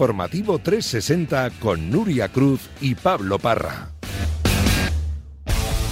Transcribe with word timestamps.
Informativo 0.00 0.58
360 0.58 1.50
con 1.60 1.90
Nuria 1.90 2.28
Cruz 2.28 2.70
y 2.80 2.94
Pablo 2.94 3.38
Parra. 3.38 3.99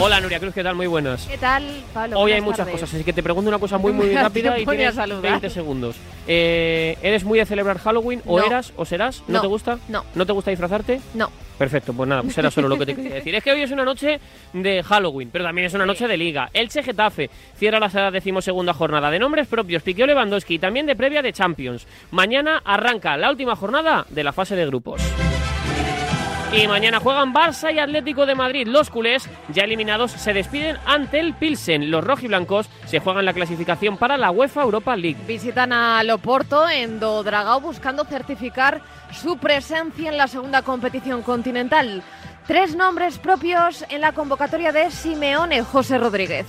Hola 0.01 0.21
Nuria 0.21 0.39
Cruz, 0.39 0.55
¿qué 0.55 0.63
tal? 0.63 0.77
Muy 0.77 0.87
buenas. 0.87 1.27
¿Qué 1.27 1.37
tal, 1.39 1.65
Pablo? 1.93 2.21
Hoy 2.21 2.31
hay 2.31 2.41
muchas 2.41 2.59
tardes. 2.59 2.75
cosas, 2.75 2.95
así 2.95 3.03
que 3.03 3.13
te 3.13 3.21
pregunto 3.23 3.49
una 3.49 3.59
cosa 3.59 3.79
muy 3.79 3.93
muy 3.93 4.15
rápida 4.15 4.57
y 4.59 4.65
tienes 4.65 4.95
saludar. 4.95 5.23
20 5.23 5.51
segundos. 5.51 5.97
Eh, 6.29 6.97
¿Eres 7.03 7.25
muy 7.25 7.41
de 7.41 7.45
celebrar 7.47 7.79
Halloween 7.79 8.23
o 8.25 8.39
No. 8.39 8.47
eras 8.47 8.73
o 8.77 8.85
serás? 8.85 9.25
¿No, 9.27 9.35
No. 9.35 9.41
te 9.41 9.47
gusta? 9.49 9.79
No. 9.89 10.05
¿No 10.15 10.25
te 10.25 10.33
gusta 10.33 10.51
disfrazarte? 10.53 11.01
No. 11.15 11.31
Perfecto, 11.59 11.93
pues 11.93 12.09
nada, 12.09 12.23
pues 12.23 12.39
era 12.39 12.49
solo 12.53 12.69
lo 12.69 12.79
que 12.79 12.87
te 12.87 12.95
quería 12.95 13.15
decir. 13.15 13.35
Es 13.35 13.43
que 13.43 13.51
hoy 13.51 13.63
es 13.63 13.73
una 13.73 13.85
noche 13.85 14.21
de 14.53 14.83
Halloween, 14.85 15.31
pero 15.33 15.43
también 15.45 15.67
es 15.67 15.75
una 15.75 15.85
noche 15.85 16.07
de 16.07 16.17
liga. 16.17 16.49
Elche 16.53 16.85
Getafe 16.85 17.29
cierra 17.57 17.81
la 17.81 18.11
decimosegunda 18.13 18.73
jornada 18.75 19.11
de 19.11 19.19
nombres 19.19 19.49
propios, 19.49 19.83
Piqueo 19.83 20.07
Lewandowski 20.07 20.55
y 20.55 20.59
también 20.61 20.87
de 20.87 20.95
previa 20.95 21.23
de 21.23 21.33
Champions. 21.33 21.89
Mañana 22.13 22.63
arranca 22.65 23.17
la 23.17 23.31
última 23.31 23.57
jornada 23.57 24.07
de 24.11 24.23
la 24.23 24.33
fase 24.33 24.55
de 24.55 24.65
grupos. 24.67 25.03
Y 26.51 26.67
mañana 26.67 26.99
juegan 26.99 27.35
Barça 27.35 27.73
y 27.75 27.79
Atlético 27.79 28.25
de 28.25 28.35
Madrid. 28.35 28.67
Los 28.67 28.89
culés, 28.89 29.29
ya 29.49 29.65
eliminados, 29.65 30.13
se 30.13 30.33
despiden 30.33 30.79
ante 30.87 31.21
el 31.21 31.35
Pilsen. 31.35 31.91
Los 31.91 32.03
rojiblancos 32.03 32.71
se 32.87 33.01
juegan 33.01 33.27
la 33.27 33.35
clasificación 33.35 33.99
para 33.99 34.17
la 34.17 34.31
UEFA 34.31 34.63
Europa 34.63 34.97
League. 34.97 35.19
Visitan 35.27 35.75
a 35.75 36.03
Loporto 36.05 36.67
en 36.69 37.01
Dodragao 37.01 37.61
buscando 37.61 38.05
certificar 38.05 38.81
su 39.13 39.37
presencia 39.37 40.11
en 40.11 40.17
la 40.17 40.27
segunda 40.27 40.63
competición 40.63 41.23
continental. 41.23 42.03
Tres 42.47 42.75
nombres 42.75 43.19
propios 43.19 43.85
en 43.91 44.01
la 44.01 44.13
convocatoria 44.13 44.73
de 44.73 44.91
Simeone 44.91 45.63
José 45.63 45.99
Rodríguez. 45.99 46.47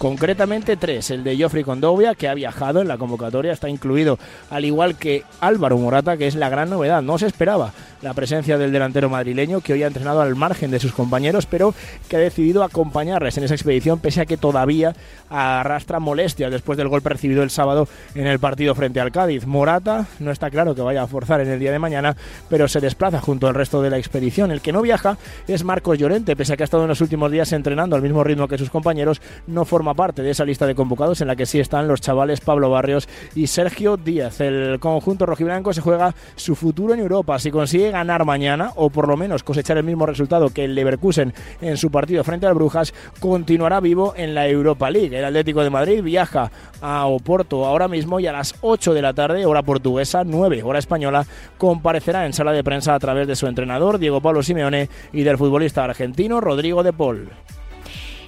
Concretamente 0.00 0.78
tres. 0.78 1.10
El 1.10 1.24
de 1.24 1.36
Joffrey 1.38 1.62
Condovia, 1.62 2.14
que 2.14 2.26
ha 2.26 2.32
viajado 2.32 2.80
en 2.80 2.88
la 2.88 2.96
convocatoria, 2.96 3.52
está 3.52 3.68
incluido, 3.68 4.18
al 4.48 4.64
igual 4.64 4.96
que 4.96 5.24
Álvaro 5.40 5.76
Morata, 5.76 6.16
que 6.16 6.26
es 6.26 6.36
la 6.36 6.48
gran 6.48 6.70
novedad. 6.70 7.02
No 7.02 7.18
se 7.18 7.26
esperaba 7.26 7.74
la 8.00 8.14
presencia 8.14 8.56
del 8.56 8.72
delantero 8.72 9.10
madrileño, 9.10 9.60
que 9.60 9.74
hoy 9.74 9.82
ha 9.82 9.88
entrenado 9.88 10.22
al 10.22 10.34
margen 10.36 10.70
de 10.70 10.80
sus 10.80 10.94
compañeros, 10.94 11.44
pero 11.44 11.74
que 12.08 12.16
ha 12.16 12.18
decidido 12.18 12.64
acompañarles 12.64 13.36
en 13.36 13.44
esa 13.44 13.52
expedición, 13.52 13.98
pese 13.98 14.22
a 14.22 14.24
que 14.24 14.38
todavía 14.38 14.96
arrastra 15.28 16.00
molestias 16.00 16.50
después 16.50 16.78
del 16.78 16.88
golpe 16.88 17.10
recibido 17.10 17.42
el 17.42 17.50
sábado 17.50 17.86
en 18.14 18.26
el 18.26 18.38
partido 18.38 18.74
frente 18.74 19.00
al 19.00 19.12
Cádiz. 19.12 19.44
Morata 19.44 20.06
no 20.18 20.30
está 20.30 20.48
claro 20.48 20.74
que 20.74 20.80
vaya 20.80 21.02
a 21.02 21.08
forzar 21.08 21.42
en 21.42 21.48
el 21.48 21.60
día 21.60 21.72
de 21.72 21.78
mañana, 21.78 22.16
pero 22.48 22.68
se 22.68 22.80
desplaza 22.80 23.20
junto 23.20 23.48
al 23.48 23.54
resto 23.54 23.82
de 23.82 23.90
la 23.90 23.98
expedición. 23.98 24.50
El 24.50 24.62
que 24.62 24.72
no 24.72 24.80
viaja 24.80 25.18
es 25.46 25.62
Marcos 25.62 25.98
Llorente, 25.98 26.36
pese 26.36 26.54
a 26.54 26.56
que 26.56 26.62
ha 26.62 26.64
estado 26.64 26.84
en 26.84 26.88
los 26.88 27.02
últimos 27.02 27.30
días 27.30 27.52
entrenando 27.52 27.96
al 27.96 28.02
mismo 28.02 28.24
ritmo 28.24 28.48
que 28.48 28.56
sus 28.56 28.70
compañeros, 28.70 29.20
no 29.46 29.66
forma 29.66 29.89
parte 29.94 30.22
de 30.22 30.30
esa 30.30 30.44
lista 30.44 30.66
de 30.66 30.74
convocados 30.74 31.20
en 31.20 31.28
la 31.28 31.36
que 31.36 31.46
sí 31.46 31.60
están 31.60 31.88
los 31.88 32.00
chavales 32.00 32.40
Pablo 32.40 32.70
Barrios 32.70 33.08
y 33.34 33.46
Sergio 33.46 33.96
Díaz. 33.96 34.40
El 34.40 34.78
conjunto 34.80 35.26
rojiblanco 35.26 35.72
se 35.72 35.80
juega 35.80 36.14
su 36.36 36.54
futuro 36.54 36.94
en 36.94 37.00
Europa. 37.00 37.38
Si 37.38 37.50
consigue 37.50 37.90
ganar 37.90 38.24
mañana, 38.24 38.72
o 38.76 38.90
por 38.90 39.08
lo 39.08 39.16
menos 39.16 39.42
cosechar 39.42 39.78
el 39.78 39.84
mismo 39.84 40.06
resultado 40.06 40.50
que 40.50 40.64
el 40.64 40.74
Leverkusen 40.74 41.32
en 41.60 41.76
su 41.76 41.90
partido 41.90 42.24
frente 42.24 42.46
al 42.46 42.54
Brujas, 42.54 42.94
continuará 43.18 43.80
vivo 43.80 44.14
en 44.16 44.34
la 44.34 44.48
Europa 44.48 44.90
League. 44.90 45.16
El 45.16 45.24
Atlético 45.24 45.62
de 45.62 45.70
Madrid 45.70 46.02
viaja 46.02 46.50
a 46.80 47.06
Oporto 47.06 47.66
ahora 47.66 47.88
mismo 47.88 48.20
y 48.20 48.26
a 48.26 48.32
las 48.32 48.54
8 48.60 48.94
de 48.94 49.02
la 49.02 49.14
tarde, 49.14 49.46
hora 49.46 49.62
portuguesa, 49.62 50.22
9 50.24 50.62
hora 50.62 50.78
española, 50.78 51.26
comparecerá 51.58 52.26
en 52.26 52.32
sala 52.32 52.52
de 52.52 52.64
prensa 52.64 52.94
a 52.94 52.98
través 52.98 53.26
de 53.26 53.36
su 53.36 53.46
entrenador, 53.46 53.98
Diego 53.98 54.20
Pablo 54.20 54.42
Simeone, 54.42 54.88
y 55.12 55.22
del 55.22 55.38
futbolista 55.38 55.84
argentino 55.84 56.40
Rodrigo 56.40 56.82
de 56.82 56.92
Paul. 56.92 57.30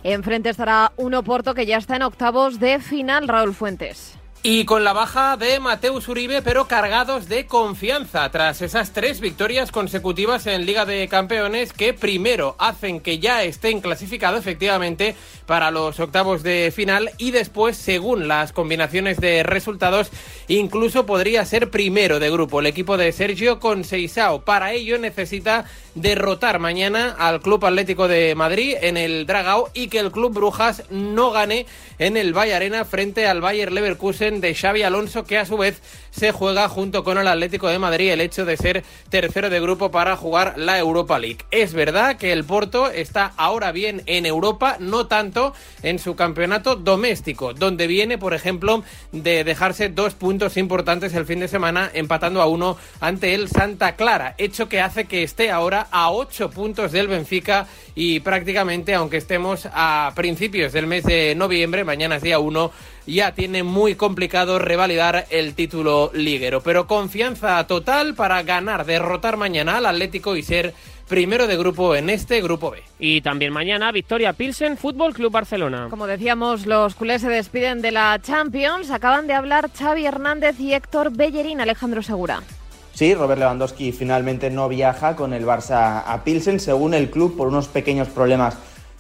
Enfrente 0.05 0.51
estará 0.51 0.93
un 0.97 1.15
Oporto 1.15 1.55
que 1.55 1.65
ya 1.65 1.77
está 1.77 1.95
en 1.97 2.03
octavos 2.03 2.59
de 2.59 2.81
final, 2.81 3.29
Raúl 3.29 3.55
Fuentes. 3.55 4.19
Y 4.45 4.65
con 4.65 4.83
la 4.83 4.93
baja 4.93 5.37
de 5.37 5.61
Mateus 5.61 6.09
Uribe, 6.09 6.43
pero 6.43 6.67
cargados 6.67 7.29
de 7.29 7.47
confianza 7.47 8.29
tras 8.33 8.61
esas 8.61 8.93
tres 8.93 9.21
victorias 9.21 9.71
consecutivas 9.71 10.49
en 10.49 10.67
Liga 10.67 10.85
de 10.85 11.07
Campeones 11.07 11.73
que 11.73 11.95
primero 11.95 12.57
hacen 12.59 12.99
que 12.99 13.21
ya 13.21 13.45
estén 13.45 13.81
clasificados 13.81 14.41
efectivamente 14.41 15.15
para 15.47 15.71
los 15.71 15.99
octavos 16.01 16.43
de 16.43 16.73
final 16.75 17.11
y 17.19 17.31
después, 17.31 17.77
según 17.77 18.29
las 18.29 18.53
combinaciones 18.53 19.19
de 19.19 19.43
resultados, 19.43 20.11
incluso 20.49 21.07
podría 21.07 21.45
ser 21.45 21.71
primero 21.71 22.21
de 22.21 22.31
grupo 22.31 22.61
el 22.61 22.67
equipo 22.67 22.97
de 22.97 23.13
Sergio 23.13 23.61
Conceizao. 23.61 24.43
Para 24.43 24.73
ello 24.73 24.99
necesita 24.99 25.65
derrotar 25.95 26.59
mañana 26.59 27.15
al 27.19 27.41
Club 27.41 27.65
Atlético 27.67 28.09
de 28.09 28.35
Madrid 28.35 28.77
en 28.81 28.97
el 28.97 29.27
Dragao 29.27 29.71
y 29.75 29.89
que 29.89 29.99
el 29.99 30.11
Club 30.11 30.33
Brujas 30.33 30.85
no 30.91 31.31
gane 31.31 31.67
en 31.99 32.17
el 32.17 32.37
Valle 32.37 32.55
Arena 32.55 32.85
frente 32.85 33.27
al 33.27 33.41
Bayer 33.41 33.73
Leverkusen 33.73 34.41
de 34.41 34.55
Xavi 34.55 34.83
Alonso 34.83 35.25
que 35.25 35.39
a 35.39 35.47
su 35.47 35.57
vez 35.57 35.83
se 36.11 36.33
juega 36.33 36.69
junto 36.69 37.05
con 37.05 37.19
el 37.19 37.29
Atlético 37.29 37.69
de 37.69 37.79
Madrid 37.79 38.11
el 38.11 38.21
hecho 38.21 38.45
de 38.45 38.57
ser 38.57 38.85
tercero 39.11 39.51
de 39.51 39.61
grupo 39.61 39.91
para 39.91 40.17
jugar 40.17 40.55
la 40.57 40.79
Europa 40.79 41.19
League. 41.19 41.45
Es 41.51 41.75
verdad 41.75 42.17
que 42.17 42.33
el 42.33 42.45
Porto 42.45 42.91
está 42.91 43.33
ahora 43.37 43.73
bien 43.73 44.03
en 44.07 44.27
Europa, 44.27 44.77
no 44.79 45.07
tanto 45.07 45.42
en 45.83 45.99
su 45.99 46.15
campeonato 46.15 46.77
doméstico, 46.77 47.55
donde 47.55 47.87
viene, 47.87 48.19
por 48.19 48.35
ejemplo, 48.35 48.85
de 49.11 49.45
dejarse 49.45 49.89
dos 49.89 50.15
puntos 50.15 50.57
importantes 50.57 51.15
el 51.15 51.27
fin 51.27 51.41
de 51.41 51.49
semana 51.49 51.91
empatando 51.93 52.41
a 52.41 52.47
uno 52.47 52.77
ante 53.01 53.35
el 53.35 53.49
Santa 53.49 53.97
Clara, 53.97 54.35
hecho 54.39 54.69
que 54.69 54.81
hace 54.81 55.07
que 55.07 55.23
esté 55.23 55.51
ahora 55.51 55.89
a 55.91 56.11
ocho 56.11 56.51
puntos 56.51 56.93
del 56.93 57.09
Benfica 57.09 57.67
y 57.95 58.21
prácticamente, 58.21 58.95
aunque 58.95 59.17
estemos 59.19 59.69
a 59.73 60.13
principios 60.15 60.73
del 60.73 60.87
mes 60.87 61.05
de 61.05 61.35
noviembre, 61.35 61.85
mañana 61.85 62.17
es 62.17 62.23
día 62.23 62.39
1, 62.39 62.71
ya 63.07 63.35
tiene 63.35 63.63
muy 63.63 63.95
complicado 63.95 64.59
revalidar 64.59 65.27
el 65.31 65.55
título 65.55 66.11
liguero. 66.15 66.63
Pero 66.63 66.87
confianza 66.87 67.67
total 67.67 68.15
para 68.15 68.43
ganar, 68.43 68.87
derrotar 68.87 69.37
mañana 69.37 69.79
al 69.79 69.87
Atlético 69.87 70.37
y 70.37 70.43
ser 70.43 70.75
primero 71.13 71.47
de 71.47 71.59
grupo 71.59 71.95
en 71.95 72.09
este 72.09 72.41
grupo 72.41 72.71
B. 72.71 72.83
Y 72.99 73.21
también 73.21 73.53
mañana, 73.53 73.93
Victoria 73.93 74.33
Pilsen, 74.33 74.79
Fútbol 74.79 75.13
Club 75.13 75.31
Barcelona. 75.31 75.89
Como 75.91 76.07
decíamos, 76.07 76.65
los 76.65 76.95
culés 76.95 77.21
se 77.21 77.29
despiden 77.29 77.83
de 77.83 77.91
la 77.91 78.19
Champions. 78.23 78.91
Acaban 78.91 79.27
de 79.27 79.35
hablar 79.35 79.69
Xavi 79.79 80.07
Hernández 80.07 80.59
y 80.59 80.73
Héctor 80.73 81.15
Bellerín, 81.15 81.61
Alejandro 81.61 82.03
Segura. 82.03 82.43
Sí, 82.95 83.15
Robert 83.15 83.39
Lewandowski 83.39 83.93
finalmente 83.93 84.49
no 84.49 84.71
viaja 84.71 85.15
con 85.15 85.35
el 85.35 85.45
Barça 85.45 86.03
a 86.07 86.25
Pilsen, 86.25 86.59
según 86.59 86.95
el 86.95 87.11
club, 87.11 87.37
por 87.37 87.49
unos 87.49 87.69
pequeños 87.69 88.09
problemas 88.09 88.57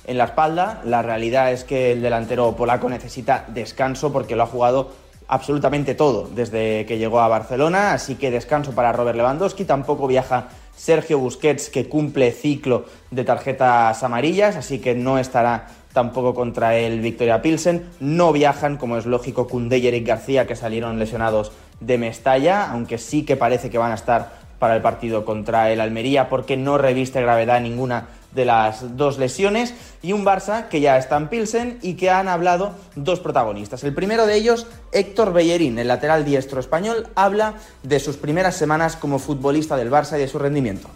en 0.07 0.19
la 0.19 0.25
espalda. 0.25 0.83
La 0.85 1.01
realidad 1.01 1.51
es 1.51 1.65
que 1.65 1.93
el 1.93 2.03
delantero 2.03 2.55
polaco 2.55 2.91
necesita 2.91 3.47
descanso 3.49 4.13
porque 4.13 4.37
lo 4.37 4.43
ha 4.43 4.47
jugado 4.47 4.93
absolutamente 5.29 5.95
todo 5.95 6.29
desde 6.35 6.85
que 6.85 6.99
llegó 6.99 7.21
a 7.21 7.29
Barcelona, 7.29 7.95
así 7.95 8.17
que 8.17 8.31
descanso 8.31 8.73
para 8.73 8.93
Robert 8.93 9.17
Lewandowski. 9.17 9.65
Tampoco 9.65 10.07
viaja 10.07 10.49
Sergio 10.77 11.19
Busquets, 11.19 11.69
que 11.69 11.89
cumple 11.89 12.33
ciclo 12.33 12.87
de 13.11 13.25
tarjetas 13.25 14.03
amarillas, 14.03 14.57
así 14.57 14.79
que 14.79 14.95
no 14.95 15.19
estará 15.19 15.69
tampoco 15.93 16.35
contra 16.35 16.77
el 16.77 17.01
Victoria 17.01 17.43
Pilsen. 17.43 17.87
No 18.01 18.33
viajan, 18.33 18.77
como 18.77 18.97
es 18.97 19.07
lógico, 19.07 19.47
Koundé 19.47 19.79
y 19.79 19.87
Eric 19.87 20.07
García, 20.07 20.47
que 20.47 20.57
salieron 20.57 20.99
lesionados 20.99 21.53
de 21.81 21.99
Mestalla, 21.99 22.71
aunque 22.71 22.99
sí 22.99 23.25
que 23.25 23.37
parece 23.37 23.71
que 23.71 23.79
van 23.79 23.93
a 23.93 23.97
estar 23.97 24.41
para 24.59 24.77
el 24.77 24.83
partido 24.83 25.25
contra 25.25 25.71
el 25.73 25.81
Almería, 25.81 26.29
porque 26.29 26.57
no 26.57 26.79
reviste 26.79 27.21
gravedad 27.21 27.61
ninguna 27.61 28.07
de 28.35 28.45
las 28.45 28.97
dos 28.97 29.19
lesiones 29.19 29.75
y 30.03 30.13
un 30.13 30.25
Barça 30.25 30.69
que 30.69 30.81
ya 30.81 30.97
está 30.97 31.17
en 31.17 31.29
Pilsen 31.29 31.79
y 31.83 31.95
que 31.95 32.11
han 32.11 32.29
hablado 32.29 32.75
dos 32.97 33.21
protagonistas. 33.21 33.85
El 33.85 33.95
primero 33.95 34.27
de 34.27 34.37
ellos, 34.37 34.67
Héctor 34.93 35.33
Bellerín, 35.33 35.79
el 35.79 35.89
lateral 35.89 36.25
diestro 36.25 36.61
español, 36.61 37.09
habla 37.15 37.55
de 37.83 38.01
sus 38.01 38.17
primeras 38.17 38.57
semanas 38.57 38.97
como 38.97 39.19
futbolista 39.19 39.77
del 39.77 39.91
Barça 39.91 40.17
y 40.17 40.21
de 40.21 40.29
su 40.29 40.39
rendimiento. 40.39 40.89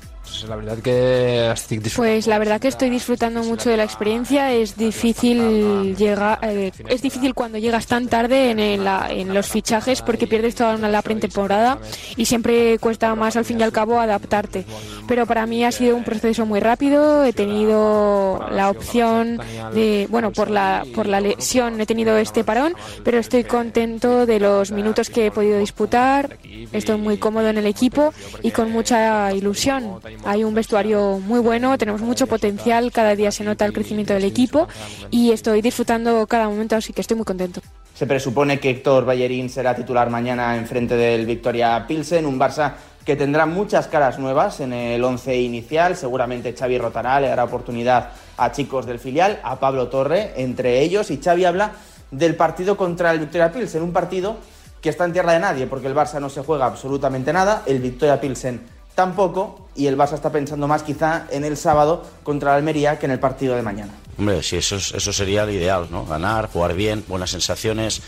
La 0.48 0.56
verdad 0.56 0.78
que 0.78 1.50
Pues 1.96 2.26
la 2.26 2.38
verdad 2.38 2.60
que 2.60 2.68
estoy 2.68 2.90
disfrutando 2.90 3.42
mucho 3.42 3.70
de 3.70 3.76
la 3.76 3.84
experiencia. 3.84 4.52
Es 4.52 4.76
difícil 4.76 5.96
llegar, 5.96 6.38
eh, 6.42 6.72
es 6.88 7.02
difícil 7.02 7.34
cuando 7.34 7.58
llegas 7.58 7.86
tan 7.86 8.08
tarde 8.08 8.50
en, 8.50 8.58
el- 8.58 8.84
la- 8.84 9.08
en 9.10 9.32
los 9.32 9.46
fichajes 9.48 10.02
porque 10.02 10.26
pierdes 10.26 10.54
toda 10.54 10.74
una, 10.76 10.88
la 10.88 11.02
pretemporada 11.02 11.78
y 12.16 12.24
siempre 12.26 12.78
cuesta 12.78 13.14
más 13.14 13.36
al 13.36 13.44
fin 13.44 13.60
y 13.60 13.62
al 13.62 13.72
cabo 13.72 13.98
adaptarte. 14.00 14.64
Pero 15.08 15.26
para 15.26 15.46
mí 15.46 15.64
ha 15.64 15.72
sido 15.72 15.96
un 15.96 16.04
proceso 16.04 16.44
muy 16.46 16.60
rápido. 16.60 17.24
He 17.24 17.32
tenido 17.32 18.44
la 18.50 18.70
opción 18.70 19.40
de, 19.74 20.06
bueno, 20.10 20.32
por 20.32 20.50
la 20.50 20.84
por 20.94 21.06
la 21.06 21.20
lesión 21.20 21.80
he 21.80 21.86
tenido 21.86 22.16
este 22.16 22.44
parón, 22.44 22.74
pero 23.04 23.18
estoy 23.18 23.44
contento 23.44 24.26
de 24.26 24.40
los 24.40 24.70
minutos 24.72 25.10
que 25.10 25.26
he 25.26 25.30
podido 25.30 25.58
disputar. 25.58 26.36
Estoy 26.72 26.98
muy 26.98 27.16
cómodo 27.18 27.48
en 27.48 27.58
el 27.58 27.66
equipo 27.66 28.12
y 28.42 28.50
con 28.50 28.70
mucha 28.72 29.32
ilusión. 29.32 30.00
Hay 30.24 30.44
un 30.44 30.54
vestuario 30.54 31.18
muy 31.18 31.40
bueno, 31.40 31.76
tenemos 31.78 32.00
mucho 32.00 32.26
potencial, 32.26 32.90
cada 32.92 33.14
día 33.14 33.30
se 33.30 33.44
nota 33.44 33.64
el 33.64 33.72
crecimiento 33.72 34.12
del 34.14 34.24
equipo 34.24 34.68
y 35.10 35.32
estoy 35.32 35.62
disfrutando 35.62 36.26
cada 36.26 36.48
momento, 36.48 36.76
así 36.76 36.92
que 36.92 37.00
estoy 37.00 37.16
muy 37.16 37.24
contento. 37.24 37.60
Se 37.94 38.06
presupone 38.06 38.60
que 38.60 38.70
Héctor 38.70 39.06
Bellerín 39.06 39.48
será 39.48 39.74
titular 39.74 40.10
mañana 40.10 40.56
en 40.56 40.66
frente 40.66 40.96
del 40.96 41.24
Victoria 41.24 41.86
Pilsen, 41.86 42.26
un 42.26 42.38
Barça 42.38 42.74
que 43.06 43.16
tendrá 43.16 43.46
muchas 43.46 43.86
caras 43.86 44.18
nuevas 44.18 44.60
en 44.60 44.72
el 44.72 45.02
once 45.02 45.34
inicial. 45.34 45.96
Seguramente 45.96 46.54
Xavi 46.54 46.76
rotará, 46.76 47.20
le 47.20 47.28
dará 47.28 47.44
oportunidad 47.44 48.10
a 48.36 48.50
chicos 48.50 48.84
del 48.84 48.98
filial, 48.98 49.40
a 49.44 49.60
Pablo 49.60 49.88
Torre, 49.88 50.32
entre 50.36 50.82
ellos. 50.82 51.10
Y 51.10 51.18
Xavi 51.18 51.44
habla 51.44 51.72
del 52.10 52.34
partido 52.34 52.76
contra 52.76 53.12
el 53.12 53.20
Victoria 53.20 53.52
Pilsen, 53.52 53.82
un 53.82 53.92
partido 53.92 54.36
que 54.82 54.90
está 54.90 55.04
en 55.04 55.12
tierra 55.12 55.32
de 55.32 55.38
nadie, 55.38 55.66
porque 55.66 55.86
el 55.86 55.94
Barça 55.94 56.20
no 56.20 56.28
se 56.28 56.42
juega 56.42 56.66
absolutamente 56.66 57.32
nada. 57.32 57.62
El 57.64 57.78
Victoria 57.78 58.20
Pilsen 58.20 58.60
tampoco, 58.96 59.68
y 59.76 59.86
el 59.86 59.96
Barça 59.96 60.14
está 60.14 60.32
pensando 60.32 60.66
más 60.66 60.82
quizá 60.82 61.26
en 61.30 61.44
el 61.44 61.56
sábado 61.56 62.02
contra 62.24 62.50
la 62.50 62.56
Almería 62.56 62.98
que 62.98 63.06
en 63.06 63.12
el 63.12 63.20
partido 63.20 63.54
de 63.54 63.62
mañana. 63.62 63.92
Hombre, 64.18 64.42
sí, 64.42 64.56
eso, 64.56 64.76
eso 64.76 65.12
sería 65.12 65.44
lo 65.44 65.52
ideal, 65.52 65.86
¿no? 65.90 66.06
Ganar, 66.06 66.48
jugar 66.48 66.74
bien, 66.74 67.04
buenas 67.06 67.30
sensaciones, 67.30 68.00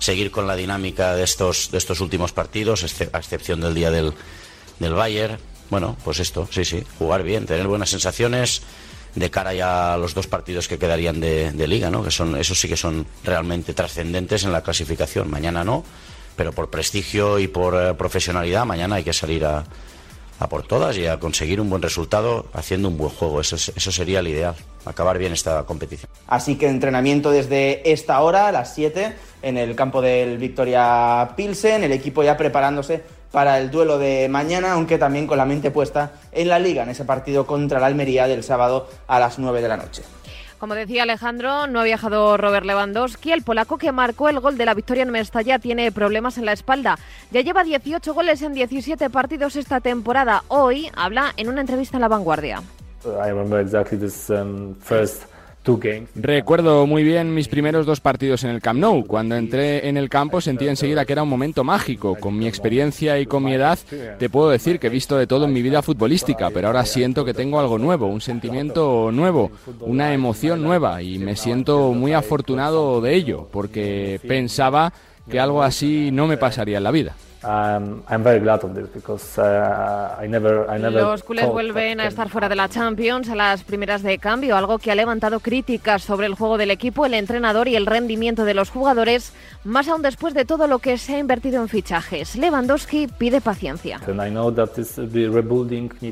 seguir 0.00 0.32
con 0.32 0.46
la 0.46 0.56
dinámica 0.56 1.14
de 1.14 1.22
estos, 1.22 1.70
de 1.70 1.78
estos 1.78 2.00
últimos 2.00 2.32
partidos, 2.32 2.82
a 2.82 3.18
excepción 3.18 3.60
del 3.60 3.74
día 3.74 3.92
del, 3.92 4.12
del 4.80 4.92
Bayern. 4.92 5.38
Bueno, 5.70 5.96
pues 6.04 6.18
esto, 6.18 6.48
sí, 6.50 6.64
sí, 6.64 6.84
jugar 6.98 7.22
bien, 7.22 7.46
tener 7.46 7.68
buenas 7.68 7.90
sensaciones 7.90 8.62
de 9.14 9.30
cara 9.30 9.54
ya 9.54 9.94
a 9.94 9.96
los 9.96 10.14
dos 10.14 10.26
partidos 10.26 10.66
que 10.66 10.78
quedarían 10.78 11.20
de, 11.20 11.68
liga, 11.68 11.90
¿no? 11.90 12.02
Que 12.02 12.10
son, 12.10 12.36
esos 12.36 12.58
sí 12.58 12.66
que 12.66 12.76
son 12.76 13.06
realmente 13.22 13.72
trascendentes 13.72 14.42
en 14.42 14.50
la 14.50 14.62
clasificación. 14.62 15.30
Mañana 15.30 15.62
no, 15.62 15.84
pero 16.34 16.52
por 16.52 16.70
prestigio 16.70 17.38
y 17.38 17.46
por 17.46 17.80
eh, 17.80 17.94
profesionalidad, 17.94 18.66
mañana 18.66 18.96
hay 18.96 19.04
que 19.04 19.12
salir 19.12 19.44
a, 19.44 19.64
a 20.38 20.48
por 20.48 20.66
todas 20.66 20.96
y 20.96 21.06
a 21.06 21.18
conseguir 21.18 21.60
un 21.60 21.70
buen 21.70 21.82
resultado 21.82 22.46
haciendo 22.52 22.88
un 22.88 22.96
buen 22.96 23.10
juego. 23.10 23.40
Eso, 23.40 23.56
eso 23.56 23.92
sería 23.92 24.20
el 24.20 24.28
ideal, 24.28 24.54
acabar 24.84 25.18
bien 25.18 25.32
esta 25.32 25.64
competición. 25.64 26.10
Así 26.26 26.56
que 26.56 26.68
entrenamiento 26.68 27.30
desde 27.30 27.90
esta 27.90 28.20
hora, 28.20 28.48
a 28.48 28.52
las 28.52 28.74
7, 28.74 29.14
en 29.42 29.56
el 29.58 29.76
campo 29.76 30.00
del 30.02 30.38
Victoria 30.38 31.30
Pilsen, 31.36 31.84
el 31.84 31.92
equipo 31.92 32.22
ya 32.22 32.36
preparándose 32.36 33.02
para 33.30 33.58
el 33.58 33.70
duelo 33.70 33.98
de 33.98 34.28
mañana, 34.28 34.72
aunque 34.72 34.96
también 34.96 35.26
con 35.26 35.36
la 35.36 35.44
mente 35.44 35.72
puesta 35.72 36.12
en 36.30 36.48
la 36.48 36.60
liga, 36.60 36.84
en 36.84 36.90
ese 36.90 37.04
partido 37.04 37.46
contra 37.46 37.80
la 37.80 37.86
Almería 37.86 38.28
del 38.28 38.44
sábado 38.44 38.88
a 39.08 39.18
las 39.18 39.40
9 39.40 39.60
de 39.60 39.68
la 39.68 39.76
noche. 39.76 40.02
Como 40.64 40.76
decía 40.76 41.02
Alejandro, 41.02 41.66
no 41.66 41.80
ha 41.80 41.84
viajado 41.84 42.38
Robert 42.38 42.64
Lewandowski. 42.64 43.32
El 43.32 43.42
polaco 43.42 43.76
que 43.76 43.92
marcó 43.92 44.30
el 44.30 44.40
gol 44.40 44.56
de 44.56 44.64
la 44.64 44.72
victoria 44.72 45.02
en 45.02 45.10
Mestalla 45.10 45.58
tiene 45.58 45.92
problemas 45.92 46.38
en 46.38 46.46
la 46.46 46.54
espalda. 46.54 46.98
Ya 47.30 47.42
lleva 47.42 47.64
18 47.64 48.14
goles 48.14 48.40
en 48.40 48.54
17 48.54 49.10
partidos 49.10 49.56
esta 49.56 49.80
temporada. 49.80 50.42
Hoy 50.48 50.90
habla 50.96 51.34
en 51.36 51.50
una 51.50 51.60
entrevista 51.60 51.98
en 51.98 52.00
La 52.00 52.08
Vanguardia. 52.08 52.62
Recuerdo 56.14 56.86
muy 56.86 57.02
bien 57.02 57.34
mis 57.34 57.48
primeros 57.48 57.86
dos 57.86 58.00
partidos 58.00 58.44
en 58.44 58.50
el 58.50 58.60
Camp 58.60 58.78
Nou. 58.80 59.06
Cuando 59.06 59.34
entré 59.34 59.88
en 59.88 59.96
el 59.96 60.10
campo 60.10 60.40
sentí 60.40 60.68
enseguida 60.68 61.06
que 61.06 61.14
era 61.14 61.22
un 61.22 61.28
momento 61.28 61.64
mágico. 61.64 62.16
Con 62.16 62.38
mi 62.38 62.46
experiencia 62.46 63.18
y 63.18 63.24
con 63.24 63.44
mi 63.44 63.54
edad 63.54 63.78
te 64.18 64.28
puedo 64.28 64.50
decir 64.50 64.78
que 64.78 64.88
he 64.88 64.90
visto 64.90 65.16
de 65.16 65.26
todo 65.26 65.46
en 65.46 65.52
mi 65.54 65.62
vida 65.62 65.80
futbolística, 65.80 66.50
pero 66.50 66.66
ahora 66.66 66.84
siento 66.84 67.24
que 67.24 67.32
tengo 67.32 67.58
algo 67.58 67.78
nuevo, 67.78 68.06
un 68.06 68.20
sentimiento 68.20 69.10
nuevo, 69.10 69.50
una 69.80 70.12
emoción 70.12 70.62
nueva 70.62 71.02
y 71.02 71.18
me 71.18 71.34
siento 71.34 71.92
muy 71.92 72.12
afortunado 72.12 73.00
de 73.00 73.14
ello 73.14 73.48
porque 73.50 74.20
pensaba 74.28 74.92
que 75.30 75.40
algo 75.40 75.62
así 75.62 76.10
no 76.12 76.26
me 76.26 76.36
pasaría 76.36 76.76
en 76.76 76.84
la 76.84 76.90
vida. 76.90 77.16
Los 80.90 81.22
culés 81.22 81.46
vuelven 81.46 82.00
a 82.00 82.06
estar 82.06 82.28
fuera 82.28 82.48
de 82.48 82.56
la 82.56 82.68
Champions 82.68 83.28
a 83.28 83.34
las 83.34 83.62
primeras 83.62 84.02
de 84.02 84.18
cambio, 84.18 84.56
algo 84.56 84.78
que 84.78 84.90
ha 84.90 84.94
levantado 84.94 85.40
críticas 85.40 86.02
sobre 86.02 86.26
el 86.26 86.34
juego 86.34 86.58
del 86.58 86.70
equipo, 86.70 87.06
el 87.06 87.14
entrenador 87.14 87.68
y 87.68 87.76
el 87.76 87.86
rendimiento 87.86 88.44
de 88.44 88.54
los 88.54 88.70
jugadores, 88.70 89.32
más 89.64 89.88
aún 89.88 90.02
después 90.02 90.34
de 90.34 90.44
todo 90.44 90.66
lo 90.66 90.78
que 90.78 90.98
se 90.98 91.16
ha 91.16 91.18
invertido 91.18 91.60
en 91.60 91.68
fichajes. 91.68 92.36
Lewandowski 92.36 93.08
pide 93.08 93.40
paciencia. 93.40 94.00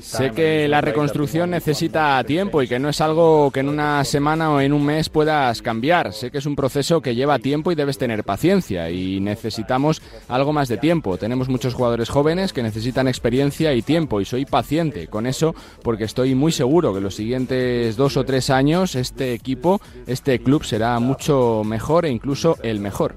Sé 0.01 0.31
que 0.33 0.69
la 0.69 0.81
reconstrucción 0.81 1.51
necesita 1.51 2.23
tiempo 2.25 2.63
y 2.63 2.69
que 2.69 2.79
no 2.79 2.89
es 2.89 3.01
algo 3.01 3.51
que 3.51 3.61
en 3.61 3.69
una 3.69 4.05
semana 4.05 4.53
o 4.53 4.61
en 4.61 4.73
un 4.73 4.85
mes 4.85 5.09
puedas 5.09 5.63
cambiar. 5.63 6.13
Sé 6.13 6.31
que 6.31 6.39
es 6.39 6.47
un 6.47 6.57
proceso 6.57 7.01
que 7.01 7.15
lleva 7.15 7.39
tiempo 7.39 7.73
y 7.73 7.75
debes 7.75 7.99
tener 7.99 8.25
paciencia 8.25 8.91
y 8.91 9.21
necesitamos 9.21 10.03
algo 10.29 10.53
más 10.53 10.69
de 10.69 10.77
tiempo 10.77 11.17
tenemos 11.23 11.49
muchos 11.49 11.75
jugadores 11.75 12.11
jóvenes 12.11 12.53
que 12.53 12.65
necesitan 12.65 13.07
experiencia 13.07 13.73
y 13.75 13.83
tiempo 13.83 14.21
y 14.21 14.25
soy 14.25 14.45
paciente 14.45 15.07
con 15.07 15.29
eso 15.29 15.55
porque 15.85 16.03
estoy 16.03 16.35
muy 16.35 16.51
seguro 16.51 16.93
que 16.93 17.01
los 17.01 17.15
siguientes 17.15 17.95
dos 17.95 18.17
o 18.17 18.25
tres 18.25 18.51
años 18.51 18.97
este 18.97 19.33
equipo, 19.33 19.81
este 20.09 20.41
club 20.41 20.65
será 20.65 20.99
mucho 20.99 21.63
mejor 21.65 22.07
e 22.07 22.11
incluso 22.11 22.57
el 22.65 22.81
mejor. 22.81 23.15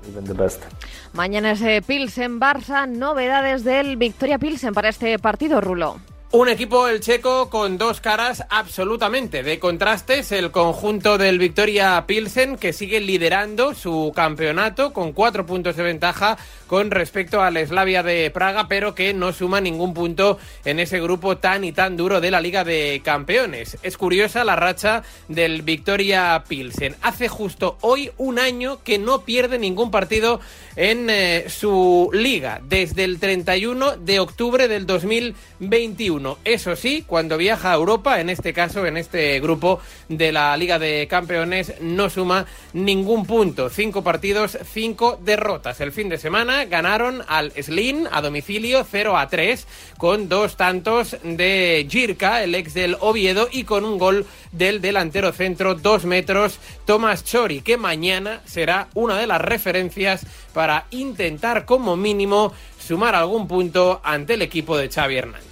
Mañana 1.14 1.54
es 1.54 1.84
Pilsen 1.84 2.40
Barça, 2.40 2.88
novedades 2.88 3.64
del 3.64 3.98
Victoria 3.98 4.38
Pilsen 4.38 4.76
para 4.76 4.90
este 4.90 5.18
partido, 5.18 5.60
Rulo. 5.60 6.00
Un 6.38 6.50
equipo, 6.50 6.90
el 6.90 7.00
checo, 7.00 7.50
con 7.50 7.78
dos 7.78 8.02
caras 8.02 8.44
absolutamente 8.50 9.42
de 9.42 9.58
contrastes. 9.58 10.34
El 10.34 10.52
conjunto 10.52 11.18
del 11.18 11.40
Victoria 11.40 12.04
Pilsen, 12.06 12.58
que 12.58 12.74
sigue 12.74 13.00
liderando 13.00 13.74
su 13.74 14.12
campeonato 14.14 14.92
con 14.92 15.14
cuatro 15.14 15.46
puntos 15.46 15.78
de 15.78 15.84
ventaja 15.84 16.38
con 16.68 16.92
respecto 16.92 17.42
al 17.42 17.58
Slavia 17.66 18.04
de 18.04 18.30
Praga, 18.32 18.68
pero 18.68 18.94
que 18.94 19.14
no 19.14 19.32
suma 19.32 19.62
ningún 19.62 19.94
punto 19.94 20.38
en 20.66 20.82
ese 20.82 21.00
grupo 21.00 21.38
tan 21.38 21.64
y 21.64 21.72
tan 21.72 21.96
duro 21.96 22.20
de 22.20 22.32
la 22.32 22.42
Liga 22.42 22.66
de 22.66 23.02
Campeones. 23.02 23.78
Es 23.82 23.98
curiosa 23.98 24.44
la 24.44 24.58
racha 24.58 25.04
del 25.30 25.62
Victoria 25.62 26.44
Pilsen. 26.50 26.98
Hace 27.02 27.30
justo 27.30 27.78
hoy 27.80 28.12
un 28.18 28.40
año 28.40 28.84
que 28.84 28.98
no 28.98 29.22
pierde 29.22 29.58
ningún 29.58 29.90
partido 29.90 30.42
en 30.76 31.10
eh, 31.10 31.46
su 31.48 32.10
liga, 32.14 32.62
desde 32.64 33.04
el 33.04 33.20
31 33.20 33.98
de 33.98 34.20
octubre 34.20 34.68
del 34.68 34.86
2021. 34.86 36.38
Eso 36.44 36.76
sí, 36.76 37.04
cuando 37.08 37.38
viaja 37.38 37.72
a 37.72 37.76
Europa, 37.76 38.20
en 38.20 38.30
este 38.30 38.54
caso, 38.54 38.86
en 38.86 38.98
este 38.98 39.40
grupo 39.40 39.80
de 40.10 40.32
la 40.32 40.56
Liga 40.58 40.80
de 40.80 41.08
Campeones, 41.10 41.74
no 41.82 42.10
suma 42.10 42.46
ningún 42.74 43.26
punto. 43.26 43.70
Cinco 43.70 44.04
partidos, 44.04 44.58
cinco 44.74 45.20
derrotas. 45.24 45.80
El 45.82 45.92
fin 45.92 46.10
de 46.10 46.18
semana 46.18 46.66
ganaron 46.66 47.22
al 47.28 47.52
Slin 47.52 48.08
a 48.12 48.22
domicilio 48.22 48.86
0 48.90 49.18
a 49.18 49.30
3, 49.30 49.68
con 49.98 50.28
dos 50.28 50.58
tantos 50.58 51.18
de 51.24 51.88
Jirka, 51.90 52.44
el 52.44 52.56
ex 52.56 52.74
del 52.74 52.98
Oviedo, 53.00 53.48
y 53.52 53.64
con 53.64 53.86
un 53.86 53.98
gol 53.98 54.26
del 54.52 54.82
delantero 54.82 55.32
centro, 55.32 55.76
dos 55.76 56.06
metros, 56.06 56.60
Tomás 56.86 57.24
Chori, 57.24 57.62
que 57.62 57.78
mañana 57.78 58.42
será 58.46 58.88
una 58.94 59.18
de 59.18 59.28
las 59.28 59.42
referencias 59.42 60.26
para 60.56 60.86
intentar 60.92 61.66
como 61.66 61.98
mínimo 61.98 62.54
sumar 62.80 63.14
algún 63.14 63.46
punto 63.46 64.00
ante 64.06 64.36
el 64.36 64.42
equipo 64.42 64.78
de 64.78 64.90
Xavi 64.90 65.18
Hernández. 65.18 65.44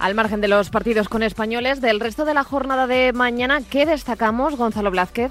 Al 0.00 0.16
margen 0.16 0.40
de 0.40 0.48
los 0.48 0.68
partidos 0.68 1.08
con 1.08 1.22
españoles, 1.22 1.80
del 1.80 2.00
resto 2.00 2.24
de 2.24 2.34
la 2.34 2.42
jornada 2.42 2.88
de 2.88 3.12
mañana, 3.12 3.62
¿qué 3.62 3.86
destacamos, 3.86 4.56
Gonzalo 4.56 4.90
Blázquez? 4.90 5.30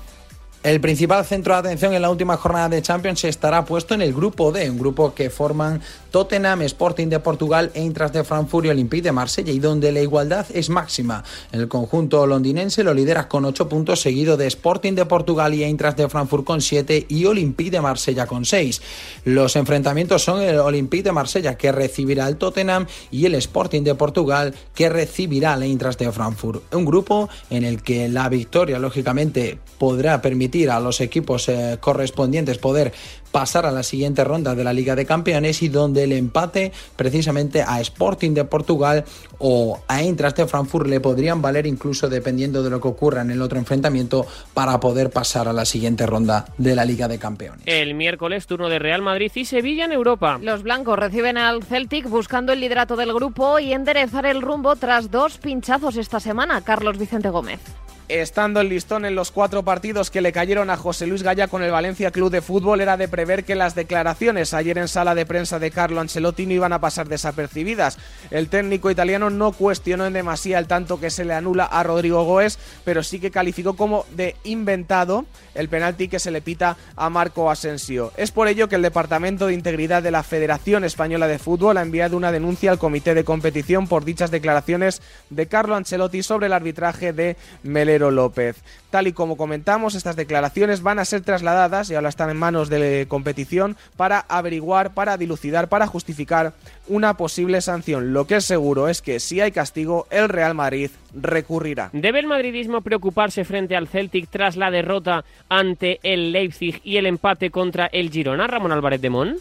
El 0.63 0.79
principal 0.79 1.25
centro 1.25 1.53
de 1.53 1.59
atención 1.59 1.93
en 1.93 2.01
la 2.01 2.09
última 2.09 2.37
jornada 2.37 2.69
de 2.69 2.81
Champions 2.81 3.25
estará 3.25 3.65
puesto 3.65 3.93
en 3.93 4.01
el 4.01 4.13
grupo 4.13 4.51
D, 4.53 4.67
un 4.71 4.79
grupo 4.79 5.13
que 5.13 5.29
forman 5.29 5.81
Tottenham, 6.15 6.61
Sporting 6.61 7.09
de 7.09 7.19
Portugal, 7.19 7.71
Eintracht 7.73 8.13
de 8.13 8.23
Frankfurt 8.23 8.67
y 8.67 8.69
Olympique 8.69 9.03
de 9.03 9.11
Marsella, 9.11 9.51
y 9.51 9.59
donde 9.59 9.91
la 9.91 9.99
igualdad 9.99 10.45
es 10.53 10.69
máxima. 10.69 11.25
El 11.51 11.67
conjunto 11.67 12.25
londinense 12.25 12.85
lo 12.85 12.93
lidera 12.93 13.27
con 13.27 13.43
8 13.43 13.67
puntos, 13.67 13.99
seguido 13.99 14.37
de 14.37 14.47
Sporting 14.47 14.93
de 14.93 15.05
Portugal 15.05 15.53
y 15.53 15.65
Eintracht 15.65 15.97
de 15.97 16.07
Frankfurt 16.07 16.45
con 16.45 16.61
7 16.61 17.07
y 17.09 17.25
Olympique 17.25 17.69
de 17.69 17.81
Marsella 17.81 18.27
con 18.27 18.45
6. 18.45 18.81
Los 19.25 19.57
enfrentamientos 19.57 20.23
son 20.23 20.41
el 20.41 20.57
Olympique 20.59 21.03
de 21.03 21.11
Marsella 21.11 21.57
que 21.57 21.73
recibirá 21.73 22.27
al 22.27 22.37
Tottenham 22.37 22.87
y 23.11 23.25
el 23.25 23.35
Sporting 23.35 23.81
de 23.81 23.95
Portugal 23.95 24.55
que 24.73 24.87
recibirá 24.87 25.51
al 25.51 25.63
Eintracht 25.63 25.99
de 25.99 26.13
Frankfurt. 26.13 26.73
Un 26.73 26.85
grupo 26.85 27.27
en 27.49 27.65
el 27.65 27.83
que 27.83 28.07
la 28.07 28.29
victoria, 28.29 28.79
lógicamente, 28.79 29.59
podrá 29.77 30.21
permitir 30.21 30.69
a 30.69 30.79
los 30.79 31.01
equipos 31.01 31.49
eh, 31.49 31.77
correspondientes 31.81 32.57
poder 32.57 32.93
pasar 33.35 33.65
a 33.65 33.71
la 33.73 33.83
siguiente 33.83 34.23
ronda 34.23 34.55
de 34.55 34.63
la 34.63 34.71
Liga 34.71 34.95
de 34.95 35.05
Campeones 35.05 35.61
y 35.61 35.67
donde 35.67 36.04
el 36.05 36.13
empate 36.13 36.71
precisamente 36.95 37.61
a 37.61 37.79
Sporting 37.81 38.31
de 38.31 38.45
Portugal 38.45 39.03
o 39.37 39.79
a 39.87 40.01
Eintracht 40.01 40.37
de 40.37 40.47
Frankfurt 40.47 40.87
le 40.87 40.99
podrían 40.99 41.41
valer 41.41 41.65
incluso 41.67 42.09
dependiendo 42.09 42.63
de 42.63 42.69
lo 42.69 42.79
que 42.79 42.87
ocurra 42.87 43.21
en 43.21 43.31
el 43.31 43.41
otro 43.41 43.59
enfrentamiento 43.59 44.25
para 44.53 44.79
poder 44.79 45.09
pasar 45.09 45.47
a 45.47 45.53
la 45.53 45.65
siguiente 45.65 46.05
ronda 46.05 46.45
de 46.57 46.75
la 46.75 46.85
Liga 46.85 47.07
de 47.07 47.19
Campeones. 47.19 47.63
El 47.65 47.95
miércoles 47.95 48.47
turno 48.47 48.69
de 48.69 48.79
Real 48.79 49.01
Madrid 49.01 49.31
y 49.35 49.45
Sevilla 49.45 49.85
en 49.85 49.91
Europa. 49.91 50.39
Los 50.41 50.63
blancos 50.63 50.97
reciben 50.97 51.37
al 51.37 51.63
Celtic 51.63 52.07
buscando 52.07 52.53
el 52.53 52.59
liderato 52.59 52.95
del 52.95 53.13
grupo 53.13 53.59
y 53.59 53.73
enderezar 53.73 54.25
el 54.25 54.41
rumbo 54.41 54.75
tras 54.75 55.11
dos 55.11 55.37
pinchazos 55.37 55.97
esta 55.97 56.19
semana. 56.19 56.61
Carlos 56.61 56.97
Vicente 56.97 57.29
Gómez 57.29 57.59
estando 58.07 58.61
el 58.61 58.69
listón 58.69 59.05
en 59.05 59.15
los 59.15 59.31
cuatro 59.31 59.63
partidos 59.63 60.11
que 60.11 60.21
le 60.21 60.31
cayeron 60.31 60.69
a 60.69 60.77
José 60.77 61.07
Luis 61.07 61.23
Gaya 61.23 61.47
con 61.47 61.63
el 61.63 61.71
Valencia 61.71 62.11
Club 62.11 62.31
de 62.31 62.41
Fútbol, 62.41 62.81
era 62.81 62.97
de 62.97 63.07
prever 63.07 63.43
que 63.43 63.55
las 63.55 63.75
declaraciones 63.75 64.53
ayer 64.53 64.77
en 64.77 64.87
sala 64.87 65.15
de 65.15 65.25
prensa 65.25 65.59
de 65.59 65.71
Carlo 65.71 66.01
Ancelotti 66.01 66.45
no 66.45 66.53
iban 66.53 66.73
a 66.73 66.79
pasar 66.79 67.07
desapercibidas. 67.07 67.97
El 68.31 68.49
técnico 68.49 68.91
italiano 68.91 69.29
no 69.29 69.51
cuestionó 69.51 70.05
en 70.05 70.13
demasía 70.13 70.59
el 70.59 70.67
tanto 70.67 70.99
que 70.99 71.09
se 71.09 71.25
le 71.25 71.33
anula 71.33 71.65
a 71.65 71.83
Rodrigo 71.83 72.23
Goes, 72.23 72.59
pero 72.83 73.03
sí 73.03 73.19
que 73.19 73.31
calificó 73.31 73.75
como 73.75 74.05
de 74.15 74.35
inventado 74.43 75.25
el 75.53 75.69
penalti 75.69 76.07
que 76.07 76.19
se 76.19 76.31
le 76.31 76.41
pita 76.41 76.77
a 76.95 77.09
Marco 77.09 77.49
Asensio. 77.49 78.11
Es 78.17 78.31
por 78.31 78.47
ello 78.47 78.67
que 78.67 78.75
el 78.75 78.81
Departamento 78.81 79.47
de 79.47 79.53
Integridad 79.53 80.03
de 80.03 80.11
la 80.11 80.23
Federación 80.23 80.83
Española 80.83 81.27
de 81.27 81.39
Fútbol 81.39 81.77
ha 81.77 81.81
enviado 81.81 82.17
una 82.17 82.31
denuncia 82.31 82.71
al 82.71 82.77
Comité 82.77 83.13
de 83.13 83.23
Competición 83.23 83.87
por 83.87 84.05
dichas 84.05 84.31
declaraciones 84.31 85.01
de 85.29 85.47
Carlo 85.47 85.75
Ancelotti 85.75 86.23
sobre 86.23 86.47
el 86.47 86.53
arbitraje 86.53 87.13
de 87.13 87.37
Mele 87.63 87.94
López. 87.99 88.61
Tal 88.89 89.07
y 89.07 89.13
como 89.13 89.37
comentamos, 89.37 89.95
estas 89.95 90.15
declaraciones 90.15 90.81
van 90.81 90.99
a 90.99 91.05
ser 91.05 91.21
trasladadas 91.21 91.89
y 91.89 91.95
ahora 91.95 92.09
están 92.09 92.29
en 92.29 92.37
manos 92.37 92.69
de 92.69 93.05
competición 93.07 93.75
para 93.97 94.19
averiguar, 94.19 94.93
para 94.93 95.17
dilucidar, 95.17 95.69
para 95.69 95.87
justificar 95.87 96.53
una 96.87 97.15
posible 97.15 97.61
sanción. 97.61 98.13
Lo 98.13 98.27
que 98.27 98.37
es 98.37 98.45
seguro 98.45 98.87
es 98.87 99.01
que 99.01 99.19
si 99.19 99.41
hay 99.41 99.51
castigo, 99.51 100.07
el 100.09 100.29
Real 100.29 100.53
Madrid 100.53 100.91
recurrirá. 101.13 101.89
¿Debe 101.93 102.19
el 102.19 102.27
madridismo 102.27 102.81
preocuparse 102.81 103.45
frente 103.45 103.75
al 103.75 103.87
Celtic 103.87 104.29
tras 104.29 104.55
la 104.55 104.71
derrota 104.71 105.25
ante 105.49 105.99
el 106.03 106.31
Leipzig 106.31 106.81
y 106.83 106.97
el 106.97 107.05
empate 107.05 107.49
contra 107.51 107.87
el 107.87 108.09
Girona, 108.09 108.47
Ramón 108.47 108.71
Álvarez 108.71 109.01
de 109.01 109.09
Mon? 109.09 109.35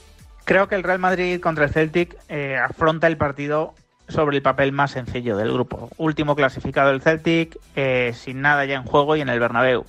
Creo 0.45 0.69
que 0.69 0.75
el 0.75 0.83
Real 0.83 0.99
Madrid 0.99 1.41
contra 1.41 1.65
el 1.65 1.71
Celtic 1.71 2.17
eh, 2.29 2.57
afronta 2.57 3.07
el 3.07 3.17
partido 3.17 3.75
sobre 4.09 4.37
el 4.37 4.43
papel 4.43 4.73
más 4.73 4.93
sencillo 4.93 5.37
del 5.37 5.53
grupo. 5.53 5.91
Último 5.97 6.37
clasificado 6.37 6.91
el 6.91 7.03
Celtic, 7.03 7.59
eh, 7.77 8.13
sin 8.15 8.41
nada 8.41 8.65
ya 8.65 8.77
en 8.77 8.85
juego 8.85 9.17
y 9.17 9.21
en 9.21 9.29
el 9.29 9.41
Bernabéu. 9.41 9.85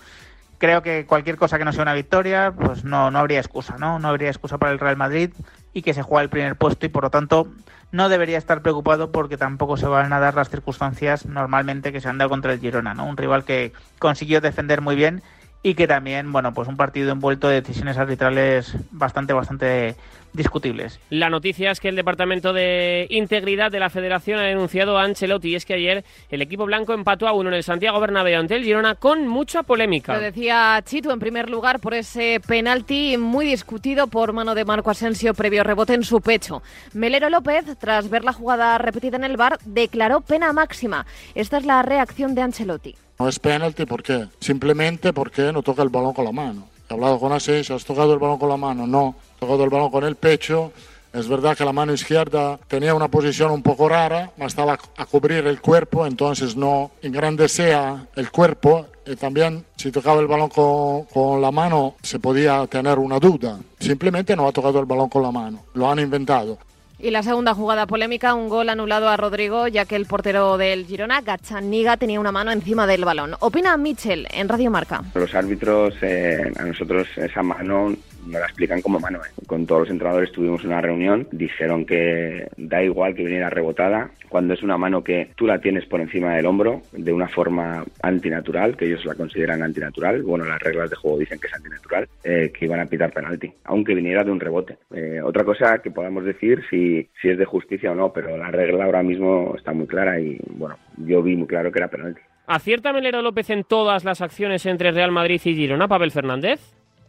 Creo 0.57 0.81
que 0.81 1.05
cualquier 1.05 1.35
cosa 1.35 1.57
que 1.57 1.65
no 1.65 1.73
sea 1.73 1.83
una 1.83 1.93
victoria, 1.93 2.53
pues 2.57 2.85
no, 2.85 3.11
no 3.11 3.19
habría 3.19 3.39
excusa, 3.39 3.77
¿no? 3.77 3.99
No 3.99 4.07
habría 4.07 4.29
excusa 4.29 4.57
para 4.57 4.71
el 4.71 4.79
Real 4.79 4.95
Madrid 4.95 5.31
y 5.73 5.81
que 5.81 5.93
se 5.93 6.01
juega 6.01 6.23
el 6.23 6.29
primer 6.29 6.55
puesto 6.55 6.85
y 6.85 6.89
por 6.89 7.03
lo 7.03 7.09
tanto 7.09 7.49
no 7.91 8.09
debería 8.09 8.37
estar 8.37 8.61
preocupado 8.61 9.11
porque 9.11 9.37
tampoco 9.37 9.77
se 9.77 9.87
van 9.87 10.11
a 10.13 10.19
dar 10.19 10.35
las 10.35 10.49
circunstancias 10.49 11.25
normalmente 11.25 11.91
que 11.91 12.01
se 12.01 12.07
han 12.07 12.17
dado 12.17 12.29
contra 12.29 12.53
el 12.53 12.59
Girona, 12.59 12.93
¿no? 12.93 13.05
Un 13.05 13.17
rival 13.17 13.43
que 13.43 13.73
consiguió 13.99 14.39
defender 14.39 14.81
muy 14.81 14.95
bien 14.95 15.21
y 15.65 15.73
que 15.73 15.87
también, 15.87 16.31
bueno, 16.31 16.53
pues 16.53 16.67
un 16.67 16.77
partido 16.77 17.11
envuelto 17.11 17.47
de 17.47 17.59
decisiones 17.59 17.97
arbitrales 17.97 18.77
bastante, 18.91 19.33
bastante 19.33 19.95
discutibles. 20.31 20.99
La 21.09 21.31
noticia 21.31 21.71
es 21.71 21.79
que 21.79 21.89
el 21.89 21.95
Departamento 21.95 22.53
de 22.53 23.07
Integridad 23.09 23.71
de 23.71 23.79
la 23.79 23.89
Federación 23.89 24.37
ha 24.37 24.43
denunciado 24.43 24.95
a 24.95 25.03
Ancelotti 25.03 25.49
y 25.49 25.55
es 25.55 25.65
que 25.65 25.73
ayer 25.73 26.05
el 26.29 26.43
equipo 26.43 26.67
blanco 26.67 26.93
empató 26.93 27.27
a 27.27 27.33
uno 27.33 27.49
en 27.49 27.55
el 27.55 27.63
Santiago 27.63 27.99
Bernabéu 27.99 28.39
ante 28.39 28.53
el 28.53 28.63
Girona 28.63 28.93
con 28.93 29.27
mucha 29.27 29.63
polémica. 29.63 30.13
Lo 30.13 30.19
decía 30.19 30.79
Chito 30.85 31.11
en 31.11 31.19
primer 31.19 31.49
lugar 31.49 31.79
por 31.79 31.95
ese 31.95 32.39
penalti 32.45 33.17
muy 33.17 33.47
discutido 33.47 34.05
por 34.05 34.33
mano 34.33 34.53
de 34.53 34.65
Marco 34.65 34.91
Asensio 34.91 35.33
previo 35.33 35.63
rebote 35.63 35.95
en 35.95 36.03
su 36.03 36.21
pecho. 36.21 36.61
Melero 36.93 37.31
López, 37.31 37.65
tras 37.79 38.07
ver 38.11 38.23
la 38.23 38.33
jugada 38.33 38.77
repetida 38.77 39.17
en 39.17 39.23
el 39.23 39.35
bar, 39.35 39.57
declaró 39.65 40.21
pena 40.21 40.53
máxima. 40.53 41.07
Esta 41.33 41.57
es 41.57 41.65
la 41.65 41.81
reacción 41.81 42.35
de 42.35 42.43
Ancelotti. 42.43 42.95
No 43.17 43.29
es 43.29 43.39
penalti, 43.39 43.85
¿por 43.85 44.03
qué? 44.03 44.27
Simplemente 44.39 45.13
porque 45.13 45.53
no 45.53 45.61
toca 45.63 45.81
el 45.81 45.89
balón 45.89 46.13
con 46.13 46.25
la 46.25 46.31
mano. 46.31 46.67
He 46.89 46.93
hablado 46.93 47.19
con 47.19 47.31
Asensio, 47.31 47.75
¿has 47.75 47.85
tocado 47.85 48.13
el 48.13 48.19
balón 48.19 48.37
con 48.37 48.49
la 48.49 48.57
mano? 48.57 48.85
No, 48.85 49.15
he 49.37 49.39
tocado 49.39 49.63
el 49.63 49.69
balón 49.69 49.89
con 49.89 50.03
el 50.03 50.15
pecho. 50.15 50.71
Es 51.13 51.29
verdad 51.29 51.55
que 51.55 51.63
la 51.63 51.71
mano 51.71 51.93
izquierda 51.93 52.59
tenía 52.67 52.93
una 52.93 53.07
posición 53.07 53.51
un 53.51 53.63
poco 53.63 53.87
rara, 53.87 54.31
estaba 54.37 54.77
a 54.97 55.05
cubrir 55.05 55.47
el 55.47 55.61
cuerpo, 55.61 56.05
entonces 56.05 56.57
no 56.57 56.91
engrandecía 57.01 58.05
el 58.17 58.31
cuerpo. 58.31 58.87
Y 59.05 59.15
también 59.15 59.65
si 59.77 59.91
tocaba 59.91 60.19
el 60.19 60.27
balón 60.27 60.49
con, 60.49 61.05
con 61.05 61.41
la 61.41 61.51
mano 61.51 61.95
se 62.01 62.19
podía 62.19 62.67
tener 62.67 62.99
una 62.99 63.17
duda. 63.17 63.57
Simplemente 63.79 64.35
no 64.35 64.45
ha 64.45 64.51
tocado 64.51 64.77
el 64.79 64.85
balón 64.85 65.07
con 65.07 65.23
la 65.23 65.31
mano, 65.31 65.63
lo 65.73 65.89
han 65.89 65.99
inventado. 65.99 66.57
Y 66.97 67.11
la 67.11 67.23
segunda 67.23 67.53
jugada 67.53 67.87
polémica, 67.87 68.33
un 68.33 68.47
gol 68.47 68.69
anulado 68.69 69.09
a 69.09 69.17
Rodrigo, 69.17 69.67
ya 69.67 69.85
que 69.85 69.95
el 69.95 70.05
portero 70.05 70.57
del 70.57 70.85
Girona, 70.85 71.21
Gachaniga, 71.21 71.97
tenía 71.97 72.19
una 72.19 72.31
mano 72.31 72.51
encima 72.51 72.87
del 72.87 73.03
balón. 73.03 73.35
Opina 73.41 73.75
Mitchell 73.77 74.27
en 74.31 74.47
Radio 74.47 74.71
Marca. 74.71 75.01
Los 75.13 75.35
árbitros, 75.35 75.95
eh, 76.01 76.51
a 76.57 76.63
nosotros 76.63 77.07
esa 77.17 77.43
mano 77.43 77.95
no 78.25 78.39
la 78.39 78.45
explican 78.45 78.81
como 78.81 78.99
mano. 78.99 79.19
¿eh? 79.19 79.29
Con 79.47 79.65
todos 79.65 79.81
los 79.81 79.89
entrenadores 79.89 80.31
tuvimos 80.31 80.63
una 80.63 80.81
reunión, 80.81 81.27
dijeron 81.31 81.85
que 81.85 82.47
da 82.57 82.83
igual 82.83 83.15
que 83.15 83.23
viniera 83.23 83.49
rebotada, 83.49 84.11
cuando 84.29 84.53
es 84.53 84.63
una 84.63 84.77
mano 84.77 85.03
que 85.03 85.29
tú 85.35 85.47
la 85.47 85.59
tienes 85.59 85.85
por 85.85 86.01
encima 86.01 86.35
del 86.35 86.45
hombro 86.45 86.81
de 86.91 87.13
una 87.13 87.27
forma 87.27 87.85
antinatural, 88.01 88.75
que 88.75 88.85
ellos 88.85 89.05
la 89.05 89.15
consideran 89.15 89.63
antinatural, 89.63 90.23
bueno, 90.23 90.45
las 90.45 90.61
reglas 90.61 90.89
de 90.89 90.95
juego 90.95 91.19
dicen 91.19 91.39
que 91.39 91.47
es 91.47 91.53
antinatural, 91.53 92.07
eh, 92.23 92.51
que 92.57 92.65
iban 92.65 92.79
a 92.79 92.85
pitar 92.85 93.11
penalti, 93.11 93.51
aunque 93.65 93.95
viniera 93.95 94.23
de 94.23 94.31
un 94.31 94.39
rebote. 94.39 94.77
Eh, 94.93 95.21
otra 95.23 95.43
cosa 95.43 95.77
que 95.79 95.91
podamos 95.91 96.25
decir 96.25 96.63
si, 96.69 96.84
si 97.21 97.29
es 97.29 97.37
de 97.37 97.45
justicia 97.45 97.91
o 97.91 97.95
no, 97.95 98.11
pero 98.11 98.37
la 98.37 98.51
regla 98.51 98.85
ahora 98.85 99.03
mismo 99.03 99.53
está 99.57 99.73
muy 99.73 99.87
clara 99.87 100.19
y 100.19 100.37
bueno, 100.51 100.77
yo 100.97 101.21
vi 101.21 101.35
muy 101.35 101.47
claro 101.47 101.71
que 101.71 101.79
era 101.79 101.87
penalti. 101.87 102.21
¿Acierta 102.47 102.93
Melero 102.93 103.21
López 103.21 103.49
en 103.49 103.63
todas 103.63 104.03
las 104.05 104.21
acciones 104.21 104.65
entre 104.65 104.91
Real 104.91 105.11
Madrid 105.11 105.41
y 105.43 105.55
Girona, 105.55 105.87
Pavel 105.87 106.11
Fernández? 106.11 106.59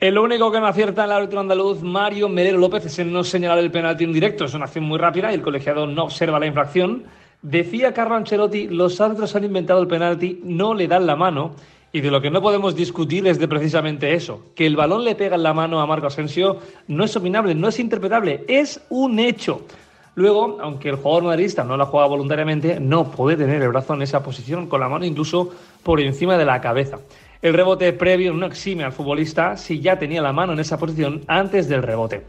El 0.00 0.18
único 0.18 0.52
que 0.52 0.60
no 0.60 0.66
acierta 0.66 1.04
en 1.04 1.10
el 1.10 1.16
árbitro 1.16 1.40
andaluz, 1.40 1.82
Mario 1.82 2.28
Melero 2.28 2.58
López, 2.58 2.84
es 2.86 2.98
en 2.98 3.12
no 3.12 3.24
señalar 3.24 3.58
el 3.58 3.70
penalti 3.70 4.04
en 4.04 4.12
directo. 4.12 4.44
Es 4.44 4.54
una 4.54 4.66
acción 4.66 4.84
muy 4.84 4.98
rápida 4.98 5.30
y 5.30 5.34
el 5.34 5.42
colegiado 5.42 5.86
no 5.86 6.04
observa 6.04 6.38
la 6.38 6.46
infracción. 6.46 7.04
Decía 7.40 7.94
Carlo 7.94 8.14
Ancelotti, 8.14 8.68
los 8.68 9.00
árbitros 9.00 9.34
han 9.36 9.44
inventado 9.44 9.80
el 9.80 9.88
penalti, 9.88 10.40
no 10.42 10.74
le 10.74 10.86
dan 10.86 11.06
la 11.06 11.16
mano. 11.16 11.54
Y 11.96 12.02
de 12.02 12.10
lo 12.10 12.20
que 12.20 12.30
no 12.30 12.42
podemos 12.42 12.76
discutir 12.76 13.26
es 13.26 13.38
de 13.38 13.48
precisamente 13.48 14.12
eso. 14.12 14.42
Que 14.54 14.66
el 14.66 14.76
balón 14.76 15.02
le 15.02 15.14
pega 15.14 15.36
en 15.36 15.42
la 15.42 15.54
mano 15.54 15.80
a 15.80 15.86
Marco 15.86 16.08
Asensio 16.08 16.58
no 16.88 17.04
es 17.04 17.16
opinable, 17.16 17.54
no 17.54 17.68
es 17.68 17.78
interpretable, 17.78 18.44
es 18.48 18.82
un 18.90 19.18
hecho. 19.18 19.62
Luego, 20.14 20.58
aunque 20.60 20.90
el 20.90 20.96
jugador 20.96 21.22
madridista 21.24 21.64
no 21.64 21.74
la 21.74 21.86
juega 21.86 22.06
voluntariamente, 22.06 22.80
no 22.80 23.10
puede 23.10 23.38
tener 23.38 23.62
el 23.62 23.70
brazo 23.70 23.94
en 23.94 24.02
esa 24.02 24.22
posición 24.22 24.66
con 24.66 24.80
la 24.80 24.90
mano 24.90 25.06
incluso 25.06 25.54
por 25.82 25.98
encima 25.98 26.36
de 26.36 26.44
la 26.44 26.60
cabeza. 26.60 26.98
El 27.40 27.54
rebote 27.54 27.90
previo 27.94 28.34
no 28.34 28.44
exime 28.44 28.84
al 28.84 28.92
futbolista 28.92 29.56
si 29.56 29.80
ya 29.80 29.98
tenía 29.98 30.20
la 30.20 30.34
mano 30.34 30.52
en 30.52 30.60
esa 30.60 30.76
posición 30.76 31.22
antes 31.28 31.66
del 31.66 31.82
rebote. 31.82 32.24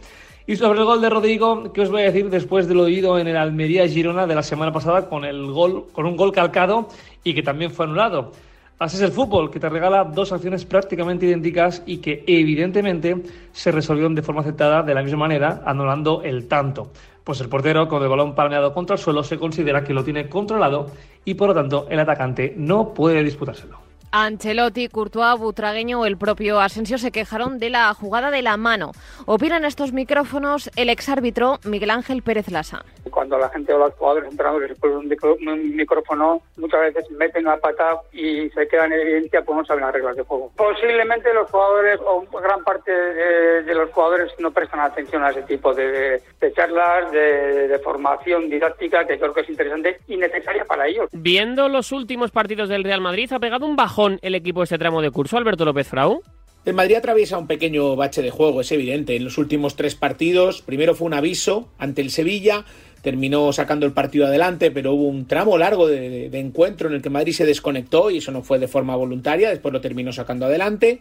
Y 0.49 0.55
sobre 0.55 0.79
el 0.79 0.85
gol 0.85 1.01
de 1.01 1.09
Rodrigo, 1.09 1.73
¿qué 1.73 1.81
os 1.81 1.91
voy 1.91 2.03
a 2.03 2.05
decir 2.05 2.29
después 2.29 2.69
de 2.69 2.73
lo 2.73 2.83
oído 2.83 3.19
en 3.19 3.27
el 3.27 3.35
Almería 3.35 3.85
Girona 3.85 4.27
de 4.27 4.35
la 4.35 4.43
semana 4.43 4.71
pasada 4.71 5.09
con 5.09 5.25
el 5.25 5.51
gol, 5.51 5.87
con 5.91 6.05
un 6.05 6.15
gol 6.15 6.31
calcado 6.31 6.87
y 7.25 7.33
que 7.33 7.43
también 7.43 7.69
fue 7.69 7.85
anulado? 7.85 8.31
Así 8.79 8.97
es 8.97 9.01
el 9.01 9.11
fútbol, 9.11 9.49
que 9.49 9.59
te 9.59 9.69
regala 9.69 10.03
dos 10.03 10.31
acciones 10.31 10.63
prácticamente 10.63 11.25
idénticas 11.25 11.81
y 11.87 11.97
que 11.97 12.23
evidentemente 12.27 13.23
se 13.51 13.71
resolvieron 13.71 14.13
de 14.13 14.21
forma 14.21 14.41
aceptada 14.41 14.83
de 14.83 14.93
la 14.93 15.01
misma 15.01 15.17
manera, 15.17 15.63
anulando 15.65 16.21
el 16.21 16.47
tanto. 16.47 16.91
Pues 17.23 17.41
el 17.41 17.49
portero 17.49 17.87
con 17.87 18.03
el 18.03 18.09
balón 18.09 18.35
palmeado 18.35 18.75
contra 18.75 18.95
el 18.95 19.01
suelo 19.01 19.23
se 19.23 19.39
considera 19.39 19.83
que 19.83 19.95
lo 19.95 20.03
tiene 20.03 20.29
controlado 20.29 20.91
y 21.25 21.33
por 21.33 21.49
lo 21.49 21.55
tanto 21.55 21.87
el 21.89 21.99
atacante 21.99 22.53
no 22.55 22.93
puede 22.93 23.23
disputárselo. 23.23 23.79
Ancelotti, 24.11 24.87
Courtois, 24.87 25.37
Butragueño 25.37 25.99
o 25.99 26.05
el 26.05 26.17
propio 26.17 26.59
Asensio 26.59 26.97
se 26.97 27.11
quejaron 27.11 27.59
de 27.59 27.69
la 27.69 27.93
jugada 27.93 28.31
de 28.31 28.41
la 28.41 28.57
mano. 28.57 28.91
Opinan 29.25 29.65
estos 29.65 29.91
micrófonos 29.91 30.69
el 30.75 30.89
exárbitro 30.89 31.59
Miguel 31.65 31.89
Ángel 31.89 32.21
Pérez 32.21 32.49
Lasa. 32.49 32.85
Cuando 33.17 33.39
la 33.39 33.49
gente 33.49 33.73
o 33.73 33.79
los 33.79 33.95
jugadores 33.95 34.29
entrenadores 34.29 34.69
se 34.69 34.75
ponen 34.75 34.97
un 35.47 35.75
micrófono, 35.75 36.39
muchas 36.55 36.81
veces 36.81 37.09
meten 37.09 37.45
la 37.45 37.57
pata 37.57 37.99
y 38.13 38.47
se 38.51 38.67
quedan 38.67 38.93
en 38.93 38.99
evidencia 38.99 39.41
pues 39.41 39.57
no 39.57 39.65
saben 39.65 39.85
las 39.85 39.91
reglas 39.91 40.17
de 40.17 40.21
juego. 40.21 40.51
Posiblemente 40.55 41.33
los 41.33 41.49
jugadores 41.49 41.99
o 42.05 42.23
gran 42.39 42.63
parte 42.63 42.91
de, 42.91 43.73
los 43.73 43.89
jugadores 43.89 44.31
no 44.37 44.51
prestan 44.51 44.81
atención 44.81 45.23
a 45.23 45.31
ese 45.31 45.41
tipo 45.41 45.73
de, 45.73 46.21
charlas, 46.55 47.11
de, 47.11 47.67
de 47.67 47.79
formación 47.79 48.51
didáctica 48.51 49.07
que 49.07 49.17
creo 49.17 49.33
que 49.33 49.41
es 49.41 49.49
interesante 49.49 49.97
y 50.07 50.15
necesaria 50.15 50.63
para 50.65 50.85
ellos. 50.87 51.09
Viendo 51.11 51.69
los 51.69 51.91
últimos 51.91 52.29
partidos 52.29 52.69
del 52.69 52.83
Real 52.83 53.01
Madrid, 53.01 53.33
ha 53.33 53.39
pegado 53.39 53.65
un 53.65 53.75
bajón 53.75 54.19
el 54.21 54.35
equipo 54.35 54.61
este 54.61 54.77
tramo 54.77 55.01
de 55.01 55.09
curso, 55.09 55.37
Alberto 55.37 55.65
López 55.65 55.87
Frau? 55.87 56.21
El 56.67 56.73
Madrid 56.73 56.97
atraviesa 56.97 57.37
un 57.37 57.47
pequeño 57.47 57.95
bache 57.95 58.21
de 58.21 58.29
juego, 58.29 58.59
es 58.59 58.69
evidente. 58.73 59.15
En 59.15 59.23
los 59.23 59.37
últimos 59.37 59.77
tres 59.77 59.95
partidos, 59.95 60.61
primero 60.61 60.95
fue 60.95 61.07
un 61.07 61.13
aviso 61.13 61.69
ante 61.77 62.01
el 62.01 62.11
Sevilla, 62.11 62.65
terminó 63.07 63.53
sacando 63.53 63.85
el 63.85 63.93
partido 63.93 64.25
adelante, 64.25 64.69
pero 64.69 64.93
hubo 64.93 65.07
un 65.07 65.27
tramo 65.27 65.57
largo 65.57 65.87
de, 65.87 66.25
encuentro 66.37 66.89
en 66.89 66.95
el 66.95 67.01
que 67.01 67.09
Madrid 67.09 67.31
se 67.31 67.45
desconectó 67.45 68.11
y 68.11 68.17
eso 68.17 68.33
no 68.33 68.43
fue 68.43 68.59
de 68.59 68.67
forma 68.67 68.97
voluntaria, 68.97 69.49
después 69.49 69.71
lo 69.71 69.79
terminó 69.79 70.11
sacando 70.11 70.45
adelante. 70.45 70.99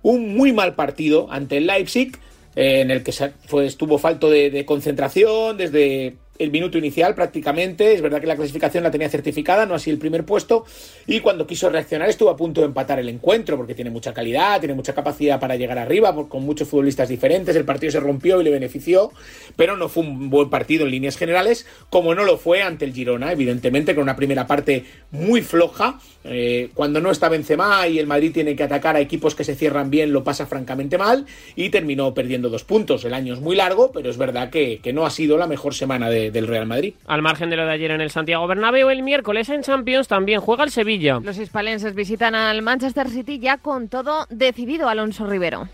Un 0.00 0.34
muy 0.34 0.54
mal 0.54 0.74
partido 0.74 1.30
ante 1.30 1.58
el 1.58 1.66
Leipzig, 1.66 2.16
eh, 2.56 2.80
en 2.80 2.90
el 2.90 3.02
que 3.02 3.12
fue, 3.12 3.66
estuvo 3.66 3.98
falto 3.98 4.30
de 4.30 4.64
concentración 4.64 5.58
desde 5.58 6.16
el 6.38 6.50
minuto 6.50 6.78
inicial 6.78 7.14
prácticamente. 7.14 7.94
Es 7.94 8.02
verdad 8.02 8.20
que 8.20 8.26
la 8.26 8.36
clasificación 8.36 8.82
la 8.84 8.90
tenía 8.90 9.08
certificada, 9.08 9.66
no 9.66 9.74
así 9.74 9.90
el 9.90 9.98
primer 9.98 10.24
puesto. 10.24 10.64
Y 11.06 11.20
cuando 11.20 11.46
quiso 11.46 11.70
reaccionar 11.70 12.08
estuvo 12.08 12.30
a 12.30 12.36
punto 12.36 12.60
de 12.60 12.66
empatar 12.66 12.98
el 12.98 13.08
encuentro 13.08 13.56
porque 13.56 13.74
tiene 13.74 13.90
mucha 13.90 14.12
calidad, 14.12 14.58
tiene 14.60 14.74
mucha 14.74 14.94
capacidad 14.94 15.38
para 15.38 15.56
llegar 15.56 15.78
arriba, 15.78 16.14
con 16.28 16.44
muchos 16.44 16.68
futbolistas 16.68 17.08
diferentes. 17.08 17.54
El 17.54 17.64
partido 17.64 17.92
se 17.92 18.00
rompió 18.00 18.40
y 18.40 18.44
le 18.44 18.50
benefició, 18.50 19.12
pero 19.56 19.76
no 19.76 19.88
fue 19.88 20.02
un 20.02 20.30
buen 20.30 20.50
partido 20.50 20.84
en 20.84 20.90
líneas 20.90 21.16
generales, 21.16 21.66
como 21.90 22.14
no 22.14 22.24
lo 22.24 22.38
fue 22.38 22.62
ante 22.62 22.84
el 22.84 22.92
Girona, 22.92 23.32
evidentemente, 23.32 23.94
con 23.94 24.02
una 24.02 24.16
primera 24.16 24.46
parte 24.46 24.84
muy 25.10 25.42
floja. 25.42 26.00
Eh, 26.24 26.70
cuando 26.74 27.00
no 27.00 27.10
está 27.10 27.28
Benzema 27.28 27.86
y 27.86 27.98
el 27.98 28.06
Madrid 28.06 28.32
tiene 28.32 28.56
que 28.56 28.62
atacar 28.62 28.96
a 28.96 29.00
equipos 29.00 29.34
que 29.34 29.44
se 29.44 29.54
cierran 29.54 29.90
bien, 29.90 30.12
lo 30.12 30.24
pasa 30.24 30.46
francamente 30.46 30.96
mal 30.98 31.26
y 31.54 31.68
terminó 31.68 32.14
perdiendo 32.14 32.48
dos 32.48 32.64
puntos. 32.64 33.04
El 33.04 33.14
año 33.14 33.34
es 33.34 33.40
muy 33.40 33.56
largo, 33.56 33.92
pero 33.92 34.10
es 34.10 34.16
verdad 34.16 34.50
que, 34.50 34.80
que 34.82 34.92
no 34.92 35.04
ha 35.04 35.10
sido 35.10 35.36
la 35.36 35.46
mejor 35.46 35.74
semana 35.74 36.08
de 36.08 36.23
del 36.30 36.46
Real 36.46 36.66
Madrid. 36.66 36.94
Al 37.06 37.22
margen 37.22 37.50
de 37.50 37.56
lo 37.56 37.66
de 37.66 37.72
ayer 37.72 37.90
en 37.90 38.00
el 38.00 38.10
Santiago 38.10 38.46
Bernabéu, 38.46 38.90
el 38.90 39.02
miércoles 39.02 39.48
en 39.48 39.62
Champions 39.62 40.08
también 40.08 40.40
juega 40.40 40.64
el 40.64 40.70
Sevilla. 40.70 41.20
Los 41.22 41.38
hispalenses 41.38 41.94
visitan 41.94 42.34
al 42.34 42.62
Manchester 42.62 43.08
City 43.08 43.38
ya 43.38 43.58
con 43.58 43.88
todo 43.88 44.26
decidido, 44.30 44.88
Alonso 44.88 45.26
Rivero. 45.26 45.68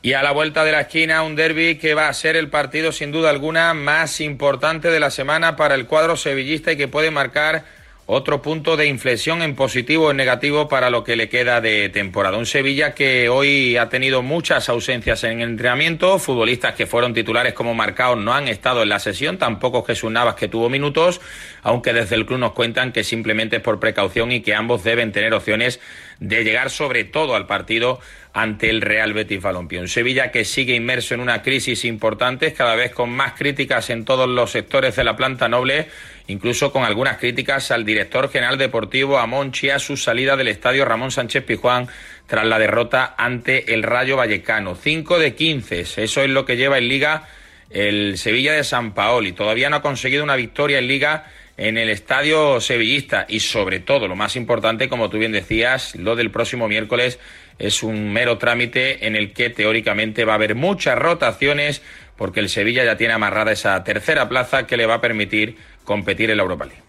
Y 0.00 0.12
a 0.12 0.22
la 0.22 0.30
vuelta 0.30 0.64
de 0.64 0.72
la 0.72 0.82
esquina, 0.82 1.22
un 1.22 1.34
derby 1.34 1.76
que 1.76 1.94
va 1.94 2.08
a 2.08 2.12
ser 2.14 2.36
el 2.36 2.48
partido 2.48 2.92
sin 2.92 3.10
duda 3.10 3.30
alguna 3.30 3.74
más 3.74 4.20
importante 4.20 4.90
de 4.90 5.00
la 5.00 5.10
semana 5.10 5.56
para 5.56 5.74
el 5.74 5.86
cuadro 5.86 6.16
sevillista 6.16 6.70
y 6.72 6.76
que 6.76 6.86
puede 6.86 7.10
marcar 7.10 7.64
otro 8.10 8.40
punto 8.40 8.78
de 8.78 8.86
inflexión 8.86 9.42
en 9.42 9.54
positivo 9.54 10.06
o 10.06 10.10
en 10.12 10.16
negativo 10.16 10.66
para 10.66 10.88
lo 10.88 11.04
que 11.04 11.14
le 11.14 11.28
queda 11.28 11.60
de 11.60 11.90
temporada. 11.90 12.38
Un 12.38 12.46
Sevilla 12.46 12.94
que 12.94 13.28
hoy 13.28 13.76
ha 13.76 13.90
tenido 13.90 14.22
muchas 14.22 14.70
ausencias 14.70 15.24
en 15.24 15.42
el 15.42 15.50
entrenamiento, 15.50 16.18
futbolistas 16.18 16.74
que 16.74 16.86
fueron 16.86 17.12
titulares 17.12 17.52
como 17.52 17.74
marcados 17.74 18.16
no 18.16 18.32
han 18.32 18.48
estado 18.48 18.82
en 18.82 18.88
la 18.88 18.98
sesión, 18.98 19.36
tampoco 19.36 19.82
Jesús 19.82 20.10
Navas 20.10 20.36
que 20.36 20.48
tuvo 20.48 20.70
minutos, 20.70 21.20
aunque 21.62 21.92
desde 21.92 22.14
el 22.14 22.24
club 22.24 22.38
nos 22.38 22.52
cuentan 22.52 22.92
que 22.92 23.04
simplemente 23.04 23.56
es 23.56 23.62
por 23.62 23.78
precaución 23.78 24.32
y 24.32 24.40
que 24.40 24.54
ambos 24.54 24.84
deben 24.84 25.12
tener 25.12 25.34
opciones 25.34 25.78
de 26.18 26.44
llegar 26.44 26.70
sobre 26.70 27.04
todo 27.04 27.36
al 27.36 27.46
partido 27.46 28.00
ante 28.38 28.70
el 28.70 28.82
Real 28.82 29.14
Betis 29.14 29.42
Balompié. 29.42 29.80
Un 29.80 29.88
Sevilla 29.88 30.30
que 30.30 30.44
sigue 30.44 30.76
inmerso 30.76 31.12
en 31.12 31.20
una 31.20 31.42
crisis 31.42 31.84
importante, 31.84 32.52
cada 32.52 32.76
vez 32.76 32.92
con 32.92 33.10
más 33.10 33.32
críticas 33.32 33.90
en 33.90 34.04
todos 34.04 34.28
los 34.28 34.52
sectores 34.52 34.94
de 34.94 35.02
la 35.02 35.16
planta 35.16 35.48
noble, 35.48 35.88
incluso 36.28 36.70
con 36.70 36.84
algunas 36.84 37.18
críticas 37.18 37.72
al 37.72 37.84
director 37.84 38.30
general 38.30 38.56
deportivo, 38.56 39.18
a 39.18 39.26
Monchi, 39.26 39.70
a 39.70 39.80
su 39.80 39.96
salida 39.96 40.36
del 40.36 40.46
estadio 40.46 40.84
Ramón 40.84 41.10
Sánchez 41.10 41.42
Pijuán 41.42 41.88
tras 42.28 42.46
la 42.46 42.60
derrota 42.60 43.16
ante 43.18 43.74
el 43.74 43.82
Rayo 43.82 44.16
Vallecano. 44.16 44.76
5 44.76 45.18
de 45.18 45.34
15, 45.34 45.80
eso 45.80 46.22
es 46.22 46.30
lo 46.30 46.44
que 46.44 46.56
lleva 46.56 46.78
en 46.78 46.86
liga 46.86 47.28
el 47.70 48.18
Sevilla 48.18 48.52
de 48.52 48.62
San 48.62 48.94
Paoli. 48.94 49.32
Todavía 49.32 49.68
no 49.68 49.76
ha 49.76 49.82
conseguido 49.82 50.22
una 50.22 50.36
victoria 50.36 50.78
en 50.78 50.86
liga 50.86 51.26
en 51.56 51.76
el 51.76 51.90
estadio 51.90 52.60
sevillista 52.60 53.26
y 53.28 53.40
sobre 53.40 53.80
todo, 53.80 54.06
lo 54.06 54.14
más 54.14 54.36
importante, 54.36 54.88
como 54.88 55.10
tú 55.10 55.18
bien 55.18 55.32
decías, 55.32 55.96
lo 55.96 56.14
del 56.14 56.30
próximo 56.30 56.68
miércoles 56.68 57.18
es 57.58 57.82
un 57.82 58.12
mero 58.12 58.38
trámite 58.38 59.06
en 59.06 59.16
el 59.16 59.32
que 59.32 59.50
teóricamente 59.50 60.24
va 60.24 60.32
a 60.32 60.36
haber 60.36 60.54
muchas 60.54 60.98
rotaciones 60.98 61.82
porque 62.16 62.40
el 62.40 62.48
Sevilla 62.48 62.84
ya 62.84 62.96
tiene 62.96 63.14
amarrada 63.14 63.52
esa 63.52 63.82
tercera 63.84 64.28
plaza 64.28 64.66
que 64.66 64.76
le 64.76 64.86
va 64.86 64.94
a 64.94 65.00
permitir 65.00 65.56
competir 65.84 66.30
en 66.30 66.36
la 66.36 66.42
Europa 66.42 66.66
League. 66.66 66.82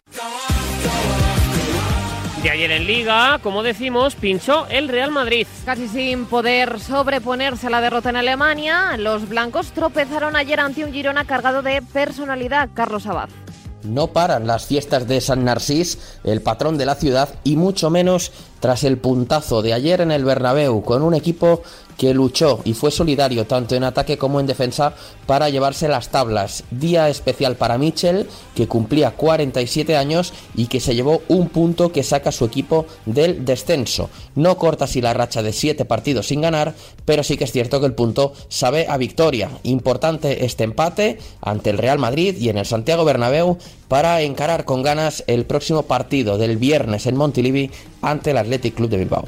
De 2.44 2.50
ayer 2.50 2.72
en 2.72 2.88
Liga, 2.88 3.40
como 3.44 3.64
decimos, 3.64 4.16
pinchó 4.16 4.66
el 4.70 4.88
Real 4.88 5.12
Madrid. 5.12 5.46
Casi 5.66 5.90
sin 5.90 6.26
poder 6.26 6.80
sobreponerse 6.80 7.68
a 7.68 7.70
la 7.70 7.82
derrota 7.82 8.10
en 8.10 8.16
Alemania, 8.16 8.96
los 8.98 9.28
blancos 9.28 9.74
tropezaron 9.74 10.38
ayer 10.38 10.62
ante 10.62 10.86
un 10.86 10.94
Girona 10.94 11.26
cargado 11.26 11.62
de 11.62 11.82
personalidad, 11.82 12.70
Carlos 12.74 13.08
Abad. 13.08 13.28
No 13.84 14.08
paran 14.08 14.48
las 14.48 14.68
fiestas 14.68 15.06
de 15.08 15.20
San 15.20 15.44
Narcís, 15.44 16.20
el 16.24 16.42
patrón 16.42 16.78
de 16.78 16.86
la 16.86 16.96
ciudad, 16.96 17.36
y 17.44 17.58
mucho 17.58 17.90
menos 17.90 18.32
tras 18.60 18.84
el 18.84 18.98
puntazo 18.98 19.62
de 19.62 19.74
ayer 19.74 20.02
en 20.02 20.12
el 20.12 20.26
Bernabéu 20.26 20.82
con 20.84 21.04
un 21.04 21.14
equipo 21.14 21.62
que 22.00 22.14
luchó 22.14 22.62
y 22.64 22.74
fue 22.74 22.92
solidario 22.92 23.46
tanto 23.46 23.76
en 23.76 23.84
ataque 23.84 24.18
como 24.18 24.40
en 24.40 24.48
defensa 24.48 24.94
para 25.26 25.50
llevarse 25.50 25.90
las 25.90 26.08
tablas. 26.08 26.64
Día 26.72 27.10
especial 27.10 27.58
para 27.58 27.78
Michel, 27.78 28.26
que 28.56 28.70
cumplía 28.70 29.12
47 29.12 29.98
años 29.98 30.34
y 30.56 30.68
que 30.68 30.80
se 30.80 30.96
llevó 30.96 31.22
un 31.28 31.50
punto 31.50 31.92
que 31.92 32.04
saca 32.04 32.30
a 32.30 32.32
su 32.32 32.46
equipo 32.46 32.86
del 33.06 33.44
descenso. 33.44 34.10
No 34.36 34.58
corta 34.58 34.86
así 34.86 35.02
la 35.02 35.14
racha 35.14 35.44
de 35.44 35.52
7 35.52 35.84
partidos 35.84 36.28
sin 36.28 36.40
ganar, 36.40 36.74
pero 37.04 37.22
sí 37.22 37.36
que 37.36 37.44
es 37.44 37.52
cierto 37.52 37.82
que 37.82 37.88
el 37.88 37.94
punto 37.94 38.32
sabe 38.48 38.88
a 38.88 38.96
victoria. 38.96 39.50
Importante 39.64 40.46
este 40.46 40.64
empate 40.64 41.20
ante 41.42 41.70
el 41.70 41.78
Real 41.78 42.00
Madrid 42.00 42.38
y 42.40 42.48
en 42.48 42.58
el 42.58 42.66
Santiago 42.66 43.04
Bernabéu 43.04 43.58
para 43.90 44.22
encarar 44.22 44.64
con 44.64 44.84
ganas 44.84 45.26
el 45.28 45.46
próximo 45.46 45.84
partido 45.84 46.38
del 46.38 46.56
viernes 46.56 47.08
en 47.08 47.18
Montilivi 47.18 47.72
ante 48.02 48.32
el 48.32 48.38
Athletic 48.38 48.76
Club 48.76 48.90
de 48.90 48.98
Bilbao. 48.98 49.26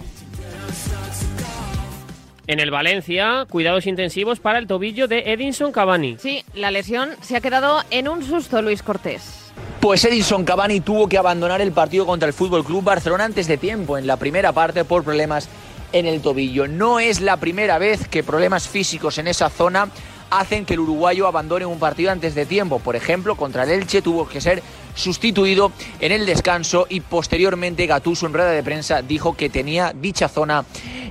En 2.48 2.60
el 2.60 2.70
Valencia, 2.70 3.46
cuidados 3.50 3.88
intensivos 3.88 4.40
para 4.40 4.60
el 4.60 4.68
tobillo 4.68 5.08
de 5.08 5.34
Edinson 5.34 5.72
Cavani. 5.72 6.18
Sí, 6.20 6.44
la 6.54 6.70
lesión 6.70 7.10
se 7.22 7.36
ha 7.36 7.42
quedado 7.42 7.82
en 7.90 8.08
un 8.08 8.24
susto, 8.24 8.62
Luis 8.62 8.84
Cortés. 8.84 9.52
Pues 9.80 10.06
Edinson 10.06 10.44
Cavani 10.44 10.80
tuvo 10.82 11.10
que 11.10 11.18
abandonar 11.18 11.60
el 11.62 11.72
partido 11.72 12.06
contra 12.06 12.28
el 12.28 12.34
Fútbol 12.34 12.64
Club 12.64 12.84
Barcelona 12.84 13.26
antes 13.26 13.48
de 13.48 13.58
tiempo 13.58 13.98
en 13.98 14.06
la 14.06 14.18
primera 14.18 14.52
parte 14.52 14.86
por 14.86 15.04
problemas 15.04 15.50
en 15.92 16.06
el 16.06 16.22
tobillo. 16.22 16.68
No 16.68 17.00
es 17.00 17.20
la 17.20 17.38
primera 17.38 17.80
vez 17.80 18.08
que 18.08 18.24
problemas 18.24 18.68
físicos 18.68 19.18
en 19.18 19.28
esa 19.28 19.50
zona 19.50 19.90
hacen 20.32 20.66
que 20.66 20.74
el 20.74 20.80
uruguayo 20.80 21.28
abandone 21.28 21.66
un 21.66 21.78
partido 21.78 22.12
antes 22.12 22.34
de 22.34 22.46
tiempo. 22.46 22.80
Por 22.80 22.96
ejemplo, 22.96 23.36
contra 23.36 23.64
el 23.64 23.70
Elche 23.70 24.02
tuvo 24.02 24.28
que 24.28 24.42
ser 24.42 24.64
sustituido 24.96 25.72
en 26.00 26.12
el 26.12 26.26
descanso 26.26 26.88
y 26.90 27.02
posteriormente 27.02 27.86
Gatuso 27.86 28.26
en 28.26 28.34
rueda 28.34 28.52
de 28.52 28.64
prensa 28.64 29.02
dijo 29.02 29.36
que 29.36 29.50
tenía 29.50 29.94
dicha 29.94 30.28
zona 30.28 30.66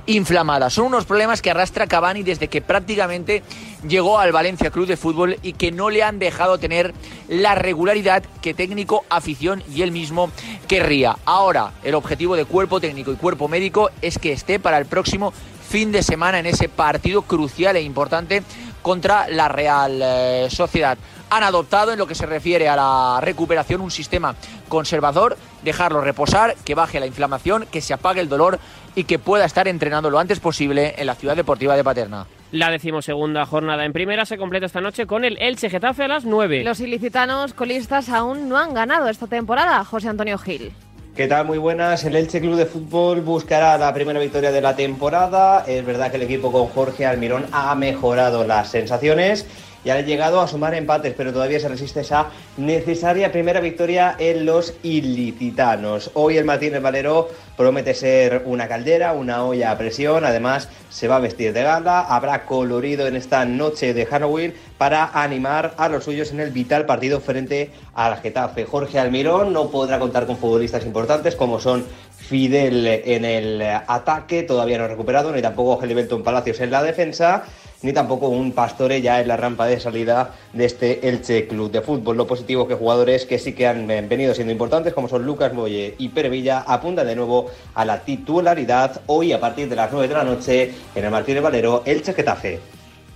inflamada. 0.05 0.69
Son 0.69 0.85
unos 0.85 1.05
problemas 1.05 1.41
que 1.41 1.51
arrastra 1.51 1.87
Cavani 1.87 2.23
desde 2.23 2.47
que 2.47 2.61
prácticamente 2.61 3.43
llegó 3.87 4.19
al 4.19 4.31
Valencia 4.31 4.71
Club 4.71 4.87
de 4.87 4.97
Fútbol 4.97 5.37
y 5.43 5.53
que 5.53 5.71
no 5.71 5.89
le 5.89 6.03
han 6.03 6.19
dejado 6.19 6.57
tener 6.57 6.93
la 7.27 7.55
regularidad 7.55 8.23
que 8.41 8.53
técnico, 8.53 9.05
afición 9.09 9.63
y 9.73 9.83
él 9.83 9.91
mismo 9.91 10.31
querría. 10.67 11.17
Ahora, 11.25 11.71
el 11.83 11.95
objetivo 11.95 12.35
de 12.35 12.45
cuerpo 12.45 12.79
técnico 12.79 13.11
y 13.11 13.15
cuerpo 13.15 13.47
médico 13.47 13.89
es 14.01 14.17
que 14.17 14.31
esté 14.31 14.59
para 14.59 14.77
el 14.77 14.85
próximo 14.85 15.33
fin 15.71 15.93
de 15.93 16.03
semana 16.03 16.37
en 16.37 16.45
ese 16.45 16.67
partido 16.67 17.21
crucial 17.21 17.77
e 17.77 17.81
importante 17.81 18.43
contra 18.81 19.29
la 19.29 19.47
Real 19.47 20.01
eh, 20.03 20.47
Sociedad. 20.49 20.97
Han 21.29 21.43
adoptado 21.43 21.93
en 21.93 21.97
lo 21.97 22.07
que 22.07 22.13
se 22.13 22.25
refiere 22.25 22.67
a 22.67 22.75
la 22.75 23.19
recuperación 23.21 23.79
un 23.79 23.89
sistema 23.89 24.35
conservador, 24.67 25.37
dejarlo 25.63 26.01
reposar, 26.01 26.55
que 26.65 26.75
baje 26.75 26.99
la 26.99 27.05
inflamación, 27.05 27.67
que 27.71 27.79
se 27.79 27.93
apague 27.93 28.19
el 28.19 28.27
dolor 28.27 28.59
y 28.95 29.05
que 29.05 29.17
pueda 29.17 29.45
estar 29.45 29.69
entrenando 29.69 30.09
lo 30.09 30.19
antes 30.19 30.41
posible 30.41 30.93
en 30.97 31.07
la 31.07 31.15
ciudad 31.15 31.37
deportiva 31.37 31.77
de 31.77 31.85
Paterna. 31.85 32.27
La 32.51 32.69
decimosegunda 32.69 33.45
jornada 33.45 33.85
en 33.85 33.93
primera 33.93 34.25
se 34.25 34.37
completa 34.37 34.65
esta 34.65 34.81
noche 34.81 35.05
con 35.05 35.23
el 35.23 35.37
Elche 35.41 35.69
Getafe 35.69 36.03
a 36.03 36.09
las 36.09 36.25
9. 36.25 36.65
Los 36.65 36.81
ilicitanos 36.81 37.53
colistas 37.53 38.09
aún 38.09 38.49
no 38.49 38.57
han 38.57 38.73
ganado 38.73 39.07
esta 39.07 39.27
temporada, 39.27 39.85
José 39.85 40.09
Antonio 40.09 40.37
Gil. 40.37 40.73
¿Qué 41.15 41.27
tal? 41.27 41.45
Muy 41.45 41.57
buenas. 41.57 42.05
El 42.05 42.15
Elche 42.15 42.39
Club 42.39 42.55
de 42.55 42.65
Fútbol 42.65 43.19
buscará 43.19 43.77
la 43.77 43.93
primera 43.93 44.17
victoria 44.17 44.49
de 44.49 44.61
la 44.61 44.77
temporada. 44.77 45.65
Es 45.67 45.85
verdad 45.85 46.09
que 46.09 46.15
el 46.15 46.23
equipo 46.23 46.53
con 46.53 46.67
Jorge 46.67 47.05
Almirón 47.05 47.47
ha 47.51 47.75
mejorado 47.75 48.47
las 48.47 48.69
sensaciones 48.69 49.45
y 49.83 49.89
ha 49.89 50.01
llegado 50.01 50.41
a 50.41 50.47
sumar 50.47 50.73
empates, 50.73 51.13
pero 51.15 51.33
todavía 51.33 51.59
se 51.59 51.69
resiste 51.69 52.01
esa 52.01 52.27
necesaria 52.57 53.31
primera 53.31 53.59
victoria 53.59 54.15
en 54.19 54.45
los 54.45 54.73
ilicitanos. 54.83 56.11
Hoy 56.13 56.37
el 56.37 56.45
Martínez 56.45 56.81
Valero 56.81 57.29
promete 57.57 57.93
ser 57.93 58.43
una 58.45 58.67
caldera, 58.67 59.13
una 59.13 59.43
olla 59.43 59.71
a 59.71 59.77
presión, 59.77 60.25
además 60.25 60.69
se 60.89 61.07
va 61.07 61.17
a 61.17 61.19
vestir 61.19 61.53
de 61.53 61.63
gala, 61.63 62.01
habrá 62.01 62.45
colorido 62.45 63.07
en 63.07 63.15
esta 63.15 63.45
noche 63.45 63.93
de 63.93 64.05
Halloween 64.05 64.53
para 64.77 65.11
animar 65.13 65.73
a 65.77 65.89
los 65.89 66.03
suyos 66.03 66.31
en 66.31 66.39
el 66.39 66.51
vital 66.51 66.85
partido 66.85 67.19
frente 67.19 67.71
al 67.93 68.17
Getafe. 68.17 68.65
Jorge 68.65 68.99
Almirón 68.99 69.53
no 69.53 69.69
podrá 69.69 69.99
contar 69.99 70.25
con 70.25 70.37
futbolistas 70.37 70.85
importantes 70.85 71.35
como 71.35 71.59
son 71.59 71.85
Fidel 72.17 72.87
en 72.87 73.25
el 73.25 73.61
ataque, 73.61 74.43
todavía 74.43 74.77
no 74.77 74.87
recuperado, 74.87 75.31
ni 75.31 75.41
tampoco 75.41 75.81
Gelibelton 75.81 76.23
Palacios 76.23 76.61
en 76.61 76.71
la 76.71 76.81
defensa 76.81 77.43
ni 77.83 77.93
tampoco 77.93 78.29
un 78.29 78.51
Pastore 78.51 79.01
ya 79.01 79.21
en 79.21 79.27
la 79.27 79.37
rampa 79.37 79.65
de 79.65 79.79
salida 79.79 80.33
de 80.53 80.65
este 80.65 81.07
Elche 81.07 81.47
Club 81.47 81.71
de 81.71 81.81
Fútbol. 81.81 82.17
Lo 82.17 82.27
positivo 82.27 82.63
es 82.63 82.67
que 82.69 82.75
jugadores 82.75 83.25
que 83.25 83.39
sí 83.39 83.53
que 83.53 83.67
han 83.67 83.89
eh, 83.89 84.01
venido 84.01 84.33
siendo 84.33 84.51
importantes, 84.51 84.93
como 84.93 85.07
son 85.07 85.25
Lucas 85.25 85.53
Molle 85.53 85.95
y 85.97 86.09
Pere 86.09 86.29
Villa, 86.29 86.63
apuntan 86.67 87.07
de 87.07 87.15
nuevo 87.15 87.49
a 87.73 87.85
la 87.85 88.01
titularidad 88.01 89.01
hoy 89.07 89.33
a 89.33 89.39
partir 89.39 89.69
de 89.69 89.75
las 89.75 89.91
9 89.91 90.07
de 90.07 90.13
la 90.13 90.23
noche 90.23 90.71
en 90.95 91.05
el 91.05 91.11
Martínez 91.11 91.43
Valero, 91.43 91.83
Elche 91.85 92.13
Getafe. 92.13 92.59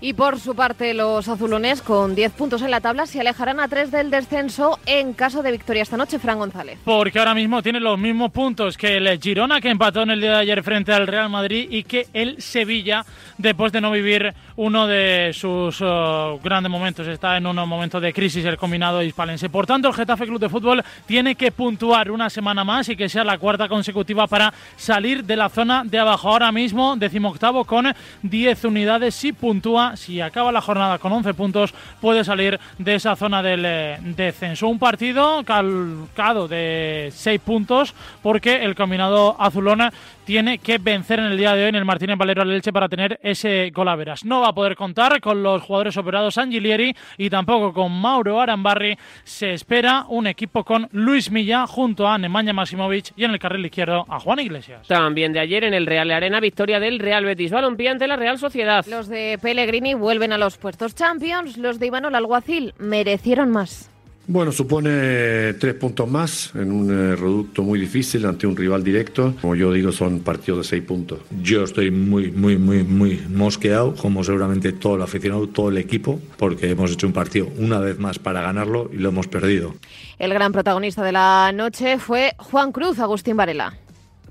Y 0.02 0.14
por 0.14 0.40
su 0.40 0.56
parte, 0.56 0.94
los 0.94 1.28
azulones, 1.30 1.82
con 1.82 2.16
10 2.16 2.34
puntos 2.34 2.62
en 2.62 2.70
la 2.70 2.82
tabla, 2.82 3.08
se 3.08 3.22
alejarán 3.22 3.60
a 3.60 3.68
3 3.68 3.92
del 3.92 4.12
descenso 4.12 4.78
en 4.86 5.14
caso 5.14 5.42
de 5.42 5.52
victoria 5.52 5.82
esta 5.82 5.96
noche, 5.96 6.20
Fran 6.20 6.38
González. 6.38 6.78
Porque 6.84 7.18
ahora 7.18 7.34
mismo 7.34 7.64
tiene 7.64 7.80
los 7.80 7.98
mismos 7.98 8.32
puntos 8.32 8.78
que 8.78 8.98
el 8.98 9.20
Girona, 9.20 9.62
que 9.62 9.70
empató 9.70 10.04
en 10.04 10.12
el 10.12 10.22
día 10.22 10.32
de 10.32 10.38
ayer 10.38 10.64
frente 10.64 10.92
al 10.92 11.08
Real 11.08 11.30
Madrid, 11.30 11.68
y 11.72 11.84
que 11.84 12.08
el 12.14 12.42
Sevilla, 12.42 13.06
después 13.38 13.72
de 13.72 13.82
no 13.82 13.90
vivir 13.90 14.34
uno 14.58 14.88
de 14.88 15.32
sus 15.34 15.82
uh, 15.82 16.40
grandes 16.42 16.72
momentos, 16.72 17.08
está 17.08 17.36
en 17.36 17.46
un 17.46 17.56
momento 17.68 18.00
de 18.00 18.14
crisis 18.14 18.46
el 18.46 18.58
combinado 18.58 19.04
hispalense. 19.04 19.50
Por 19.50 19.68
tanto, 19.68 19.90
el 19.90 19.94
Getafe 19.94 20.26
Club 20.26 20.40
de 20.40 20.50
Fútbol 20.50 20.84
tiene 21.06 21.36
que 21.36 21.52
puntuar 21.52 22.10
una 22.10 22.30
semana 22.30 22.64
más 22.64 22.88
y 22.90 22.96
que 22.96 23.10
sea 23.10 23.24
la 23.24 23.38
cuarta 23.38 23.68
consecutiva 23.68 24.28
para 24.28 24.54
salir 24.78 25.26
de 25.26 25.36
la 25.36 25.50
zona 25.50 25.84
de 25.84 26.00
abajo. 26.00 26.30
Ahora 26.30 26.52
mismo, 26.52 26.96
decimoctavo 26.96 27.66
con 27.66 27.94
10 28.22 28.66
unidades, 28.66 29.16
si 29.16 29.34
puntúa 29.34 29.98
si 29.98 30.22
acaba 30.22 30.52
la 30.52 30.62
jornada 30.62 31.00
con 31.00 31.12
11 31.12 31.34
puntos, 31.34 31.74
puede 32.00 32.24
salir 32.24 32.60
de 32.78 32.96
esa 32.96 33.16
zona 33.16 33.44
del 33.44 33.64
eh, 33.66 33.98
descenso. 34.02 34.68
Un 34.68 34.80
partido 34.80 35.44
calcado 35.44 36.48
de 36.48 37.10
6 37.14 37.42
puntos 37.42 37.94
porque 38.24 38.64
el 38.64 38.76
combinado 38.76 39.36
azulona 39.38 39.92
tiene 40.26 40.58
que 40.58 40.80
vencer 40.80 41.20
en 41.20 41.26
el 41.26 41.38
día 41.38 41.56
de 41.56 41.64
hoy 41.64 41.70
en 41.70 41.76
el 41.76 41.86
Martínez 41.86 42.18
Valero 42.18 42.42
al 42.42 42.50
Leche 42.50 42.74
para 42.74 42.90
tener 42.90 43.20
ese 43.22 43.72
golaveras. 43.74 44.26
No 44.26 44.42
va 44.42 44.50
a 44.50 44.54
poder 44.54 44.76
contar 44.76 45.22
con 45.22 45.44
los 45.44 45.62
jugadores 45.62 45.96
operados 45.98 46.38
Angilieri 46.38 46.96
y 47.18 47.30
tampoco 47.30 47.74
con 47.74 47.92
Mauro 47.92 48.42
Arambarri. 48.42 48.98
Se 49.24 49.54
espera 49.54 50.06
un 50.10 50.28
equipo 50.28 50.64
con 50.64 50.90
Luis 50.92 51.32
Milla 51.32 51.68
junto 51.68 52.08
a 52.08 52.18
Nemanja 52.18 52.54
Maximovic 52.54 53.14
y 53.16 53.24
en 53.24 53.32
el 53.32 53.40
carril 53.40 53.66
izquierdo 53.66 54.06
a 54.10 54.20
Juan 54.20 54.40
Iglesias. 54.40 54.88
También 54.88 55.32
de 55.32 55.40
ayer 55.40 55.64
en 55.64 55.74
el 55.74 55.86
Real 55.86 56.10
Arena, 56.12 56.40
victoria 56.40 56.80
del 56.80 57.00
Real 57.00 57.24
Betis 57.24 57.52
Balompié 57.52 57.90
ante 57.90 58.08
la 58.08 58.16
Real 58.16 58.40
Sociedad. 58.40 58.86
Los 58.88 59.08
de 59.08 59.38
Pellegrini 59.42 59.94
vuelven 59.94 60.34
a 60.34 60.38
los 60.38 60.58
puestos 60.58 60.96
Champions, 60.96 61.58
los 61.58 61.80
de 61.80 61.86
Imanol 61.86 62.16
Alguacil 62.16 62.74
merecieron 62.80 63.52
más. 63.52 63.92
Bueno, 64.28 64.52
supone 64.52 65.54
tres 65.54 65.76
puntos 65.76 66.10
más 66.10 66.52
en 66.56 66.72
un 66.72 66.90
eh, 66.90 67.16
reducto 67.16 67.62
muy 67.62 67.80
difícil 67.80 68.26
ante 68.26 68.48
un 68.48 68.56
rival 68.58 68.84
directo. 68.84 69.36
Como 69.40 69.54
yo 69.54 69.72
digo, 69.72 69.92
son 69.92 70.22
partidos 70.22 70.60
de 70.60 70.64
seis 70.64 70.84
puntos. 70.84 71.20
Yo 71.44 71.64
estoy 71.64 71.92
muy, 71.92 72.32
muy, 72.32 72.58
muy, 72.58 72.84
muy 72.84 73.22
mosqueado, 73.30 73.94
como 73.94 74.24
seguramente 74.24 74.72
todo 74.74 74.96
el 74.96 75.04
aficionado, 75.04 75.48
todo 75.48 75.70
el 75.70 75.78
equipo, 75.78 76.20
porque 76.38 76.72
hemos 76.72 76.92
hecho 76.92 77.06
un 77.06 77.14
partido 77.14 77.48
una 77.60 77.80
vez 77.80 78.00
más 78.00 78.18
para 78.18 78.42
ganarlo 78.42 78.90
y 78.92 78.98
lo 78.98 79.10
hemos 79.10 79.28
perdido. 79.28 79.76
El 80.18 80.34
gran 80.34 80.52
protagonista 80.52 81.04
de 81.04 81.12
la 81.12 81.52
noche 81.54 82.00
fue 82.00 82.34
Juan 82.40 82.72
Cruz, 82.72 82.98
Agustín 82.98 83.38
Varela. 83.38 83.76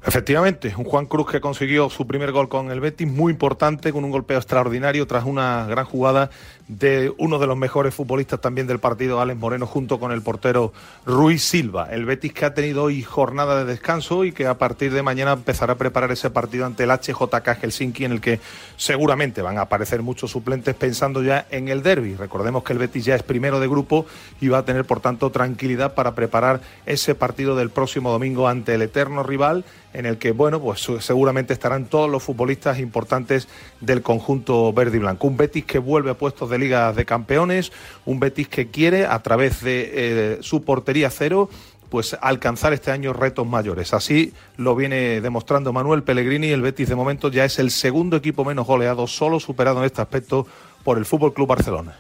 Efectivamente, 0.07 0.75
un 0.77 0.85
Juan 0.85 1.07
Cruz 1.07 1.31
que 1.31 1.41
consiguió 1.41 1.89
su 1.89 2.07
primer 2.07 2.31
gol 2.31 2.51
con 2.51 2.71
el 2.71 2.79
Betis, 2.81 3.09
muy 3.09 3.33
importante, 3.33 3.91
con 3.91 4.05
un 4.05 4.11
golpeo 4.11 4.37
extraordinario 4.37 5.07
tras 5.07 5.25
una 5.25 5.65
gran 5.67 5.87
jugada 5.87 6.29
de 6.69 7.13
uno 7.19 7.39
de 7.39 7.47
los 7.47 7.57
mejores 7.57 7.95
futbolistas 7.95 8.41
también 8.41 8.67
del 8.67 8.79
partido, 8.79 9.21
Alex 9.21 9.39
Moreno, 9.39 9.67
junto 9.67 10.01
con 10.01 10.13
el 10.13 10.23
portero 10.23 10.73
Ruiz 11.05 11.43
Silva. 11.43 11.89
El 11.91 12.07
Betis 12.07 12.33
que 12.33 12.45
ha 12.47 12.55
tenido 12.55 12.85
hoy 12.85 13.03
jornada 13.03 13.59
de 13.59 13.65
descanso 13.65 14.25
y 14.25 14.33
que 14.33 14.47
a 14.47 14.57
partir 14.57 14.93
de 14.93 15.03
mañana 15.03 15.33
empezará 15.33 15.75
a 15.75 15.79
preparar 15.79 16.11
ese 16.13 16.31
partido 16.31 16.65
ante 16.65 16.85
el 16.85 16.91
HJK 16.91 17.59
Helsinki, 17.61 18.05
en 18.05 18.13
el 18.13 18.21
que 18.21 18.41
seguramente 18.77 19.43
van 19.43 19.59
a 19.59 19.63
aparecer 19.63 20.03
muchos 20.03 20.31
suplentes 20.31 20.75
pensando 20.75 21.23
ya 21.23 21.47
en 21.51 21.69
el 21.69 21.83
derby. 21.83 22.15
Recordemos 22.15 22.65
que 22.65 22.73
el 22.73 22.79
Betis 22.79 23.05
ya 23.05 23.15
es 23.15 23.23
primero 23.23 23.61
de 23.61 23.69
grupo 23.69 24.07
y 24.41 24.49
va 24.49 24.59
a 24.59 24.65
tener, 24.65 24.85
por 24.87 25.01
tanto, 25.01 25.31
tranquilidad 25.31 25.95
para 25.95 26.15
preparar 26.15 26.61
ese 26.87 27.15
partido 27.15 27.57
del 27.57 27.71
próximo 27.71 28.11
domingo 28.11 28.49
ante 28.49 28.75
el 28.75 28.83
eterno 28.83 29.23
rival 29.23 29.65
en 29.95 30.07
el 30.07 30.19
que, 30.19 30.33
bueno, 30.33 30.61
pues 30.61 30.87
seguramente 31.01 31.53
estarán 31.53 31.87
todos 31.87 32.11
los 32.11 32.23
futbolistas 32.23 32.81
importantes 32.81 33.49
del 33.81 34.03
conjunto 34.03 34.73
verde 34.73 34.97
y 34.97 35.01
blanco. 35.01 35.29
Un 35.29 35.37
Betis 35.37 35.65
que 35.65 35.79
vuelve 35.79 36.11
a 36.11 36.15
puestos 36.15 36.51
de 36.51 36.54
Liga 36.59 36.93
de 36.93 37.05
Campeones, 37.05 37.73
un 38.05 38.21
Betis 38.21 38.49
que 38.49 38.69
quiere, 38.69 39.07
a 39.07 39.23
través 39.23 39.63
de 39.63 39.91
eh, 39.93 40.39
su 40.41 40.63
portería 40.63 41.11
cero, 41.11 41.49
pues 41.89 42.17
alcanzar 42.21 42.73
este 42.73 42.91
año 42.91 43.13
retos 43.13 43.47
mayores. 43.47 43.95
Así 43.95 44.33
lo 44.57 44.75
viene 44.75 45.21
demostrando 45.21 45.73
Manuel 45.73 46.03
Pellegrini. 46.03 46.49
El 46.49 46.63
Betis 46.63 46.89
de 46.89 46.97
momento 46.97 47.31
ya 47.31 47.45
es 47.45 47.59
el 47.59 47.71
segundo 47.71 48.17
equipo 48.17 48.45
menos 48.45 48.67
goleado, 48.67 49.07
solo 49.07 49.39
superado 49.39 49.79
en 49.79 49.85
este 49.85 50.03
aspecto 50.03 50.47
por 50.83 50.99
el 50.99 51.05
Fútbol 51.05 51.33
Club 51.33 51.49
Barcelona. 51.49 51.97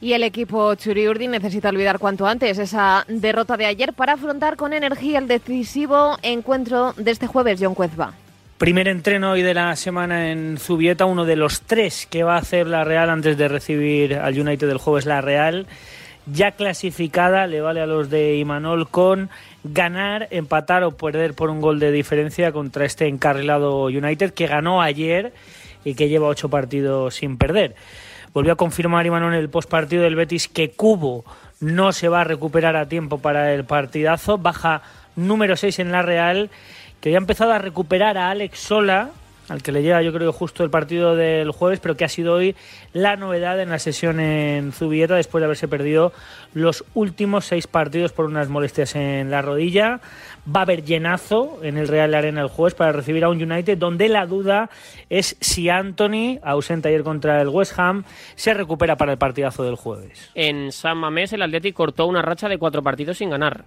Y 0.00 0.12
el 0.12 0.22
equipo 0.24 0.74
Churiurdi 0.74 1.28
necesita 1.28 1.70
olvidar 1.70 1.98
cuanto 1.98 2.26
antes 2.26 2.58
esa 2.58 3.06
derrota 3.08 3.56
de 3.56 3.64
ayer 3.64 3.94
para 3.94 4.12
afrontar 4.12 4.56
con 4.56 4.74
energía 4.74 5.18
el 5.18 5.28
decisivo 5.28 6.18
encuentro 6.20 6.92
de 6.98 7.10
este 7.10 7.26
jueves, 7.26 7.58
John 7.62 7.74
Cuezba. 7.74 8.12
Primer 8.64 8.88
entreno 8.88 9.32
hoy 9.32 9.42
de 9.42 9.52
la 9.52 9.76
semana 9.76 10.32
en 10.32 10.56
Zubieta, 10.56 11.04
uno 11.04 11.26
de 11.26 11.36
los 11.36 11.60
tres 11.60 12.06
que 12.06 12.22
va 12.22 12.36
a 12.36 12.38
hacer 12.38 12.66
la 12.66 12.82
Real 12.82 13.10
antes 13.10 13.36
de 13.36 13.46
recibir 13.46 14.14
al 14.14 14.40
United 14.40 14.66
del 14.66 14.78
jueves 14.78 15.04
la 15.04 15.20
Real. 15.20 15.66
Ya 16.24 16.52
clasificada, 16.52 17.46
le 17.46 17.60
vale 17.60 17.82
a 17.82 17.86
los 17.86 18.08
de 18.08 18.38
Imanol 18.38 18.88
con 18.88 19.28
ganar, 19.64 20.28
empatar 20.30 20.82
o 20.82 20.92
perder 20.92 21.34
por 21.34 21.50
un 21.50 21.60
gol 21.60 21.78
de 21.78 21.92
diferencia 21.92 22.52
contra 22.52 22.86
este 22.86 23.06
encarrilado 23.06 23.84
United 23.84 24.32
que 24.32 24.46
ganó 24.46 24.80
ayer 24.80 25.34
y 25.84 25.94
que 25.94 26.08
lleva 26.08 26.28
ocho 26.28 26.48
partidos 26.48 27.16
sin 27.16 27.36
perder. 27.36 27.74
Volvió 28.32 28.54
a 28.54 28.56
confirmar 28.56 29.04
Imanol 29.04 29.34
en 29.34 29.40
el 29.40 29.50
postpartido 29.50 30.04
del 30.04 30.16
Betis 30.16 30.48
que 30.48 30.70
Cubo 30.70 31.26
no 31.60 31.92
se 31.92 32.08
va 32.08 32.22
a 32.22 32.24
recuperar 32.24 32.76
a 32.76 32.88
tiempo 32.88 33.18
para 33.18 33.52
el 33.52 33.64
partidazo. 33.64 34.38
Baja 34.38 34.80
número 35.16 35.54
6 35.54 35.80
en 35.80 35.92
la 35.92 36.00
Real, 36.00 36.50
que 37.04 37.10
ya 37.10 37.18
ha 37.18 37.20
empezado 37.20 37.52
a 37.52 37.58
recuperar 37.58 38.16
a 38.16 38.30
Alex 38.30 38.58
Sola, 38.58 39.10
al 39.50 39.62
que 39.62 39.72
le 39.72 39.82
lleva 39.82 40.00
yo 40.00 40.10
creo 40.10 40.32
justo 40.32 40.64
el 40.64 40.70
partido 40.70 41.14
del 41.14 41.50
jueves, 41.50 41.78
pero 41.78 41.98
que 41.98 42.06
ha 42.06 42.08
sido 42.08 42.32
hoy 42.32 42.56
la 42.94 43.16
novedad 43.16 43.60
en 43.60 43.68
la 43.68 43.78
sesión 43.78 44.20
en 44.20 44.72
Zubieta 44.72 45.14
después 45.14 45.42
de 45.42 45.44
haberse 45.44 45.68
perdido 45.68 46.14
los 46.54 46.82
últimos 46.94 47.44
seis 47.44 47.66
partidos 47.66 48.12
por 48.12 48.24
unas 48.24 48.48
molestias 48.48 48.96
en 48.96 49.30
la 49.30 49.42
rodilla. 49.42 50.00
Va 50.48 50.60
a 50.60 50.62
haber 50.62 50.82
llenazo 50.82 51.58
en 51.62 51.76
el 51.76 51.88
Real 51.88 52.14
Arena 52.14 52.40
el 52.40 52.48
jueves 52.48 52.72
para 52.72 52.92
recibir 52.92 53.22
a 53.22 53.28
un 53.28 53.42
United 53.42 53.76
donde 53.76 54.08
la 54.08 54.24
duda 54.24 54.70
es 55.10 55.36
si 55.42 55.68
Anthony, 55.68 56.38
ausente 56.42 56.88
ayer 56.88 57.02
contra 57.02 57.38
el 57.42 57.50
West 57.50 57.78
Ham, 57.78 58.04
se 58.34 58.54
recupera 58.54 58.96
para 58.96 59.12
el 59.12 59.18
partidazo 59.18 59.62
del 59.62 59.74
jueves. 59.74 60.30
En 60.34 60.72
San 60.72 60.96
Mamés 60.96 61.34
el 61.34 61.42
Athletic 61.42 61.74
cortó 61.74 62.06
una 62.06 62.22
racha 62.22 62.48
de 62.48 62.56
cuatro 62.56 62.82
partidos 62.82 63.18
sin 63.18 63.28
ganar 63.28 63.66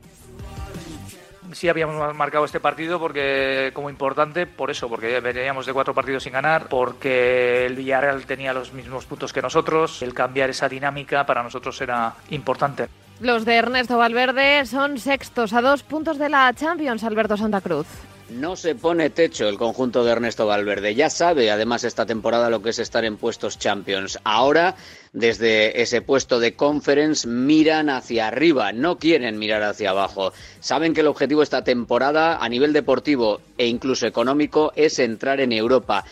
sí 1.53 1.69
habíamos 1.69 2.15
marcado 2.15 2.45
este 2.45 2.59
partido 2.59 2.99
porque 2.99 3.71
como 3.73 3.89
importante 3.89 4.45
por 4.45 4.71
eso, 4.71 4.87
porque 4.89 5.19
veníamos 5.19 5.65
de 5.65 5.73
cuatro 5.73 5.93
partidos 5.93 6.23
sin 6.23 6.33
ganar, 6.33 6.67
porque 6.69 7.65
el 7.65 7.75
Villarreal 7.75 8.25
tenía 8.25 8.53
los 8.53 8.73
mismos 8.73 9.05
puntos 9.05 9.33
que 9.33 9.41
nosotros, 9.41 10.01
el 10.01 10.13
cambiar 10.13 10.49
esa 10.49 10.69
dinámica 10.69 11.25
para 11.25 11.43
nosotros 11.43 11.79
era 11.81 12.13
importante. 12.29 12.87
Los 13.19 13.45
de 13.45 13.55
Ernesto 13.55 13.97
Valverde 13.97 14.65
son 14.65 14.99
sextos 14.99 15.53
a 15.53 15.61
dos 15.61 15.81
puntos 15.83 16.19
de 16.19 16.29
la 16.29 16.53
Champions, 16.53 17.03
Alberto 17.03 17.35
Santa 17.35 17.61
Cruz. 17.61 17.87
No 18.29 18.57
se 18.57 18.75
pone 18.75 19.09
techo 19.09 19.47
el 19.47 19.57
conjunto 19.57 20.03
de 20.03 20.11
Ernesto 20.11 20.45
Valverde. 20.45 20.93
Ya 20.93 21.09
sabe, 21.09 21.49
además, 21.49 21.85
esta 21.85 22.05
temporada 22.05 22.49
lo 22.49 22.61
que 22.61 22.71
es 22.71 22.79
estar 22.79 23.05
en 23.05 23.15
puestos 23.15 23.57
Champions. 23.57 24.19
Ahora, 24.25 24.75
desde 25.17 25.81
ese 25.81 26.01
puesto 26.01 26.39
de 26.39 26.53
conference, 26.53 27.27
miran 27.27 27.89
hacia 27.89 28.27
arriba, 28.27 28.71
no 28.71 28.99
quieren 28.99 29.39
mirar 29.39 29.63
hacia 29.63 29.89
abajo. 29.89 30.31
Saben 30.59 30.93
que 30.93 31.01
el 31.01 31.07
objetivo 31.07 31.41
esta 31.41 31.63
temporada, 31.63 32.37
a 32.37 32.47
nivel 32.49 32.71
deportivo 32.71 33.41
e 33.57 33.65
incluso 33.65 34.05
económico, 34.05 34.71
es 34.75 34.99
entrar 34.99 35.41
en 35.41 35.51
Europa 35.51 36.05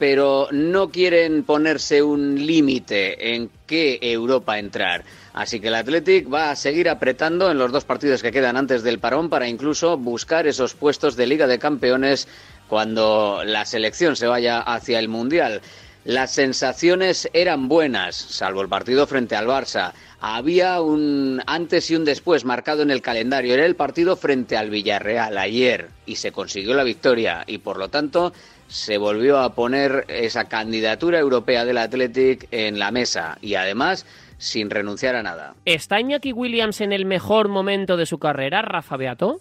pero 0.00 0.48
no 0.50 0.88
quieren 0.88 1.44
ponerse 1.44 2.02
un 2.02 2.46
límite 2.46 3.34
en 3.34 3.50
qué 3.66 3.98
Europa 4.00 4.58
entrar. 4.58 5.04
Así 5.34 5.60
que 5.60 5.68
el 5.68 5.74
Athletic 5.74 6.32
va 6.32 6.50
a 6.50 6.56
seguir 6.56 6.88
apretando 6.88 7.50
en 7.50 7.58
los 7.58 7.70
dos 7.70 7.84
partidos 7.84 8.22
que 8.22 8.32
quedan 8.32 8.56
antes 8.56 8.82
del 8.82 8.98
parón 8.98 9.28
para 9.28 9.46
incluso 9.46 9.98
buscar 9.98 10.46
esos 10.46 10.72
puestos 10.72 11.16
de 11.16 11.26
Liga 11.26 11.46
de 11.46 11.58
Campeones 11.58 12.28
cuando 12.66 13.42
la 13.44 13.66
selección 13.66 14.16
se 14.16 14.26
vaya 14.26 14.60
hacia 14.60 14.98
el 14.98 15.08
Mundial. 15.08 15.60
Las 16.04 16.32
sensaciones 16.32 17.28
eran 17.34 17.68
buenas, 17.68 18.16
salvo 18.16 18.62
el 18.62 18.68
partido 18.68 19.06
frente 19.06 19.36
al 19.36 19.46
Barça. 19.46 19.92
Había 20.18 20.80
un 20.80 21.42
antes 21.46 21.90
y 21.90 21.96
un 21.96 22.06
después 22.06 22.46
marcado 22.46 22.82
en 22.82 22.90
el 22.90 23.02
calendario. 23.02 23.52
Era 23.52 23.66
el 23.66 23.76
partido 23.76 24.16
frente 24.16 24.56
al 24.56 24.70
Villarreal 24.70 25.36
ayer 25.36 25.90
y 26.06 26.16
se 26.16 26.32
consiguió 26.32 26.72
la 26.74 26.84
victoria 26.84 27.44
y 27.46 27.58
por 27.58 27.76
lo 27.76 27.88
tanto 27.88 28.32
se 28.66 28.96
volvió 28.96 29.40
a 29.40 29.54
poner 29.54 30.06
esa 30.08 30.44
candidatura 30.44 31.18
europea 31.18 31.66
del 31.66 31.76
Athletic 31.76 32.48
en 32.50 32.78
la 32.78 32.90
mesa 32.90 33.36
y 33.42 33.56
además 33.56 34.06
sin 34.38 34.70
renunciar 34.70 35.16
a 35.16 35.22
nada. 35.22 35.54
¿Está 35.66 36.00
Iñaki 36.00 36.32
Williams 36.32 36.80
en 36.80 36.92
el 36.92 37.04
mejor 37.04 37.48
momento 37.48 37.98
de 37.98 38.06
su 38.06 38.18
carrera, 38.18 38.62
Rafa 38.62 38.96
Beato? 38.96 39.38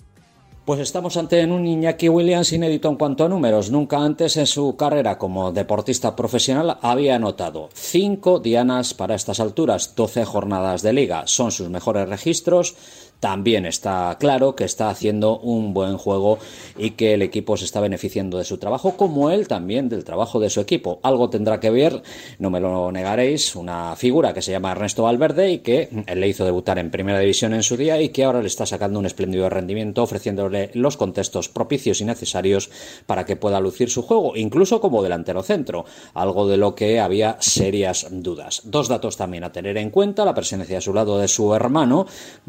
Pues 0.69 0.82
estamos 0.82 1.17
ante 1.17 1.43
un 1.45 1.65
Iñaki 1.65 2.10
Williams 2.10 2.53
inédito 2.53 2.89
en 2.89 2.95
cuanto 2.95 3.25
a 3.25 3.27
números. 3.27 3.71
Nunca 3.71 3.97
antes 3.97 4.38
en 4.38 4.45
su 4.45 4.75
carrera 4.75 5.17
como 5.17 5.51
deportista 5.51 6.15
profesional 6.15 6.77
había 6.84 7.15
anotado 7.15 7.69
cinco 7.73 8.38
dianas 8.38 8.93
para 8.93 9.15
estas 9.15 9.39
alturas, 9.39 9.95
12 9.95 10.25
jornadas 10.25 10.84
de 10.84 10.93
liga. 10.93 11.23
Son 11.25 11.51
sus 11.51 11.71
mejores 11.71 12.08
registros 12.08 12.75
también 13.19 13.65
está 13.65 14.15
claro 14.19 14.55
que 14.55 14.63
está 14.63 14.89
haciendo 14.89 15.39
un 15.39 15.73
buen 15.73 15.97
juego 15.97 16.39
y 16.77 16.91
que 16.91 17.13
el 17.13 17.21
equipo 17.21 17.58
se 17.58 17.65
está 17.65 17.82
beneficiando 17.82 18.38
de 18.38 18.45
su 18.45 18.58
trabajo, 18.58 18.95
como 18.95 19.29
él 19.29 19.47
también 19.47 19.89
del 19.89 20.03
trabajo 20.05 20.39
de 20.39 20.49
su 20.49 20.62
equipo. 20.62 20.99
Algo 21.03 21.29
tendrá 21.29 21.60
que 21.60 21.69
ver, 21.69 22.01
no 22.38 22.49
me 22.49 22.60
lo 22.60 22.91
negaréis, 22.91 23.55
una 23.55 23.95
figura 23.95 24.34
que 24.34 24.41
se 24.41 24.51
llama 24.51 24.71
Ernesto 24.71 25.03
Valverde 25.03 25.51
y 25.51 25.60
que 25.60 25.89
le 26.15 26.27
hizo 26.27 26.45
debutar 26.45 26.79
en 26.79 26.91
primera 26.91 27.19
división 27.19 27.53
en 27.53 27.63
su 27.63 27.75
día 27.75 28.01
y 28.01 28.10
que 28.10 28.23
ahora 28.23 28.41
le 28.41 28.47
está 28.47 28.65
sacando 28.65 28.99
un 28.99 29.05
espléndido 29.05 29.49
rendimiento, 29.49 30.03
ofreciéndole 30.03 30.71
los 30.73 30.95
contextos 30.95 31.49
propicios 31.49 31.99
y 32.01 32.05
necesarios 32.05 32.69
para 33.05 33.25
que 33.25 33.36
pueda 33.36 33.60
lucir 33.60 33.89
su 33.89 34.01
juego, 34.01 34.36
incluso 34.38 34.79
como 34.79 35.03
delantero 35.03 35.43
centro, 35.43 35.86
algo 36.13 36.47
de 36.47 36.58
lo 36.58 36.73
que 36.73 36.99
había 36.99 37.38
serias 37.39 38.08
dudas. 38.10 38.62
Dos 38.63 38.88
datos 38.88 39.17
también 39.17 39.43
a 39.43 39.51
tener 39.51 39.77
en 39.77 39.89
cuenta, 39.89 40.23
la 40.23 40.34
presencia 40.34 40.77
a 40.77 40.82
su 40.82 40.93
lado 40.93 41.19
de 41.19 41.27
su 41.27 41.53
hermano 41.53 42.05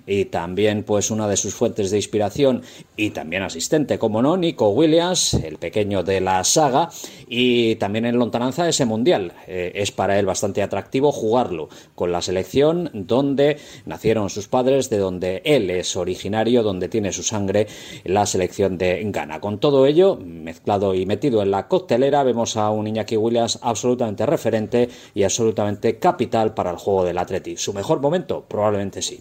y 0.06 0.26
también 0.26 0.59
pues 0.84 1.10
una 1.10 1.26
de 1.26 1.36
sus 1.36 1.54
fuentes 1.54 1.90
de 1.90 1.96
inspiración 1.96 2.62
y 2.96 3.10
también 3.10 3.42
asistente, 3.42 3.98
como 3.98 4.20
no, 4.20 4.36
Nico 4.36 4.68
Williams, 4.68 5.34
el 5.34 5.56
pequeño 5.56 6.02
de 6.02 6.20
la 6.20 6.44
saga, 6.44 6.90
y 7.28 7.76
también 7.76 8.04
en 8.04 8.18
lontananza 8.18 8.68
ese 8.68 8.84
mundial. 8.84 9.32
Eh, 9.46 9.72
es 9.74 9.90
para 9.90 10.18
él 10.18 10.26
bastante 10.26 10.62
atractivo 10.62 11.12
jugarlo 11.12 11.68
con 11.94 12.12
la 12.12 12.20
selección 12.20 12.90
donde 12.92 13.56
nacieron 13.86 14.28
sus 14.28 14.48
padres, 14.48 14.90
de 14.90 14.98
donde 14.98 15.42
él 15.44 15.70
es 15.70 15.96
originario, 15.96 16.62
donde 16.62 16.88
tiene 16.88 17.12
su 17.12 17.22
sangre 17.22 17.66
la 18.04 18.26
selección 18.26 18.76
de 18.76 19.02
Ghana. 19.06 19.40
Con 19.40 19.58
todo 19.58 19.86
ello, 19.86 20.18
mezclado 20.22 20.94
y 20.94 21.06
metido 21.06 21.42
en 21.42 21.50
la 21.50 21.68
coctelera, 21.68 22.22
vemos 22.22 22.56
a 22.56 22.70
un 22.70 22.86
Iñaki 22.86 23.16
Williams 23.16 23.58
absolutamente 23.62 24.26
referente 24.26 24.88
y 25.14 25.22
absolutamente 25.22 25.98
capital 25.98 26.54
para 26.54 26.70
el 26.70 26.76
juego 26.76 27.04
del 27.04 27.18
Atleti. 27.18 27.56
¿Su 27.56 27.72
mejor 27.72 28.00
momento? 28.00 28.44
Probablemente 28.46 29.00
sí. 29.02 29.20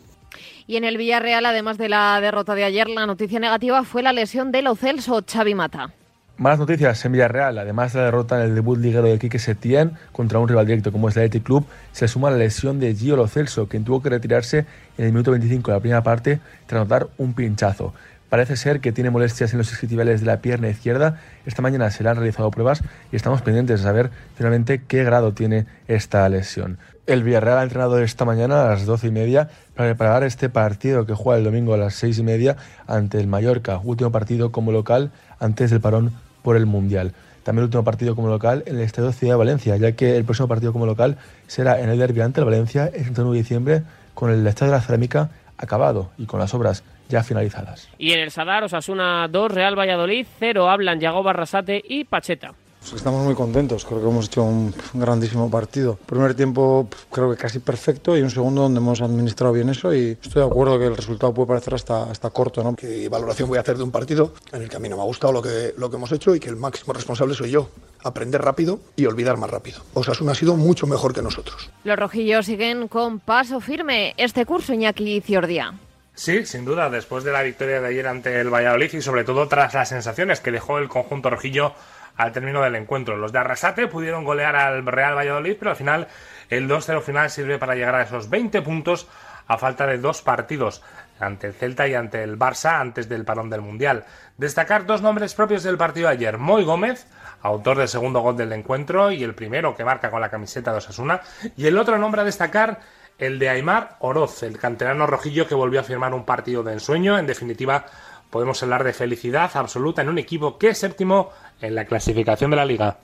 Y 0.70 0.78
en 0.78 0.84
el 0.84 0.98
Villarreal, 0.98 1.48
además 1.48 1.80
de 1.80 1.90
la 1.90 2.22
derrota 2.22 2.54
de 2.54 2.64
ayer, 2.64 2.88
la 2.90 3.08
noticia 3.08 3.40
negativa 3.40 3.84
fue 3.84 4.04
la 4.04 4.14
lesión 4.14 4.52
del 4.52 4.68
Ocelso 4.68 5.24
Xavi 5.26 5.56
Mata. 5.56 5.90
Malas 6.38 6.60
noticias 6.60 7.04
en 7.06 7.14
Villarreal, 7.14 7.58
además 7.58 7.94
de 7.94 7.98
la 7.98 8.06
derrota 8.06 8.36
en 8.36 8.50
el 8.50 8.54
debut 8.54 8.78
liguero 8.78 9.08
de 9.08 9.18
Quique 9.18 9.40
Setién 9.40 9.94
contra 10.12 10.38
un 10.38 10.48
rival 10.48 10.68
directo 10.68 10.92
como 10.92 11.10
es 11.10 11.18
el 11.18 11.24
Athletic 11.24 11.44
Club, 11.44 11.66
se 11.92 12.08
suma 12.08 12.30
la 12.30 12.38
lesión 12.38 12.80
de 12.80 12.94
Gio 12.94 13.16
Lo 13.16 13.28
Celso, 13.28 13.68
quien 13.68 13.84
tuvo 13.84 14.04
que 14.04 14.10
retirarse 14.10 14.68
en 15.00 15.06
el 15.06 15.12
minuto 15.12 15.32
25 15.32 15.72
de 15.72 15.78
la 15.78 15.82
primera 15.82 16.04
parte 16.04 16.40
tras 16.68 16.84
notar 16.84 17.08
un 17.18 17.34
pinchazo. 17.34 17.96
Parece 18.30 18.58
ser 18.58 18.80
que 18.80 18.92
tiene 18.92 19.10
molestias 19.10 19.54
en 19.54 19.58
los 19.58 19.72
isquiotibiales 19.72 20.22
de 20.22 20.28
la 20.28 20.40
pierna 20.40 20.70
izquierda. 20.70 21.20
Esta 21.48 21.64
mañana 21.64 21.90
se 21.90 22.04
le 22.04 22.10
han 22.10 22.16
realizado 22.16 22.52
pruebas 22.52 22.84
y 23.12 23.16
estamos 23.16 23.42
pendientes 23.42 23.80
de 23.80 23.84
saber 23.84 24.12
finalmente 24.36 24.84
qué 24.88 25.04
grado 25.04 25.34
tiene 25.34 25.66
esta 25.88 26.30
lesión. 26.30 26.78
El 27.08 27.24
Villarreal 27.24 27.58
ha 27.58 27.64
entrenado 27.64 27.98
esta 27.98 28.26
mañana 28.26 28.62
a 28.62 28.70
las 28.70 28.86
doce 28.86 29.08
y 29.08 29.12
media 29.12 29.50
para 29.76 29.90
preparar 29.90 30.24
este 30.24 30.48
partido 30.48 31.08
que 31.08 31.16
juega 31.16 31.40
el 31.40 31.44
domingo 31.44 31.74
a 31.74 31.78
las 31.78 31.96
seis 31.96 32.20
y 32.20 32.24
media 32.24 32.56
ante 32.86 33.20
el 33.20 33.26
Mallorca, 33.26 33.80
último 33.84 34.12
partido 34.12 34.52
como 34.52 34.72
local 34.72 35.10
antes 35.40 35.72
del 35.72 35.82
parón 35.82 36.14
por 36.44 36.56
el 36.56 36.68
Mundial. 36.68 37.14
También 37.42 37.64
el 37.64 37.66
último 37.66 37.84
partido 37.84 38.16
como 38.16 38.28
local 38.28 38.62
en 38.68 38.76
el 38.76 38.82
Estadio 38.84 39.12
Ciudad 39.12 39.34
de 39.34 39.38
Valencia, 39.38 39.76
ya 39.78 39.94
que 39.94 40.18
el 40.18 40.24
próximo 40.24 40.48
partido 40.48 40.72
como 40.72 40.86
local 40.86 41.18
será 41.48 41.80
en 41.82 41.90
el 41.90 41.98
derbi 41.98 42.22
ante 42.22 42.42
el 42.42 42.46
Valencia 42.46 42.86
el 42.86 43.06
31 43.06 43.32
de 43.32 43.38
diciembre 43.40 43.84
con 44.14 44.30
el 44.30 44.46
Estadio 44.46 44.72
de 44.72 44.78
la 44.78 44.84
Cerámica 44.84 45.32
acabado 45.58 46.12
y 46.20 46.28
con 46.28 46.40
las 46.40 46.54
obras 46.54 46.84
ya 47.10 47.24
finalizadas. 47.24 47.90
Y 47.98 48.14
en 48.14 48.20
el 48.20 48.32
Sadar, 48.32 48.64
Osasuna 48.64 49.28
2, 49.28 49.52
Real 49.52 49.78
Valladolid 49.78 50.26
0, 50.40 50.70
hablan 50.70 51.00
Yago 51.00 51.24
Barrasate 51.24 51.84
y 51.86 52.06
Pacheta. 52.06 52.54
Pues 52.80 52.94
estamos 52.94 53.26
muy 53.26 53.36
contentos, 53.36 53.84
creo 53.84 54.00
que 54.00 54.08
hemos 54.08 54.28
hecho 54.28 54.44
un 54.44 54.74
grandísimo 54.94 55.52
partido. 55.52 56.00
Primer 56.06 56.34
tiempo 56.34 56.88
creo 57.12 57.30
que 57.30 57.36
casi 57.36 57.60
perfecto 57.60 58.18
y 58.18 58.22
un 58.22 58.32
segundo 58.32 58.62
donde 58.62 58.80
hemos 58.80 59.02
administrado 59.02 59.52
bien 59.52 59.70
eso 59.70 59.94
y 59.94 60.18
estoy 60.22 60.44
de 60.44 60.48
acuerdo 60.48 60.80
que 60.80 60.86
el 60.86 60.96
resultado 60.96 61.34
puede 61.34 61.48
parecer 61.50 61.74
hasta, 61.74 62.04
hasta 62.04 62.30
corto. 62.30 62.64
¿no? 62.64 62.76
¿Qué 62.76 63.10
valoración 63.10 63.50
voy 63.50 63.58
a 63.58 63.62
hacer 63.62 63.76
de 63.76 63.84
un 63.84 63.92
partido 63.92 64.34
en 64.54 64.62
el 64.62 64.70
que 64.70 64.78
a 64.78 64.80
mí 64.80 64.88
no 64.88 64.96
me 64.96 65.02
ha 65.02 65.06
gustado 65.06 65.34
lo 65.34 65.42
que, 65.42 65.74
lo 65.78 65.90
que 65.90 65.98
hemos 65.98 66.12
hecho 66.14 66.34
y 66.34 66.40
que 66.40 66.48
el 66.48 66.56
máximo 66.56 66.94
responsable 66.94 67.36
soy 67.36 67.52
yo? 67.52 67.70
Aprender 68.02 68.42
rápido 68.42 68.80
y 68.96 69.06
olvidar 69.08 69.36
más 69.36 69.50
rápido. 69.50 69.82
Osasuna 69.94 70.32
ha 70.32 70.36
sido 70.36 70.56
mucho 70.56 70.88
mejor 70.88 71.14
que 71.14 71.22
nosotros. 71.22 71.70
Los 71.84 72.00
rojillos 72.00 72.46
siguen 72.46 72.88
con 72.88 73.20
paso 73.20 73.60
firme 73.60 74.14
este 74.16 74.46
curso 74.46 74.74
Iñaki 74.74 75.20
Ciordia. 75.20 75.74
Sí, 76.20 76.46
sin 76.46 76.66
duda, 76.66 76.90
después 76.90 77.24
de 77.24 77.32
la 77.32 77.44
victoria 77.44 77.80
de 77.80 77.88
ayer 77.88 78.06
ante 78.06 78.42
el 78.42 78.54
Valladolid 78.54 78.92
y 78.92 79.02
sobre 79.02 79.24
todo 79.24 79.48
tras 79.48 79.74
las 79.74 79.88
sensaciones 79.88 80.42
que 80.42 80.52
dejó 80.52 80.78
el 80.78 80.90
conjunto 80.90 81.30
rojillo 81.30 81.74
al 82.18 82.34
término 82.34 82.62
del 82.62 82.76
encuentro. 82.76 83.16
Los 83.16 83.32
de 83.32 83.40
Arrasate 83.40 83.88
pudieron 83.88 84.26
golear 84.26 84.58
al 84.58 84.86
Real 84.86 85.16
Valladolid, 85.16 85.56
pero 85.58 85.72
al 85.72 85.78
final 85.78 86.10
el 86.50 86.68
2-0 86.68 87.02
final 87.04 87.30
sirve 87.30 87.58
para 87.58 87.76
llegar 87.76 87.96
a 87.96 88.02
esos 88.02 88.30
20 88.30 88.62
puntos 88.64 89.08
a 89.48 89.58
falta 89.58 89.88
de 89.88 89.98
dos 89.98 90.22
partidos 90.22 90.84
ante 91.22 91.48
el 91.48 91.54
Celta 91.54 91.88
y 91.88 91.94
ante 91.94 92.22
el 92.22 92.38
Barça 92.38 92.82
antes 92.82 93.08
del 93.08 93.24
parón 93.24 93.50
del 93.50 93.62
Mundial. 93.62 94.04
Destacar 94.38 94.86
dos 94.86 95.02
nombres 95.02 95.34
propios 95.34 95.64
del 95.64 95.78
partido 95.78 96.10
de 96.10 96.16
ayer. 96.16 96.38
Moy 96.38 96.66
Gómez, 96.66 97.08
autor 97.42 97.78
del 97.78 97.88
segundo 97.88 98.20
gol 98.20 98.36
del 98.36 98.52
encuentro 98.52 99.14
y 99.14 99.24
el 99.24 99.36
primero 99.36 99.74
que 99.74 99.86
marca 99.86 100.12
con 100.12 100.20
la 100.20 100.30
camiseta 100.30 100.74
de 100.74 100.80
Osasuna. 100.80 101.22
Y 101.56 101.68
el 101.68 101.78
otro 101.78 101.98
nombre 101.98 102.20
a 102.20 102.26
destacar, 102.26 102.82
el 103.20 103.38
de 103.38 103.50
Aymar 103.50 103.98
Oroz, 104.00 104.44
el 104.44 104.58
canterano 104.58 105.06
rojillo 105.06 105.48
que 105.48 105.56
volvió 105.56 105.82
a 105.82 105.84
firmar 105.84 106.14
un 106.14 106.26
partido 106.26 106.64
de 106.64 106.74
ensueño. 106.74 107.20
En 107.20 107.28
definitiva, 107.28 107.86
podemos 108.30 108.62
hablar 108.64 108.84
de 108.84 108.94
felicidad 108.94 109.52
absoluta 109.54 110.02
en 110.02 110.10
un 110.10 110.18
equipo 110.18 110.58
que 110.58 110.70
es 110.70 110.78
séptimo 110.78 111.32
en 111.62 111.76
la 111.76 111.86
clasificación 111.86 112.52
de 112.52 112.58
la 112.58 112.66
liga. 112.66 112.98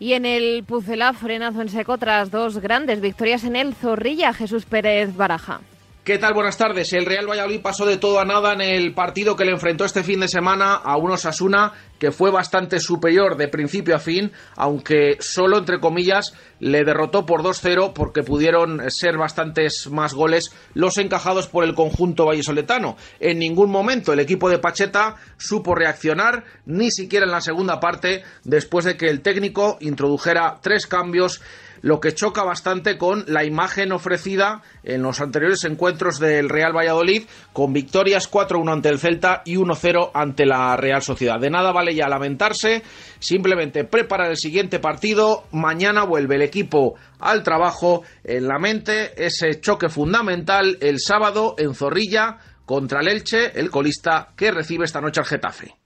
Y 0.00 0.12
en 0.12 0.24
el 0.24 0.64
Pucelá, 0.64 1.12
frenazo 1.12 1.60
en 1.60 1.68
seco 1.68 1.98
tras 1.98 2.30
dos 2.30 2.58
grandes 2.58 3.00
victorias 3.00 3.44
en 3.44 3.56
el 3.56 3.74
Zorrilla, 3.74 4.32
Jesús 4.32 4.64
Pérez 4.64 5.14
Baraja. 5.16 5.60
¿Qué 6.08 6.16
tal? 6.16 6.32
Buenas 6.32 6.56
tardes. 6.56 6.94
El 6.94 7.04
Real 7.04 7.28
Valladolid 7.28 7.60
pasó 7.60 7.84
de 7.84 7.98
todo 7.98 8.18
a 8.18 8.24
nada 8.24 8.54
en 8.54 8.62
el 8.62 8.94
partido 8.94 9.36
que 9.36 9.44
le 9.44 9.50
enfrentó 9.50 9.84
este 9.84 10.02
fin 10.02 10.20
de 10.20 10.28
semana 10.28 10.72
a 10.72 10.96
un 10.96 11.10
Osasuna 11.10 11.74
que 11.98 12.12
fue 12.12 12.30
bastante 12.30 12.80
superior 12.80 13.36
de 13.36 13.48
principio 13.48 13.94
a 13.94 13.98
fin, 13.98 14.32
aunque 14.56 15.18
solo, 15.20 15.58
entre 15.58 15.80
comillas, 15.80 16.32
le 16.60 16.84
derrotó 16.84 17.26
por 17.26 17.42
2-0 17.42 17.92
porque 17.92 18.22
pudieron 18.22 18.90
ser 18.90 19.18
bastantes 19.18 19.86
más 19.90 20.14
goles 20.14 20.50
los 20.72 20.96
encajados 20.96 21.46
por 21.46 21.64
el 21.64 21.74
conjunto 21.74 22.24
vallesoletano. 22.24 22.96
En 23.20 23.38
ningún 23.38 23.70
momento 23.70 24.14
el 24.14 24.20
equipo 24.20 24.48
de 24.48 24.60
Pacheta 24.60 25.16
supo 25.36 25.74
reaccionar, 25.74 26.44
ni 26.64 26.90
siquiera 26.90 27.26
en 27.26 27.32
la 27.32 27.42
segunda 27.42 27.80
parte, 27.80 28.22
después 28.44 28.86
de 28.86 28.96
que 28.96 29.10
el 29.10 29.20
técnico 29.20 29.76
introdujera 29.80 30.56
tres 30.62 30.86
cambios 30.86 31.42
lo 31.82 32.00
que 32.00 32.14
choca 32.14 32.44
bastante 32.44 32.98
con 32.98 33.24
la 33.26 33.44
imagen 33.44 33.92
ofrecida 33.92 34.62
en 34.82 35.02
los 35.02 35.20
anteriores 35.20 35.64
encuentros 35.64 36.18
del 36.18 36.48
Real 36.48 36.76
Valladolid, 36.76 37.24
con 37.52 37.72
victorias 37.72 38.30
4-1 38.30 38.72
ante 38.72 38.88
el 38.88 38.98
Celta 38.98 39.42
y 39.44 39.56
1-0 39.56 40.10
ante 40.14 40.46
la 40.46 40.76
Real 40.76 41.02
Sociedad. 41.02 41.40
De 41.40 41.50
nada 41.50 41.72
vale 41.72 41.94
ya 41.94 42.08
lamentarse, 42.08 42.82
simplemente 43.18 43.84
preparar 43.84 44.30
el 44.30 44.36
siguiente 44.36 44.78
partido. 44.78 45.44
Mañana 45.52 46.04
vuelve 46.04 46.36
el 46.36 46.42
equipo 46.42 46.94
al 47.18 47.42
trabajo 47.42 48.02
en 48.24 48.48
la 48.48 48.58
mente, 48.58 49.12
ese 49.24 49.60
choque 49.60 49.88
fundamental 49.88 50.78
el 50.80 51.00
sábado 51.00 51.54
en 51.58 51.74
Zorrilla 51.74 52.38
contra 52.64 53.00
el 53.00 53.08
Elche, 53.08 53.58
el 53.58 53.70
colista 53.70 54.28
que 54.36 54.50
recibe 54.50 54.84
esta 54.84 55.00
noche 55.00 55.20
al 55.20 55.26
Getafe. 55.26 55.77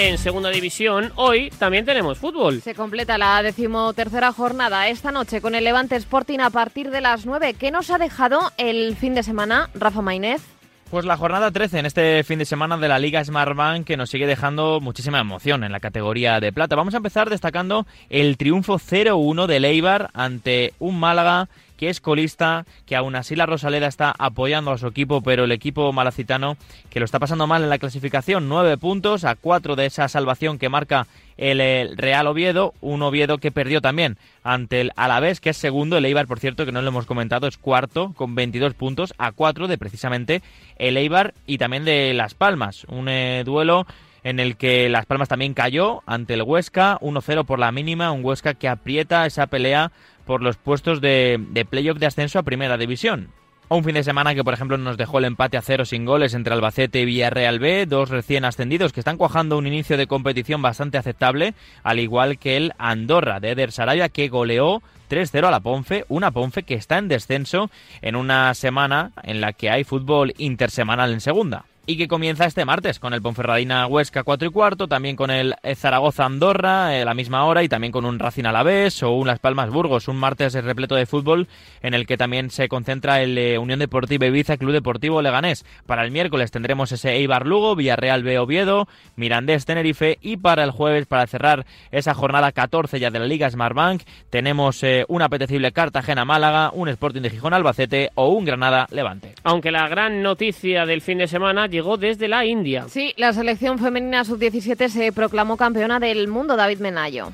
En 0.00 0.16
segunda 0.16 0.50
división, 0.50 1.10
hoy 1.16 1.50
también 1.58 1.84
tenemos 1.84 2.18
fútbol. 2.18 2.62
Se 2.62 2.72
completa 2.72 3.18
la 3.18 3.42
decimotercera 3.42 4.32
jornada 4.32 4.86
esta 4.86 5.10
noche 5.10 5.40
con 5.40 5.56
el 5.56 5.64
Levante 5.64 5.96
Sporting 5.96 6.38
a 6.38 6.50
partir 6.50 6.92
de 6.92 7.00
las 7.00 7.26
9. 7.26 7.54
¿Qué 7.54 7.72
nos 7.72 7.90
ha 7.90 7.98
dejado 7.98 8.52
el 8.58 8.94
fin 8.94 9.16
de 9.16 9.24
semana, 9.24 9.70
Rafa 9.74 10.00
Mainez? 10.00 10.40
Pues 10.88 11.04
la 11.04 11.16
jornada 11.16 11.50
13 11.50 11.80
en 11.80 11.86
este 11.86 12.22
fin 12.22 12.38
de 12.38 12.44
semana 12.44 12.78
de 12.78 12.86
la 12.86 13.00
Liga 13.00 13.24
Smartbank 13.24 13.84
que 13.84 13.96
nos 13.96 14.08
sigue 14.08 14.28
dejando 14.28 14.78
muchísima 14.80 15.18
emoción 15.18 15.64
en 15.64 15.72
la 15.72 15.80
categoría 15.80 16.38
de 16.38 16.52
plata. 16.52 16.76
Vamos 16.76 16.94
a 16.94 16.98
empezar 16.98 17.28
destacando 17.28 17.84
el 18.08 18.36
triunfo 18.36 18.78
0-1 18.78 19.46
del 19.46 19.64
Eibar 19.64 20.10
ante 20.14 20.74
un 20.78 21.00
Málaga 21.00 21.48
que 21.78 21.88
es 21.88 22.00
colista, 22.00 22.66
que 22.84 22.96
aún 22.96 23.14
así 23.14 23.36
la 23.36 23.46
Rosaleda 23.46 23.86
está 23.86 24.14
apoyando 24.18 24.72
a 24.72 24.78
su 24.78 24.88
equipo, 24.88 25.22
pero 25.22 25.44
el 25.44 25.52
equipo 25.52 25.90
malacitano 25.92 26.58
que 26.90 26.98
lo 26.98 27.06
está 27.06 27.18
pasando 27.18 27.46
mal 27.46 27.62
en 27.62 27.70
la 27.70 27.78
clasificación, 27.78 28.48
nueve 28.48 28.76
puntos 28.76 29.24
a 29.24 29.36
cuatro 29.36 29.76
de 29.76 29.86
esa 29.86 30.08
salvación 30.08 30.58
que 30.58 30.68
marca 30.68 31.06
el, 31.38 31.96
Real 31.96 32.26
Oviedo, 32.26 32.74
un 32.80 33.00
Oviedo 33.02 33.38
que 33.38 33.52
perdió 33.52 33.80
también 33.80 34.18
ante 34.42 34.80
el 34.80 34.92
Alavés, 34.96 35.40
que 35.40 35.50
es 35.50 35.56
segundo, 35.56 35.96
el 35.96 36.04
Eibar, 36.04 36.26
por 36.26 36.40
cierto, 36.40 36.66
que 36.66 36.72
no 36.72 36.82
lo 36.82 36.88
hemos 36.88 37.06
comentado, 37.06 37.46
es 37.46 37.56
cuarto 37.56 38.12
con 38.16 38.34
22 38.34 38.74
puntos 38.74 39.14
a 39.16 39.30
cuatro 39.32 39.68
de 39.68 39.78
precisamente 39.78 40.42
el 40.76 40.96
Eibar 40.96 41.32
y 41.46 41.58
también 41.58 41.84
de 41.84 42.12
Las 42.12 42.34
Palmas, 42.34 42.84
un 42.88 43.08
eh, 43.08 43.44
duelo 43.46 43.86
en 44.24 44.40
el 44.40 44.56
que 44.56 44.88
Las 44.88 45.06
Palmas 45.06 45.28
también 45.28 45.54
cayó 45.54 46.02
ante 46.06 46.34
el 46.34 46.42
Huesca, 46.42 46.98
1-0 47.00 47.46
por 47.46 47.58
la 47.58 47.72
mínima, 47.72 48.10
un 48.10 48.24
Huesca 48.24 48.54
que 48.54 48.68
aprieta 48.68 49.24
esa 49.26 49.46
pelea 49.46 49.92
por 50.28 50.42
los 50.42 50.58
puestos 50.58 51.00
de, 51.00 51.42
de 51.52 51.64
playoff 51.64 51.96
de 51.96 52.04
ascenso 52.04 52.38
a 52.38 52.42
Primera 52.42 52.76
División. 52.76 53.30
Un 53.70 53.82
fin 53.82 53.94
de 53.94 54.04
semana 54.04 54.34
que, 54.34 54.44
por 54.44 54.52
ejemplo, 54.52 54.76
nos 54.76 54.98
dejó 54.98 55.18
el 55.18 55.24
empate 55.24 55.56
a 55.56 55.62
cero 55.62 55.86
sin 55.86 56.04
goles 56.04 56.34
entre 56.34 56.52
Albacete 56.52 57.00
y 57.00 57.06
Villarreal 57.06 57.58
B, 57.58 57.86
dos 57.86 58.10
recién 58.10 58.44
ascendidos 58.44 58.92
que 58.92 59.00
están 59.00 59.16
cuajando 59.16 59.56
un 59.56 59.66
inicio 59.66 59.96
de 59.96 60.06
competición 60.06 60.60
bastante 60.60 60.98
aceptable, 60.98 61.54
al 61.82 61.98
igual 61.98 62.38
que 62.38 62.58
el 62.58 62.74
Andorra 62.76 63.40
de 63.40 63.52
Eder 63.52 63.72
Sarabia, 63.72 64.10
que 64.10 64.28
goleó 64.28 64.82
3-0 65.08 65.46
a 65.46 65.50
la 65.50 65.60
Ponfe, 65.60 66.04
una 66.08 66.30
Ponfe 66.30 66.62
que 66.62 66.74
está 66.74 66.98
en 66.98 67.08
descenso 67.08 67.70
en 68.02 68.14
una 68.14 68.52
semana 68.52 69.12
en 69.22 69.40
la 69.40 69.54
que 69.54 69.70
hay 69.70 69.84
fútbol 69.84 70.34
intersemanal 70.36 71.14
en 71.14 71.22
segunda 71.22 71.64
y 71.88 71.96
que 71.96 72.06
comienza 72.06 72.44
este 72.44 72.66
martes 72.66 72.98
con 72.98 73.14
el 73.14 73.22
Ponferradina 73.22 73.86
Huesca 73.86 74.22
4 74.22 74.48
y 74.48 74.52
cuarto, 74.52 74.88
también 74.88 75.16
con 75.16 75.30
el 75.30 75.54
Zaragoza 75.74 76.26
Andorra 76.26 76.88
a 76.88 76.98
eh, 76.98 77.04
la 77.06 77.14
misma 77.14 77.46
hora 77.46 77.62
y 77.62 77.68
también 77.70 77.92
con 77.94 78.04
un 78.04 78.18
Racing 78.18 78.44
Alavés 78.44 79.02
o 79.02 79.12
un 79.12 79.26
Las 79.26 79.38
Palmas 79.38 79.70
Burgos, 79.70 80.06
un 80.06 80.18
martes 80.18 80.52
repleto 80.52 80.96
de 80.96 81.06
fútbol 81.06 81.48
en 81.80 81.94
el 81.94 82.06
que 82.06 82.18
también 82.18 82.50
se 82.50 82.68
concentra 82.68 83.22
el 83.22 83.38
eh, 83.38 83.56
Unión 83.56 83.78
Deportiva 83.78 84.26
Ibiza 84.26 84.58
Club 84.58 84.72
Deportivo 84.72 85.22
Leganés. 85.22 85.64
Para 85.86 86.04
el 86.04 86.10
miércoles 86.10 86.50
tendremos 86.50 86.92
ese 86.92 87.12
Eibar 87.12 87.46
Lugo, 87.46 87.74
Villarreal 87.74 88.22
B 88.22 88.38
Oviedo, 88.38 88.86
Mirandés 89.16 89.64
Tenerife 89.64 90.18
y 90.20 90.36
para 90.36 90.64
el 90.64 90.72
jueves 90.72 91.06
para 91.06 91.26
cerrar 91.26 91.64
esa 91.90 92.12
jornada 92.12 92.52
14 92.52 93.00
ya 93.00 93.10
de 93.10 93.18
la 93.18 93.24
Liga 93.24 93.48
Smartbank 93.48 94.02
tenemos 94.28 94.82
eh, 94.82 95.06
un 95.08 95.22
apetecible 95.22 95.72
Cartagena 95.72 96.26
Málaga, 96.26 96.70
un 96.70 96.90
Sporting 96.90 97.22
de 97.22 97.30
Gijón 97.30 97.54
Albacete 97.54 98.10
o 98.14 98.28
un 98.28 98.44
Granada 98.44 98.88
Levante. 98.90 99.32
Aunque 99.42 99.70
la 99.70 99.88
gran 99.88 100.22
noticia 100.22 100.84
del 100.84 101.00
fin 101.00 101.16
de 101.16 101.28
semana 101.28 101.66
llegó 101.78 101.96
desde 101.96 102.26
la 102.26 102.44
India. 102.44 102.86
Sí, 102.88 103.14
la 103.16 103.32
selección 103.32 103.78
femenina 103.78 104.24
sub-17 104.24 104.88
se 104.88 105.12
proclamó 105.12 105.56
campeona 105.56 106.00
del 106.00 106.26
mundo, 106.26 106.56
David 106.56 106.80
Menayo. 106.80 107.30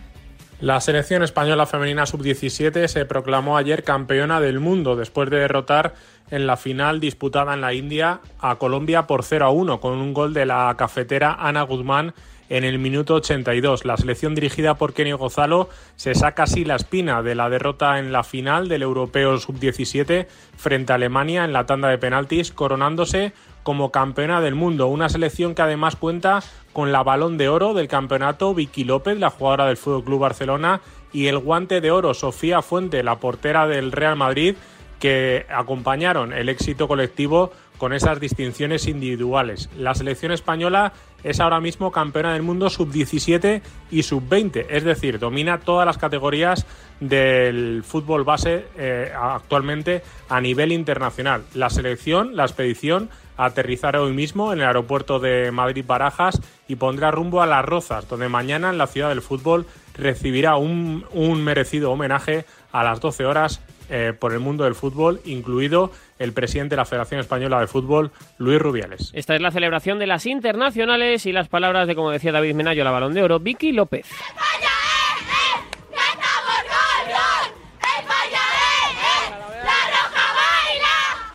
La 0.60 0.82
selección 0.82 1.22
española 1.22 1.64
femenina 1.64 2.04
sub-17 2.04 2.86
se 2.88 3.06
proclamó 3.06 3.56
ayer 3.56 3.84
campeona 3.84 4.42
del 4.42 4.60
mundo 4.60 4.96
después 4.96 5.30
de 5.30 5.38
derrotar 5.38 5.94
en 6.30 6.46
la 6.46 6.58
final 6.58 7.00
disputada 7.00 7.54
en 7.54 7.62
la 7.62 7.72
India 7.72 8.20
a 8.38 8.56
Colombia 8.56 9.06
por 9.06 9.24
0 9.24 9.46
a 9.46 9.50
1 9.50 9.80
con 9.80 9.94
un 9.94 10.12
gol 10.12 10.34
de 10.34 10.44
la 10.44 10.74
cafetera 10.76 11.34
Ana 11.40 11.62
Guzmán 11.62 12.12
en 12.50 12.64
el 12.64 12.78
minuto 12.78 13.14
82. 13.14 13.84
La 13.84 13.96
selección 13.96 14.34
dirigida 14.34 14.74
por 14.74 14.92
Kenny 14.92 15.12
Gozalo 15.12 15.70
se 15.96 16.14
saca 16.14 16.44
así 16.44 16.64
la 16.64 16.76
espina 16.76 17.22
de 17.22 17.34
la 17.34 17.48
derrota 17.48 17.98
en 17.98 18.12
la 18.12 18.22
final 18.22 18.68
del 18.68 18.82
Europeo 18.82 19.38
Sub-17 19.38 20.26
frente 20.56 20.92
a 20.92 20.96
Alemania 20.96 21.44
en 21.44 21.52
la 21.52 21.66
tanda 21.66 21.88
de 21.88 21.98
penaltis, 21.98 22.52
coronándose 22.52 23.32
como 23.64 23.90
campeona 23.90 24.40
del 24.40 24.54
mundo. 24.54 24.86
Una 24.86 25.08
selección 25.08 25.56
que 25.56 25.62
además 25.62 25.96
cuenta 25.96 26.44
con 26.72 26.92
la 26.92 27.02
balón 27.02 27.36
de 27.36 27.48
oro 27.48 27.74
del 27.74 27.88
campeonato 27.88 28.54
Vicky 28.54 28.84
López, 28.84 29.18
la 29.18 29.30
jugadora 29.30 29.66
del 29.66 29.76
Fútbol 29.76 30.04
Club 30.04 30.20
Barcelona, 30.20 30.80
y 31.12 31.26
el 31.26 31.38
guante 31.38 31.80
de 31.80 31.90
oro 31.90 32.14
Sofía 32.14 32.62
Fuente, 32.62 33.02
la 33.02 33.16
portera 33.16 33.66
del 33.66 33.90
Real 33.90 34.16
Madrid, 34.16 34.54
que 35.00 35.46
acompañaron 35.48 36.32
el 36.32 36.48
éxito 36.48 36.86
colectivo 36.86 37.52
con 37.78 37.92
esas 37.92 38.20
distinciones 38.20 38.86
individuales. 38.86 39.68
La 39.76 39.94
selección 39.94 40.32
española 40.32 40.92
es 41.22 41.40
ahora 41.40 41.60
mismo 41.60 41.90
campeona 41.90 42.32
del 42.32 42.42
mundo 42.42 42.70
sub-17 42.70 43.62
y 43.90 44.02
sub-20, 44.02 44.66
es 44.68 44.84
decir, 44.84 45.18
domina 45.18 45.58
todas 45.60 45.86
las 45.86 45.98
categorías 45.98 46.66
del 47.00 47.82
fútbol 47.84 48.24
base 48.24 48.66
eh, 48.76 49.12
actualmente 49.14 50.02
a 50.28 50.40
nivel 50.40 50.72
internacional. 50.72 51.44
La 51.54 51.70
selección, 51.70 52.36
la 52.36 52.44
expedición, 52.44 53.10
aterrizará 53.36 54.00
hoy 54.00 54.12
mismo 54.12 54.52
en 54.52 54.60
el 54.60 54.66
aeropuerto 54.66 55.18
de 55.18 55.50
Madrid 55.50 55.84
Barajas 55.86 56.40
y 56.68 56.76
pondrá 56.76 57.10
rumbo 57.10 57.42
a 57.42 57.46
Las 57.46 57.64
Rozas, 57.64 58.08
donde 58.08 58.28
mañana 58.28 58.70
en 58.70 58.78
la 58.78 58.86
ciudad 58.86 59.08
del 59.08 59.22
fútbol 59.22 59.66
recibirá 59.96 60.56
un, 60.56 61.04
un 61.12 61.42
merecido 61.42 61.90
homenaje 61.90 62.44
a 62.72 62.82
las 62.82 63.00
12 63.00 63.24
horas 63.24 63.60
eh, 63.90 64.14
por 64.18 64.32
el 64.32 64.40
mundo 64.40 64.64
del 64.64 64.74
fútbol, 64.74 65.20
incluido 65.24 65.90
el 66.18 66.32
presidente 66.32 66.70
de 66.70 66.78
la 66.78 66.86
Federación 66.86 67.20
Española 67.20 67.60
de 67.60 67.66
Fútbol, 67.66 68.12
Luis 68.38 68.58
Rubiales. 68.58 69.10
Esta 69.12 69.34
es 69.34 69.42
la 69.42 69.50
celebración 69.50 69.98
de 69.98 70.06
las 70.06 70.24
internacionales 70.24 71.26
y 71.26 71.32
las 71.32 71.48
palabras 71.48 71.86
de, 71.86 71.94
como 71.94 72.10
decía 72.10 72.32
David 72.32 72.54
Menayo, 72.54 72.82
la 72.82 72.90
balón 72.90 73.12
de 73.12 73.22
oro, 73.22 73.40
Vicky 73.40 73.72
López. 73.72 74.06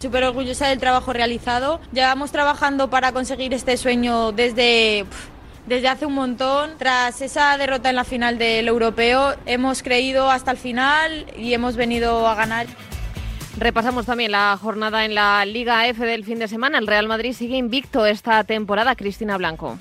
Súper 0.09 0.23
orgullosa 0.23 0.67
del 0.67 0.79
trabajo 0.79 1.13
realizado. 1.13 1.79
Llevamos 1.93 2.31
trabajando 2.31 2.89
para 2.89 3.11
conseguir 3.11 3.53
este 3.53 3.77
sueño 3.77 4.31
desde 4.31 5.05
desde 5.67 5.87
hace 5.87 6.07
un 6.07 6.13
montón. 6.13 6.71
Tras 6.79 7.21
esa 7.21 7.55
derrota 7.59 7.91
en 7.91 7.95
la 7.95 8.03
final 8.03 8.39
del 8.39 8.67
europeo, 8.67 9.35
hemos 9.45 9.83
creído 9.83 10.31
hasta 10.31 10.49
el 10.49 10.57
final 10.57 11.27
y 11.37 11.53
hemos 11.53 11.75
venido 11.75 12.27
a 12.27 12.33
ganar. 12.33 12.65
Repasamos 13.59 14.07
también 14.07 14.31
la 14.31 14.57
jornada 14.59 15.05
en 15.05 15.13
la 15.13 15.45
Liga 15.45 15.85
F 15.85 16.03
del 16.03 16.25
fin 16.25 16.39
de 16.39 16.47
semana. 16.47 16.79
El 16.79 16.87
Real 16.87 17.07
Madrid 17.07 17.33
sigue 17.33 17.57
invicto 17.57 18.07
esta 18.07 18.43
temporada. 18.43 18.95
Cristina 18.95 19.37
Blanco. 19.37 19.77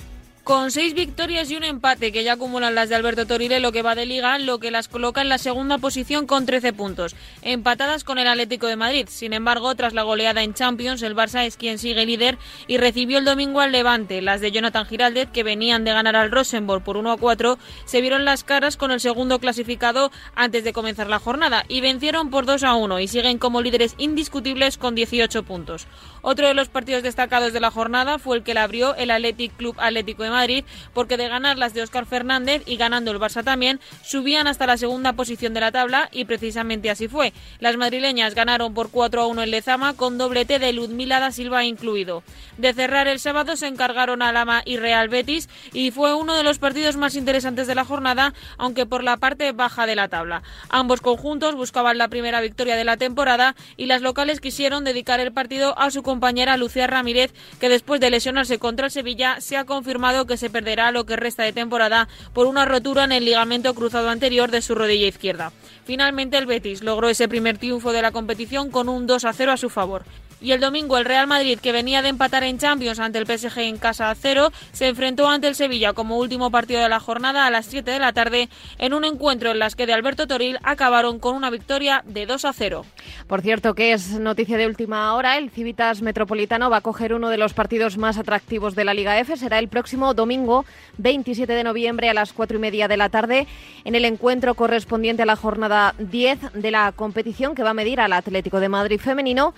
Con 0.49 0.71
seis 0.71 0.95
victorias 0.95 1.51
y 1.51 1.57
un 1.57 1.65
empate 1.65 2.11
que 2.11 2.25
ya 2.25 2.33
acumulan 2.33 2.75
las 2.75 2.89
de 2.89 2.95
Alberto 2.95 3.27
Torire, 3.27 3.61
lo 3.61 3.71
que 3.71 3.83
va 3.83 3.95
de 3.95 4.07
liga, 4.07 4.39
lo 4.39 4.59
que 4.59 4.71
las 4.71 4.89
coloca 4.89 5.21
en 5.21 5.29
la 5.29 5.37
segunda 5.37 5.77
posición 5.77 6.27
con 6.27 6.47
13 6.47 6.73
puntos, 6.73 7.15
empatadas 7.43 8.03
con 8.03 8.19
el 8.19 8.27
Atlético 8.27 8.67
de 8.67 8.77
Madrid. 8.77 9.09
Sin 9.11 9.35
embargo, 9.35 9.75
tras 9.75 9.93
la 9.93 10.05
goleada 10.05 10.43
en 10.43 10.55
Champions, 10.55 11.03
el 11.03 11.15
Barça 11.15 11.45
es 11.45 11.59
quien 11.59 11.77
sigue 11.79 12.07
líder 12.07 12.39
y 12.67 12.79
recibió 12.79 13.19
el 13.19 13.27
domingo 13.27 13.61
al 13.61 13.73
Levante. 13.73 14.23
Las 14.23 14.41
de 14.41 14.51
Jonathan 14.51 14.87
Giraldez, 14.87 15.29
que 15.31 15.43
venían 15.43 15.85
de 15.85 15.93
ganar 15.93 16.17
al 16.17 16.31
Rosenborg 16.31 16.83
por 16.83 16.97
1 16.97 17.13
a 17.13 17.19
4, 17.19 17.59
se 17.85 18.01
vieron 18.01 18.25
las 18.25 18.43
caras 18.43 18.79
con 18.79 18.91
el 18.91 19.01
segundo 19.01 19.41
clasificado 19.41 20.11
antes 20.35 20.65
de 20.65 20.73
comenzar 20.73 21.11
la 21.11 21.19
jornada 21.19 21.67
y 21.69 21.83
vencieron 21.83 22.31
por 22.31 22.47
2 22.47 22.63
a 22.63 22.73
1 22.75 23.01
y 23.01 23.09
siguen 23.09 23.37
como 23.37 23.61
líderes 23.61 23.97
indiscutibles 23.99 24.79
con 24.79 24.95
18 24.95 25.43
puntos. 25.43 25.87
Otro 26.23 26.49
de 26.49 26.55
los 26.55 26.69
partidos 26.69 27.03
destacados 27.03 27.53
de 27.53 27.61
la 27.61 27.71
jornada 27.71 28.19
fue 28.19 28.37
el 28.37 28.43
que 28.43 28.55
le 28.55 28.61
abrió 28.61 28.95
el 28.97 29.11
Athletic 29.11 29.57
Club 29.57 29.77
Atlético 29.79 30.23
de 30.23 30.31
Madrid, 30.31 30.65
porque 30.95 31.17
de 31.17 31.29
ganar 31.29 31.59
las 31.59 31.75
de 31.75 31.83
Óscar 31.83 32.07
Fernández 32.07 32.63
y 32.67 32.77
ganando 32.77 33.11
el 33.11 33.19
Barça 33.19 33.45
también, 33.45 33.81
subían 34.03 34.47
hasta 34.47 34.67
la 34.67 34.77
segunda 34.77 35.13
posición 35.13 35.55
de 35.55 35.61
la 35.61 35.73
tabla 35.73 36.09
y 36.13 36.25
precisamente 36.25 36.91
así 36.91 37.09
fue. 37.09 37.33
Las 37.61 37.77
madrileñas 37.77 38.35
ganaron 38.35 38.75
por 38.75 38.91
4 38.91 39.23
a 39.23 39.27
1 39.27 39.43
en 39.43 39.51
Lezama 39.51 39.95
con 39.95 40.19
doblete 40.19 40.59
de 40.59 40.73
Ludmila 40.73 41.21
da 41.21 41.31
Silva 41.31 41.65
incluido. 41.65 42.23
De 42.57 42.73
cerrar 42.73 43.09
el 43.09 43.21
sábado 43.21 43.57
se 43.57 43.67
encargaron 43.67 44.23
a 44.23 44.33
Lama 44.33 44.63
y 44.65 44.77
Real 44.77 45.09
Betis 45.09 45.49
y 45.73 45.91
fue 45.91 46.15
uno 46.15 46.35
de 46.35 46.43
los 46.43 46.59
partidos 46.59 46.97
más 46.97 47.15
interesantes 47.15 47.67
de 47.67 47.75
la 47.75 47.85
jornada, 47.85 48.35
aunque 48.57 48.87
por 48.87 49.05
la 49.05 49.17
parte 49.17 49.53
baja 49.53 49.87
de 49.87 49.97
la 49.97 50.09
tabla. 50.09 50.43
Ambos 50.69 51.01
conjuntos 51.01 51.55
buscaban 51.55 51.99
la 51.99 52.09
primera 52.09 52.41
victoria 52.41 52.77
de 52.77 52.85
la 52.85 52.97
temporada 52.97 53.55
y 53.77 53.87
las 53.87 54.03
locales 54.03 54.41
quisieron 54.41 54.85
dedicar 54.85 55.21
el 55.21 55.33
partido 55.33 55.79
a 55.79 55.91
su 55.91 56.03
compañera 56.09 56.57
Lucía 56.57 56.87
Ramírez, 56.87 57.35
que 57.61 57.69
después 57.69 58.01
de 58.01 58.09
lesionarse 58.09 58.59
contra 58.59 58.87
el 58.87 58.91
Sevilla 58.91 59.43
se 59.43 59.59
ha 59.59 59.67
confirmado 59.67 60.27
que 60.27 60.39
se 60.39 60.49
perderá 60.49 60.91
lo 60.91 61.05
que 61.05 61.17
resta 61.17 61.43
de 61.43 61.53
temporada 61.53 62.09
por 62.33 62.47
una 62.47 62.65
rotura 62.65 63.05
en 63.05 63.13
el 63.13 63.27
ligamento 63.27 63.75
cruzado 63.75 64.09
anterior 64.09 64.51
de 64.51 64.63
su 64.63 64.75
rodilla 64.75 65.07
izquierda. 65.07 65.53
Finalmente 65.85 66.39
el 66.39 66.47
Betis 66.47 66.83
logró 66.83 67.11
ese 67.11 67.29
primer 67.29 67.59
triunfo 67.59 67.93
de 67.93 68.01
la 68.01 68.11
competición 68.11 68.71
con 68.71 68.89
un 68.89 69.07
2 69.07 69.27
a 69.27 69.35
0 69.35 69.53
a 69.53 69.57
su 69.59 69.69
favor. 69.69 70.05
Y 70.41 70.53
el 70.53 70.61
domingo 70.61 70.99
el 70.99 71.05
Real 71.05 71.27
Madrid, 71.27 71.59
que 71.61 71.73
venía 71.73 72.01
de 72.01 72.11
empatar 72.11 72.45
en 72.45 72.59
Champions 72.59 73.01
ante 73.01 73.19
el 73.19 73.27
PSG 73.27 73.59
en 73.59 73.77
casa 73.77 74.11
a 74.11 74.15
cero, 74.15 74.53
se 74.73 74.87
enfrentó 74.87 75.29
ante 75.29 75.49
el 75.49 75.57
Sevilla 75.57 75.93
como 75.95 76.19
último 76.19 76.51
partido 76.51 76.81
de 76.81 76.89
la 76.89 77.01
jornada 77.01 77.47
a 77.47 77.51
las 77.51 77.67
7 77.67 77.91
de 77.91 77.99
la 77.99 78.13
tarde 78.13 78.49
en 78.79 78.95
un 78.95 79.05
encuentro 79.05 79.51
en 79.51 79.59
las 79.59 79.75
que 79.75 79.87
de 79.87 79.95
Alberto 79.95 80.27
Toril 80.27 80.59
acabaron 80.63 81.19
con 81.19 81.35
una 81.35 81.51
victoria 81.51 82.05
de 82.07 82.27
2 82.27 82.45
a 82.45 82.53
0. 82.53 82.85
Por 83.27 83.43
cierto, 83.43 83.75
que 83.75 83.93
es 83.93 84.19
noticia 84.21 84.57
de 84.57 84.67
última 84.67 85.13
hora, 85.15 85.39
el 85.39 85.51
Civitas 85.51 86.03
Metropolitano 86.03 86.71
va 86.71 86.79
a 86.79 86.83
coger 86.83 87.15
uno 87.15 87.31
de 87.31 87.39
los 87.39 87.53
partidos 87.53 87.99
más 87.99 88.17
atractivos 88.17 88.75
de 88.75 88.85
la 88.85 88.95
Liga 88.95 89.19
F. 89.19 89.37
Será 89.37 89.59
el 89.59 89.69
próximo 89.69 90.15
domingo 90.15 90.65
27 90.99 91.53
de 91.53 91.65
noviembre 91.65 92.09
a 92.11 92.15
las 92.15 92.33
4 92.33 92.59
y 92.59 92.61
media 92.61 92.87
de 92.87 92.97
la 92.97 93.09
tarde 93.09 93.47
en 93.85 93.95
el 93.95 94.05
encuentro 94.05 94.55
correspondiente 94.55 95.23
a 95.23 95.27
la 95.27 95.37
jornada 95.37 95.95
10 95.99 96.53
de 96.55 96.71
la 96.71 96.93
competición 96.93 97.55
que 97.55 97.63
va 97.63 97.71
a 97.71 97.75
medir 97.75 98.01
al 98.01 98.13
Atlético 98.13 98.61
de 98.61 98.69
Madrid 98.69 99.01
femenino 99.01 99.55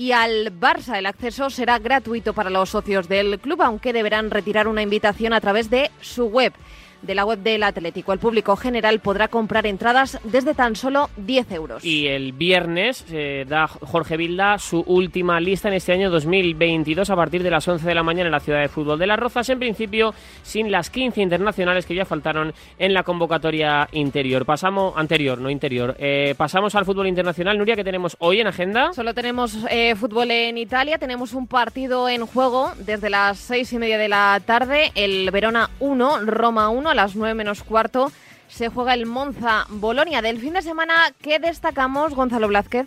y 0.00 0.12
al 0.12 0.50
Barça. 0.58 0.96
El 0.96 1.04
acceso 1.04 1.50
será 1.50 1.78
gratuito 1.78 2.32
para 2.32 2.48
los 2.48 2.70
socios 2.70 3.06
del 3.06 3.38
club, 3.38 3.60
aunque 3.60 3.92
deberán 3.92 4.30
retirar 4.30 4.66
una 4.66 4.80
invitación 4.80 5.34
a 5.34 5.42
través 5.42 5.68
de 5.68 5.90
su 6.00 6.24
web 6.24 6.54
de 7.02 7.14
la 7.14 7.24
web 7.24 7.38
del 7.40 7.62
Atlético. 7.62 8.12
El 8.12 8.18
público 8.18 8.56
general 8.56 9.00
podrá 9.00 9.28
comprar 9.28 9.66
entradas 9.66 10.18
desde 10.24 10.54
tan 10.54 10.76
solo 10.76 11.10
10 11.16 11.52
euros. 11.52 11.84
Y 11.84 12.06
el 12.08 12.32
viernes 12.32 13.04
eh, 13.10 13.44
da 13.48 13.66
Jorge 13.66 14.16
Vilda 14.16 14.58
su 14.58 14.80
última 14.80 15.40
lista 15.40 15.68
en 15.68 15.74
este 15.74 15.92
año 15.92 16.10
2022 16.10 17.10
a 17.10 17.16
partir 17.16 17.42
de 17.42 17.50
las 17.50 17.66
11 17.66 17.86
de 17.86 17.94
la 17.94 18.02
mañana 18.02 18.26
en 18.26 18.32
la 18.32 18.40
ciudad 18.40 18.60
de 18.60 18.68
fútbol 18.68 18.98
de 18.98 19.06
Las 19.06 19.18
Rozas, 19.18 19.48
en 19.48 19.58
principio 19.58 20.14
sin 20.42 20.70
las 20.70 20.90
15 20.90 21.20
internacionales 21.20 21.86
que 21.86 21.94
ya 21.94 22.04
faltaron 22.04 22.52
en 22.78 22.94
la 22.94 23.02
convocatoria 23.02 23.88
interior. 23.92 24.44
Pasamos 24.44 24.94
anterior, 24.96 25.38
no 25.38 25.50
interior. 25.50 25.96
Eh, 25.98 26.34
pasamos 26.36 26.74
al 26.74 26.84
fútbol 26.84 27.06
internacional. 27.06 27.58
Nuria, 27.58 27.76
que 27.76 27.84
tenemos 27.84 28.16
hoy 28.20 28.40
en 28.40 28.46
agenda? 28.46 28.92
Solo 28.92 29.14
tenemos 29.14 29.56
eh, 29.70 29.94
fútbol 29.96 30.30
en 30.30 30.58
Italia. 30.58 30.98
Tenemos 30.98 31.32
un 31.32 31.46
partido 31.46 32.08
en 32.08 32.26
juego 32.26 32.72
desde 32.78 33.10
las 33.10 33.38
seis 33.38 33.72
y 33.72 33.78
media 33.78 33.98
de 33.98 34.08
la 34.08 34.40
tarde. 34.44 34.92
El 34.94 35.30
Verona 35.30 35.70
1, 35.80 36.20
Roma 36.26 36.68
1 36.68 36.89
a 36.90 36.94
las 36.94 37.14
9 37.16 37.34
menos 37.34 37.62
cuarto 37.62 38.12
se 38.48 38.68
juega 38.68 38.94
el 38.94 39.06
Monza 39.06 39.66
Bolonia 39.68 40.22
del 40.22 40.40
fin 40.40 40.54
de 40.54 40.62
semana. 40.62 40.94
¿Qué 41.22 41.38
destacamos, 41.38 42.14
Gonzalo 42.14 42.48
Blázquez? 42.48 42.86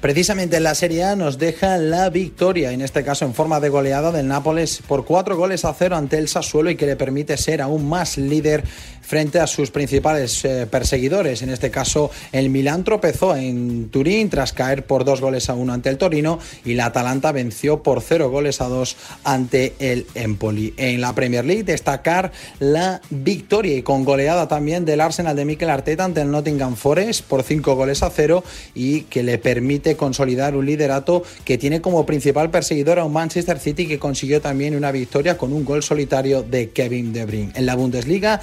Precisamente 0.00 0.56
en 0.56 0.62
la 0.62 0.74
Serie 0.74 1.04
A 1.04 1.14
nos 1.14 1.36
deja 1.36 1.76
la 1.76 2.08
victoria, 2.08 2.72
en 2.72 2.80
este 2.80 3.04
caso 3.04 3.26
en 3.26 3.34
forma 3.34 3.60
de 3.60 3.68
goleada 3.68 4.10
del 4.10 4.28
Nápoles 4.28 4.82
por 4.88 5.04
cuatro 5.04 5.36
goles 5.36 5.66
a 5.66 5.74
cero 5.74 5.94
ante 5.94 6.16
el 6.16 6.28
Sassuolo 6.28 6.70
y 6.70 6.76
que 6.76 6.86
le 6.86 6.96
permite 6.96 7.36
ser 7.36 7.60
aún 7.60 7.86
más 7.86 8.16
líder 8.16 8.64
frente 9.10 9.40
a 9.40 9.48
sus 9.48 9.72
principales 9.72 10.44
eh, 10.44 10.68
perseguidores. 10.70 11.42
En 11.42 11.50
este 11.50 11.72
caso, 11.72 12.12
el 12.30 12.48
Milán 12.48 12.84
tropezó 12.84 13.34
en 13.34 13.88
Turín 13.88 14.30
tras 14.30 14.52
caer 14.52 14.86
por 14.86 15.04
dos 15.04 15.20
goles 15.20 15.50
a 15.50 15.54
uno 15.54 15.72
ante 15.72 15.88
el 15.88 15.98
Torino 15.98 16.38
y 16.64 16.74
la 16.74 16.86
Atalanta 16.86 17.32
venció 17.32 17.82
por 17.82 18.02
cero 18.02 18.30
goles 18.30 18.60
a 18.60 18.68
dos 18.68 18.96
ante 19.24 19.74
el 19.80 20.06
Empoli. 20.14 20.74
En 20.76 21.00
la 21.00 21.12
Premier 21.12 21.44
League 21.44 21.64
destacar 21.64 22.30
la 22.60 23.00
victoria 23.10 23.76
y 23.76 23.82
con 23.82 24.04
goleada 24.04 24.46
también 24.46 24.84
del 24.84 25.00
Arsenal 25.00 25.34
de 25.34 25.44
Mikel 25.44 25.70
Arteta 25.70 26.04
ante 26.04 26.20
el 26.20 26.30
Nottingham 26.30 26.76
Forest 26.76 27.24
por 27.24 27.42
cinco 27.42 27.74
goles 27.74 28.04
a 28.04 28.10
cero 28.10 28.44
y 28.76 29.00
que 29.02 29.24
le 29.24 29.38
permite 29.38 29.96
consolidar 29.96 30.54
un 30.54 30.66
liderato 30.66 31.24
que 31.44 31.58
tiene 31.58 31.80
como 31.80 32.06
principal 32.06 32.52
perseguidor 32.52 33.00
a 33.00 33.04
un 33.04 33.12
Manchester 33.12 33.58
City 33.58 33.88
que 33.88 33.98
consiguió 33.98 34.40
también 34.40 34.76
una 34.76 34.92
victoria 34.92 35.36
con 35.36 35.52
un 35.52 35.64
gol 35.64 35.82
solitario 35.82 36.44
de 36.44 36.70
Kevin 36.70 37.12
De 37.12 37.24
Bruyne. 37.24 37.52
En 37.56 37.66
la 37.66 37.74
Bundesliga 37.74 38.40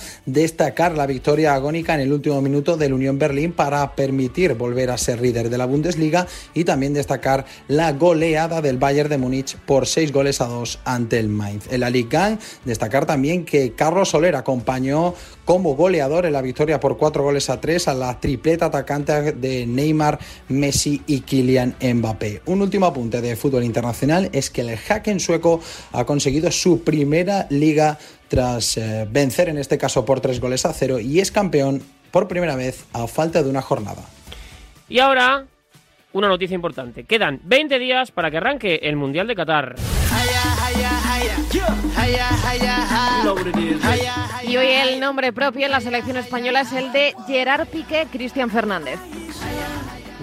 destacar 0.57 0.97
la 0.97 1.05
victoria 1.05 1.53
agónica 1.53 1.93
en 1.93 1.99
el 1.99 2.11
último 2.11 2.41
minuto 2.41 2.77
del 2.77 2.91
Unión 2.91 3.19
Berlín 3.19 3.51
para 3.51 3.93
permitir 3.93 4.55
volver 4.55 4.89
a 4.89 4.97
ser 4.97 5.21
líder 5.21 5.51
de 5.51 5.57
la 5.59 5.67
Bundesliga 5.67 6.25
y 6.55 6.63
también 6.63 6.95
destacar 6.95 7.45
la 7.67 7.91
goleada 7.91 8.59
del 8.59 8.79
Bayern 8.79 9.07
de 9.07 9.19
Múnich 9.19 9.55
por 9.55 9.85
seis 9.85 10.11
goles 10.11 10.41
a 10.41 10.47
dos 10.47 10.79
ante 10.83 11.19
el 11.19 11.27
Mainz. 11.29 11.71
En 11.71 11.81
la 11.81 11.91
Ligue 11.91 12.17
1 12.17 12.39
destacar 12.65 13.05
también 13.05 13.45
que 13.45 13.73
Carlos 13.73 14.09
Soler 14.09 14.35
acompañó 14.35 15.13
como 15.45 15.75
goleador 15.75 16.25
en 16.25 16.33
la 16.33 16.41
victoria 16.41 16.79
por 16.79 16.97
cuatro 16.97 17.21
goles 17.21 17.51
a 17.51 17.61
tres 17.61 17.87
a 17.87 17.93
la 17.93 18.19
tripleta 18.19 18.65
atacante 18.65 19.33
de 19.33 19.67
Neymar, 19.67 20.17
Messi 20.49 21.03
y 21.05 21.21
Kylian 21.21 21.75
Mbappé. 21.79 22.41
Un 22.47 22.63
último 22.63 22.87
apunte 22.87 23.21
de 23.21 23.35
fútbol 23.35 23.63
internacional 23.63 24.29
es 24.33 24.49
que 24.49 24.61
el 24.61 24.75
Hacken 24.75 25.19
sueco 25.19 25.61
ha 25.91 26.03
conseguido 26.05 26.51
su 26.51 26.81
primera 26.81 27.45
liga 27.51 27.99
tras 28.27 28.77
eh, 28.77 29.07
vencer 29.09 29.49
en 29.49 29.57
este 29.57 29.77
caso 29.77 30.05
por 30.05 30.19
tres 30.21 30.39
goles 30.39 30.65
a 30.65 30.73
cero 30.73 30.99
y 30.99 31.19
es 31.19 31.31
campeón 31.31 31.81
por 32.11 32.27
primera 32.27 32.55
vez 32.55 32.85
a 32.93 33.07
falta 33.07 33.43
de 33.43 33.49
una 33.49 33.61
jornada. 33.61 34.03
Y 34.89 34.99
ahora, 34.99 35.45
una 36.13 36.27
noticia 36.27 36.55
importante. 36.55 37.03
Quedan 37.03 37.39
20 37.43 37.79
días 37.79 38.11
para 38.11 38.31
que 38.31 38.37
arranque 38.37 38.79
el 38.83 38.95
Mundial 38.95 39.27
de 39.27 39.35
Qatar. 39.35 39.75
Y 44.43 44.57
hoy 44.57 44.67
el 44.67 44.99
nombre 44.99 45.33
propio 45.33 45.65
en 45.65 45.71
la 45.71 45.81
selección 45.81 46.17
española 46.17 46.61
es 46.61 46.71
el 46.73 46.91
de 46.91 47.13
Gerard 47.27 47.67
Piqué 47.67 48.07
Cristian 48.11 48.49
Fernández. 48.49 48.99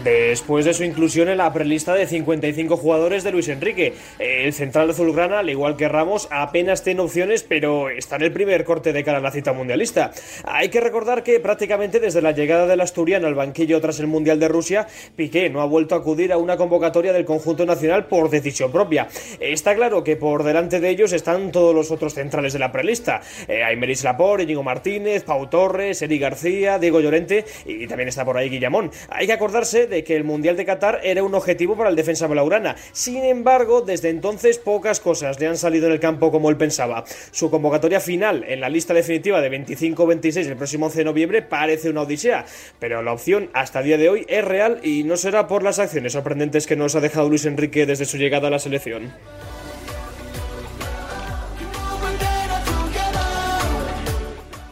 Después 0.04 0.66
de 0.66 0.74
su 0.74 0.84
inclusión 0.84 1.30
en 1.30 1.38
la 1.38 1.50
prelista 1.50 1.94
de 1.94 2.06
55 2.06 2.76
jugadores 2.76 3.24
de 3.24 3.32
Luis 3.32 3.48
Enrique, 3.48 3.94
el 4.18 4.52
central 4.52 4.90
azulgrana, 4.90 5.38
al 5.38 5.48
igual 5.48 5.76
que 5.76 5.88
Ramos, 5.88 6.28
apenas 6.30 6.82
tiene 6.82 7.00
opciones, 7.00 7.42
pero 7.42 7.88
está 7.88 8.16
en 8.16 8.22
el 8.22 8.32
primer 8.32 8.64
corte 8.64 8.92
de 8.92 9.02
cara 9.02 9.16
a 9.16 9.20
la 9.22 9.30
cita 9.30 9.54
mundialista. 9.54 10.12
Hay 10.44 10.68
que 10.68 10.82
recordar 10.82 11.22
que 11.22 11.40
prácticamente 11.40 12.00
desde 12.00 12.20
la 12.20 12.32
llegada 12.32 12.66
del 12.66 12.82
asturiano 12.82 13.26
al 13.26 13.34
banquillo 13.34 13.80
tras 13.80 13.98
el 13.98 14.06
Mundial 14.06 14.38
de 14.38 14.48
Rusia, 14.48 14.86
Piqué 15.16 15.48
no 15.48 15.62
ha 15.62 15.64
vuelto 15.64 15.94
a 15.94 15.98
acudir 15.98 16.34
a 16.34 16.36
una 16.36 16.58
convocatoria 16.58 17.14
del 17.14 17.24
conjunto 17.24 17.64
nacional 17.64 18.04
por 18.06 18.28
decisión 18.28 18.70
propia. 18.70 19.08
Está 19.40 19.74
claro 19.74 20.04
que 20.04 20.16
por 20.16 20.44
delante 20.44 20.80
de 20.80 20.90
ellos 20.90 21.14
están 21.14 21.50
todos 21.50 21.74
los 21.74 21.90
otros 21.90 22.12
centrales 22.12 22.52
de 22.52 22.58
la 22.58 22.72
prelista. 22.72 23.22
Eh, 23.48 23.64
Aymeris 23.64 24.04
Lapor, 24.04 24.42
Íñigo 24.42 24.62
Martínez, 24.62 25.24
Pau 25.24 25.48
Torres, 25.48 26.02
Eri 26.02 26.18
García, 26.18 26.78
Diego 26.78 27.00
Llorente 27.00 27.46
y 27.64 27.86
también 27.86 28.10
está 28.10 28.22
por 28.22 28.36
ahí 28.36 28.50
Guillamón. 28.50 28.90
Hay 29.08 29.26
que 29.26 29.32
acordarse 29.32 29.86
de 29.86 29.93
que 30.02 30.16
el 30.16 30.24
Mundial 30.24 30.56
de 30.56 30.64
Qatar 30.64 31.00
era 31.04 31.22
un 31.22 31.34
objetivo 31.34 31.76
para 31.76 31.90
el 31.90 31.96
defensa 31.96 32.26
belaurana. 32.26 32.74
Sin 32.92 33.22
embargo, 33.24 33.82
desde 33.82 34.08
entonces 34.08 34.58
pocas 34.58 34.98
cosas 34.98 35.38
le 35.38 35.46
han 35.46 35.56
salido 35.56 35.86
en 35.86 35.92
el 35.92 36.00
campo 36.00 36.32
como 36.32 36.50
él 36.50 36.56
pensaba. 36.56 37.04
Su 37.30 37.50
convocatoria 37.50 38.00
final 38.00 38.44
en 38.48 38.60
la 38.60 38.68
lista 38.68 38.94
definitiva 38.94 39.40
de 39.40 39.50
25-26 39.50 40.46
el 40.46 40.56
próximo 40.56 40.86
11 40.86 40.98
de 40.98 41.04
noviembre 41.04 41.42
parece 41.42 41.90
una 41.90 42.02
odisea, 42.02 42.46
pero 42.78 43.02
la 43.02 43.12
opción 43.12 43.50
hasta 43.52 43.82
día 43.82 43.98
de 43.98 44.08
hoy 44.08 44.26
es 44.28 44.44
real 44.44 44.80
y 44.82 45.04
no 45.04 45.16
será 45.16 45.46
por 45.46 45.62
las 45.62 45.78
acciones 45.78 46.14
sorprendentes 46.14 46.66
que 46.66 46.76
nos 46.76 46.96
ha 46.96 47.00
dejado 47.00 47.28
Luis 47.28 47.44
Enrique 47.44 47.86
desde 47.86 48.06
su 48.06 48.16
llegada 48.16 48.48
a 48.48 48.50
la 48.50 48.58
selección. 48.58 49.12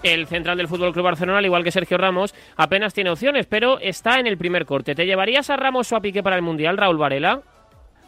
El 0.02 0.26
central 0.26 0.58
del 0.58 0.68
Fútbol 0.68 0.92
Club 0.92 1.04
Barcelona, 1.04 1.38
al 1.38 1.44
igual 1.44 1.62
que 1.62 1.70
Sergio 1.70 1.96
Ramos, 1.96 2.34
apenas 2.56 2.92
tiene 2.92 3.10
opciones, 3.10 3.46
pero 3.46 3.78
está 3.78 4.18
en 4.18 4.26
el 4.26 4.36
primer 4.36 4.66
corte. 4.66 4.94
¿Te 4.94 5.06
llevarías 5.06 5.48
a 5.50 5.56
Ramos 5.56 5.92
o 5.92 5.96
a 5.96 6.00
Piqué 6.00 6.22
para 6.22 6.36
el 6.36 6.42
Mundial, 6.42 6.76
Raúl 6.76 6.98
Varela? 6.98 7.42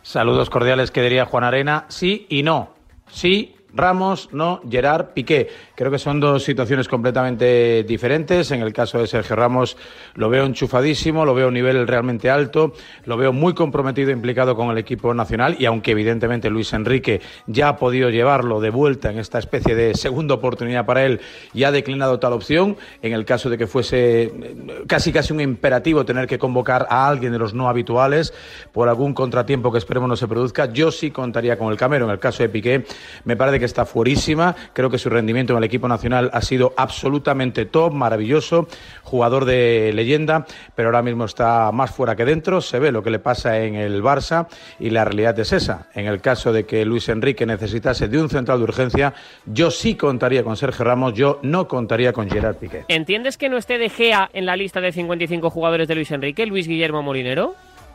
Saludos 0.03 0.51
cordiales 0.51 0.91
que 0.91 1.03
diría 1.03 1.25
Juan 1.25 1.45
Arena. 1.45 1.87
Sí 1.89 2.27
y 2.29 2.43
no. 2.43 2.75
Sí 3.07 3.55
Ramos, 3.75 4.29
no 4.33 4.61
Gerard 4.71 5.09
Piqué. 5.15 5.49
Creo 5.75 5.91
que 5.91 5.99
son 5.99 6.21
dos 6.21 6.45
situaciones 6.45 6.89
completamente 6.89 7.83
diferentes. 7.85 8.51
En 8.53 8.63
el 8.63 8.73
caso 8.73 8.99
de 8.99 9.07
Sergio 9.07 9.37
Ramos 9.37 9.77
lo 10.15 10.29
veo 10.29 10.45
enchufadísimo, 10.45 11.25
lo 11.25 11.35
veo 11.35 11.47
a 11.47 11.49
un 11.49 11.55
nivel 11.55 11.87
realmente 11.87 12.31
alto, 12.31 12.73
lo 13.05 13.17
veo 13.17 13.33
muy 13.33 13.55
comprometido 13.55 14.11
implicado 14.11 14.55
con 14.55 14.71
el 14.71 14.79
equipo 14.79 15.13
nacional 15.13 15.57
y 15.59 15.67
aunque 15.67 15.91
evidentemente 15.91 16.51
Luis 16.51 16.73
Enrique 16.73 17.21
ya 17.47 17.69
ha 17.69 17.77
podido 17.77 18.11
llevarlo 18.11 18.61
de 18.61 18.71
vuelta 18.71 19.11
en 19.11 19.19
esta 19.19 19.39
especie 19.39 19.75
de 19.75 19.95
segunda 19.95 20.35
oportunidad 20.35 20.87
para 20.87 21.05
él 21.05 21.21
y 21.53 21.65
ha 21.65 21.73
declinado 21.73 22.19
tal 22.21 22.33
opción, 22.33 22.77
en 23.03 23.13
el 23.13 23.25
caso 23.25 23.51
de 23.51 23.59
que 23.59 23.67
fuese 23.67 24.23
eh, 24.23 24.85
casi 24.87 25.13
casi 25.13 25.33
un 25.33 25.41
imperativo 25.41 26.05
tener 26.05 26.27
que 26.27 26.39
convocar 26.39 26.87
a 26.89 27.09
alguien 27.09 27.33
de 27.33 27.39
los 27.39 27.55
no 27.55 27.69
habituales 27.69 28.33
por 28.73 28.89
algún 28.89 29.15
contratiempo 29.15 29.73
que 29.73 29.79
esperemos 29.79 30.09
no 30.09 30.17
se 30.17 30.29
produzca, 30.29 30.73
yo 30.73 30.91
sí 30.91 31.11
contaría 31.11 31.59
con 31.59 31.71
el 31.71 31.77
Camero. 31.77 32.05
En 32.05 32.11
el 32.13 32.19
caso 32.19 32.43
de 32.43 32.49
Piqué 32.49 32.85
me 33.25 33.37
parece 33.37 33.59
que 33.59 33.64
está 33.65 33.85
fuerísima. 33.85 34.55
Creo 34.73 34.91
que 34.91 34.99
su 34.99 35.11
rendimiento 35.11 35.53
en 35.53 35.59
el 35.59 35.65
equipo 35.65 35.89
nacional 35.89 36.31
ha 36.33 36.41
sido 36.41 36.73
absolutamente 36.77 37.67
top, 37.67 37.93
maravilloso, 37.93 38.69
jugador 39.03 39.45
de 39.45 39.93
leyenda, 39.95 40.47
pero 40.75 40.89
ahora 40.89 41.03
mismo 41.03 41.25
está 41.25 41.71
más 41.73 41.91
fuera 41.91 42.17
que 42.17 42.25
dentro. 42.25 42.61
Se 42.61 42.79
ve 42.79 42.93
lo 42.93 43.03
que 43.03 43.11
le 43.11 43.19
pasa 43.19 43.61
en 43.61 43.75
el 43.75 44.03
Barça 44.03 44.47
y 44.79 44.91
la 44.91 45.05
realidad 45.05 45.39
es 45.39 45.53
esa. 45.53 45.89
En 45.95 46.07
el 46.07 46.21
caso 46.21 46.53
de 46.53 46.65
que 46.65 46.85
Luis 46.85 47.09
Enrique 47.09 47.47
necesitase 47.47 48.09
de 48.09 48.21
un 48.21 48.29
central 48.29 48.59
de 48.59 48.65
urgencia, 48.65 49.15
yo 49.47 49.71
sí 49.71 49.95
contaría 49.95 50.45
con 50.45 50.57
Sergio 50.57 50.85
Ramos, 50.85 51.15
yo 51.15 51.41
no 51.43 51.69
contaría 51.69 52.13
con 52.13 52.29
Gerard 52.29 52.57
Piqué. 52.57 52.85
¿Entiendes 52.89 53.37
que 53.37 53.49
no 53.49 53.57
esté 53.57 53.79
De 53.79 53.89
Gea 53.89 54.31
en 54.33 54.47
la 54.47 54.57
lista 54.57 54.81
de 54.81 54.93
55 54.93 55.51
jugadores 55.51 55.89
de 55.89 55.95
Luis 55.95 56.11
Enrique, 56.11 56.47
Luis 56.47 56.69
Guillermo 56.69 57.03
Molinero? 57.03 57.55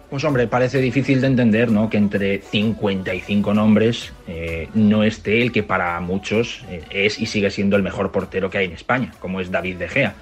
Pues 0.10 0.24
hombre, 0.24 0.48
parece 0.48 0.82
difícil 0.82 1.22
de 1.22 1.28
entender 1.28 1.72
¿no? 1.72 1.88
que 1.88 1.98
entre 1.98 2.42
55 2.42 3.54
nombres 3.54 4.12
eh, 4.28 4.68
no 4.74 5.04
esté 5.04 5.44
el 5.44 5.52
que 5.52 5.62
para 5.62 6.00
muchos 6.00 6.66
eh, 6.68 6.82
es 6.90 7.20
y 7.20 7.28
sigue 7.28 7.52
siendo 7.52 7.76
el 7.76 7.84
mejor 7.84 8.12
portero 8.12 8.50
que 8.50 8.58
hay 8.58 8.66
en 8.66 8.72
España, 8.72 9.12
como 9.20 9.40
es 9.40 9.52
David 9.52 9.78
De 9.78 9.88
Gea. 9.88 10.16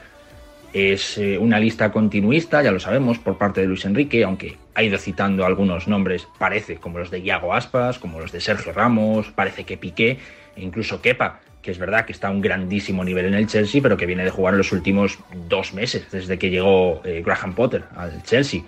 Es 0.73 1.17
eh, 1.17 1.37
una 1.37 1.57
lista 1.57 1.89
continuista, 1.89 2.61
ya 2.61 2.71
lo 2.71 2.81
sabemos, 2.81 3.17
por 3.17 3.37
parte 3.37 3.61
de 3.61 3.67
Luis 3.67 3.85
Enrique, 3.85 4.25
aunque 4.25 4.57
ha 4.75 4.83
ido 4.83 4.97
citando 4.97 5.45
algunos 5.45 5.87
nombres, 5.87 6.27
parece, 6.37 6.75
como 6.75 6.99
los 6.99 7.09
de 7.09 7.21
Iago 7.21 7.53
Aspas, 7.53 7.97
como 7.97 8.19
los 8.19 8.33
de 8.33 8.41
Sergio 8.41 8.73
Ramos, 8.73 9.31
parece 9.31 9.63
que 9.63 9.77
Piqué, 9.77 10.19
e 10.57 10.61
incluso 10.61 11.01
Kepa, 11.01 11.39
que 11.61 11.71
es 11.71 11.79
verdad 11.79 12.05
que 12.05 12.11
está 12.11 12.27
a 12.27 12.31
un 12.31 12.41
grandísimo 12.41 13.05
nivel 13.05 13.27
en 13.27 13.35
el 13.35 13.47
Chelsea, 13.47 13.81
pero 13.81 13.95
que 13.95 14.05
viene 14.05 14.25
de 14.25 14.31
jugar 14.31 14.53
en 14.53 14.57
los 14.57 14.73
últimos 14.73 15.17
dos 15.47 15.73
meses, 15.73 16.11
desde 16.11 16.37
que 16.37 16.49
llegó 16.49 17.01
Graham 17.23 17.55
Potter 17.55 17.85
al 17.95 18.21
Chelsea. 18.23 18.63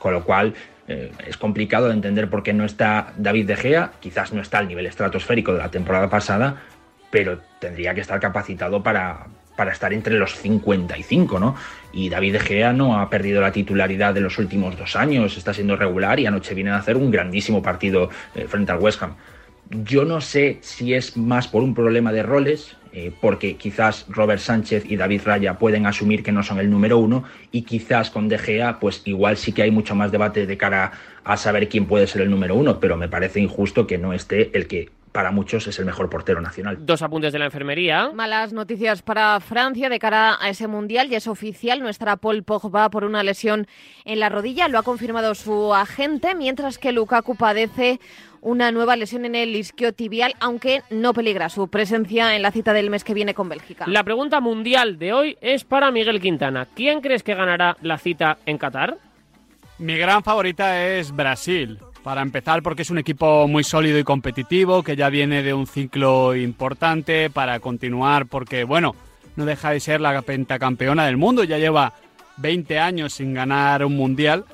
Con 0.00 0.12
lo 0.12 0.24
cual 0.24 0.54
eh, 0.88 1.12
es 1.24 1.36
complicado 1.36 1.86
de 1.86 1.92
entender 1.92 2.28
por 2.28 2.42
qué 2.42 2.52
no 2.52 2.64
está 2.64 3.12
David 3.16 3.46
De 3.46 3.54
Gea, 3.54 3.92
quizás 4.00 4.32
no 4.32 4.42
está 4.42 4.58
al 4.58 4.66
nivel 4.66 4.86
estratosférico 4.86 5.52
de 5.52 5.58
la 5.58 5.70
temporada 5.70 6.10
pasada, 6.10 6.62
pero 7.12 7.38
tendría 7.60 7.94
que 7.94 8.00
estar 8.00 8.18
capacitado 8.18 8.82
para, 8.82 9.26
para 9.56 9.70
estar 9.70 9.92
entre 9.92 10.18
los 10.18 10.34
55, 10.34 11.38
¿no? 11.38 11.54
Y 11.92 12.08
David 12.08 12.32
De 12.32 12.40
Gea 12.40 12.72
no 12.72 12.98
ha 12.98 13.08
perdido 13.08 13.40
la 13.40 13.52
titularidad 13.52 14.14
de 14.14 14.20
los 14.20 14.38
últimos 14.38 14.76
dos 14.76 14.96
años, 14.96 15.36
está 15.36 15.54
siendo 15.54 15.76
regular 15.76 16.18
y 16.18 16.26
anoche 16.26 16.54
viene 16.54 16.70
a 16.70 16.76
hacer 16.78 16.96
un 16.96 17.10
grandísimo 17.10 17.62
partido 17.62 18.10
eh, 18.34 18.46
frente 18.48 18.72
al 18.72 18.78
West 18.78 19.00
Ham. 19.02 19.14
Yo 19.70 20.04
no 20.04 20.20
sé 20.20 20.58
si 20.62 20.94
es 20.94 21.16
más 21.16 21.46
por 21.46 21.62
un 21.62 21.74
problema 21.74 22.12
de 22.12 22.24
roles, 22.24 22.76
eh, 22.92 23.12
porque 23.20 23.56
quizás 23.56 24.04
Robert 24.08 24.40
Sánchez 24.40 24.84
y 24.90 24.96
David 24.96 25.22
Raya 25.24 25.58
pueden 25.58 25.86
asumir 25.86 26.24
que 26.24 26.32
no 26.32 26.42
son 26.42 26.58
el 26.58 26.68
número 26.68 26.98
uno 26.98 27.22
y 27.52 27.62
quizás 27.62 28.10
con 28.10 28.28
De 28.28 28.36
Gea 28.36 28.80
pues 28.80 29.02
igual 29.04 29.36
sí 29.36 29.52
que 29.52 29.62
hay 29.62 29.70
mucho 29.70 29.94
más 29.94 30.10
debate 30.10 30.44
de 30.44 30.58
cara 30.58 30.90
a 31.22 31.36
saber 31.36 31.68
quién 31.68 31.86
puede 31.86 32.08
ser 32.08 32.22
el 32.22 32.30
número 32.30 32.56
uno, 32.56 32.80
pero 32.80 32.96
me 32.96 33.08
parece 33.08 33.38
injusto 33.38 33.86
que 33.86 33.96
no 33.96 34.12
esté 34.12 34.50
el 34.58 34.66
que 34.66 34.90
para 35.12 35.30
muchos 35.30 35.66
es 35.66 35.78
el 35.78 35.84
mejor 35.84 36.08
portero 36.08 36.40
nacional. 36.40 36.78
Dos 36.80 37.02
apuntes 37.02 37.32
de 37.32 37.38
la 37.38 37.46
enfermería. 37.46 38.10
Malas 38.14 38.52
noticias 38.52 39.02
para 39.02 39.40
Francia 39.40 39.88
de 39.88 39.98
cara 39.98 40.36
a 40.40 40.48
ese 40.48 40.68
mundial 40.68 41.10
y 41.10 41.16
es 41.16 41.26
oficial. 41.26 41.80
Nuestra 41.80 42.16
Paul 42.16 42.44
Pogba 42.44 42.90
por 42.90 43.04
una 43.04 43.22
lesión 43.22 43.66
en 44.04 44.20
la 44.20 44.28
rodilla. 44.28 44.68
Lo 44.68 44.78
ha 44.78 44.82
confirmado 44.82 45.34
su 45.34 45.74
agente, 45.74 46.34
mientras 46.34 46.78
que 46.78 46.92
Lukaku 46.92 47.34
padece 47.36 47.98
una 48.42 48.72
nueva 48.72 48.96
lesión 48.96 49.24
en 49.24 49.34
el 49.34 49.54
isquiotibial, 49.56 50.34
aunque 50.40 50.82
no 50.90 51.12
peligra 51.12 51.48
su 51.48 51.68
presencia 51.68 52.34
en 52.34 52.42
la 52.42 52.50
cita 52.50 52.72
del 52.72 52.90
mes 52.90 53.04
que 53.04 53.14
viene 53.14 53.34
con 53.34 53.48
Bélgica. 53.48 53.84
La 53.86 54.04
pregunta 54.04 54.40
mundial 54.40 54.98
de 54.98 55.12
hoy 55.12 55.38
es 55.40 55.64
para 55.64 55.90
Miguel 55.90 56.20
Quintana. 56.20 56.66
¿Quién 56.74 57.00
crees 57.00 57.22
que 57.22 57.34
ganará 57.34 57.76
la 57.82 57.98
cita 57.98 58.38
en 58.46 58.58
Qatar? 58.58 58.96
Mi 59.78 59.96
gran 59.96 60.22
favorita 60.22 60.86
es 60.86 61.14
Brasil. 61.14 61.78
Para 62.02 62.22
empezar, 62.22 62.62
porque 62.62 62.82
es 62.82 62.90
un 62.90 62.96
equipo 62.96 63.46
muy 63.46 63.62
sólido 63.62 63.98
y 63.98 64.04
competitivo, 64.04 64.82
que 64.82 64.96
ya 64.96 65.10
viene 65.10 65.42
de 65.42 65.52
un 65.52 65.66
ciclo 65.66 66.34
importante. 66.34 67.28
Para 67.28 67.60
continuar, 67.60 68.26
porque, 68.26 68.64
bueno, 68.64 68.94
no 69.36 69.44
deja 69.44 69.70
de 69.70 69.80
ser 69.80 70.00
la 70.00 70.22
pentacampeona 70.22 71.04
del 71.04 71.18
mundo. 71.18 71.44
Ya 71.44 71.58
lleva 71.58 71.92
20 72.38 72.78
años 72.78 73.12
sin 73.12 73.34
ganar 73.34 73.84
un 73.84 73.96
mundial 73.96 74.46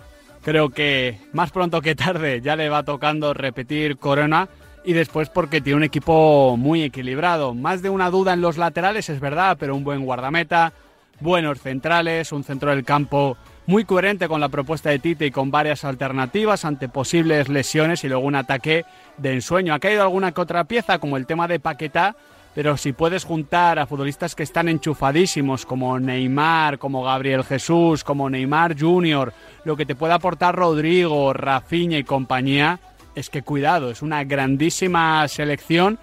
Creo 0.46 0.70
que 0.70 1.18
más 1.32 1.50
pronto 1.50 1.82
que 1.82 1.96
tarde 1.96 2.40
ya 2.40 2.54
le 2.54 2.68
va 2.68 2.84
tocando 2.84 3.34
repetir 3.34 3.96
Corona 3.96 4.48
y 4.84 4.92
después 4.92 5.28
porque 5.28 5.60
tiene 5.60 5.78
un 5.78 5.82
equipo 5.82 6.56
muy 6.56 6.84
equilibrado. 6.84 7.52
Más 7.52 7.82
de 7.82 7.90
una 7.90 8.10
duda 8.10 8.32
en 8.32 8.42
los 8.42 8.56
laterales, 8.56 9.08
es 9.08 9.18
verdad, 9.18 9.56
pero 9.58 9.74
un 9.74 9.82
buen 9.82 10.04
guardameta, 10.04 10.72
buenos 11.18 11.60
centrales, 11.60 12.30
un 12.30 12.44
centro 12.44 12.70
del 12.70 12.84
campo 12.84 13.36
muy 13.66 13.84
coherente 13.84 14.28
con 14.28 14.40
la 14.40 14.48
propuesta 14.48 14.90
de 14.90 15.00
Tite 15.00 15.26
y 15.26 15.30
con 15.32 15.50
varias 15.50 15.82
alternativas 15.82 16.64
ante 16.64 16.88
posibles 16.88 17.48
lesiones 17.48 18.04
y 18.04 18.08
luego 18.08 18.24
un 18.24 18.36
ataque 18.36 18.84
de 19.16 19.32
ensueño. 19.32 19.74
Ha 19.74 19.80
caído 19.80 20.02
alguna 20.02 20.30
que 20.30 20.42
otra 20.42 20.62
pieza, 20.62 21.00
como 21.00 21.16
el 21.16 21.26
tema 21.26 21.48
de 21.48 21.58
Paquetá, 21.58 22.14
pero 22.56 22.78
si 22.78 22.94
puedes 22.94 23.26
juntar 23.26 23.78
a 23.78 23.84
futbolistas 23.84 24.34
que 24.34 24.42
están 24.42 24.70
enchufadísimos 24.70 25.66
como 25.66 26.00
Neymar, 26.00 26.78
como 26.78 27.04
Gabriel 27.04 27.44
Jesús, 27.44 28.02
como 28.02 28.30
Neymar 28.30 28.80
Junior, 28.80 29.34
lo 29.64 29.76
que 29.76 29.84
te 29.84 29.94
puede 29.94 30.14
aportar 30.14 30.56
Rodrigo, 30.56 31.34
Rafinha 31.34 31.98
y 31.98 32.04
compañía, 32.04 32.80
es 33.14 33.28
que 33.28 33.42
cuidado, 33.42 33.90
es 33.90 34.00
una 34.00 34.24
grandísima 34.24 35.28
selección 35.28 35.98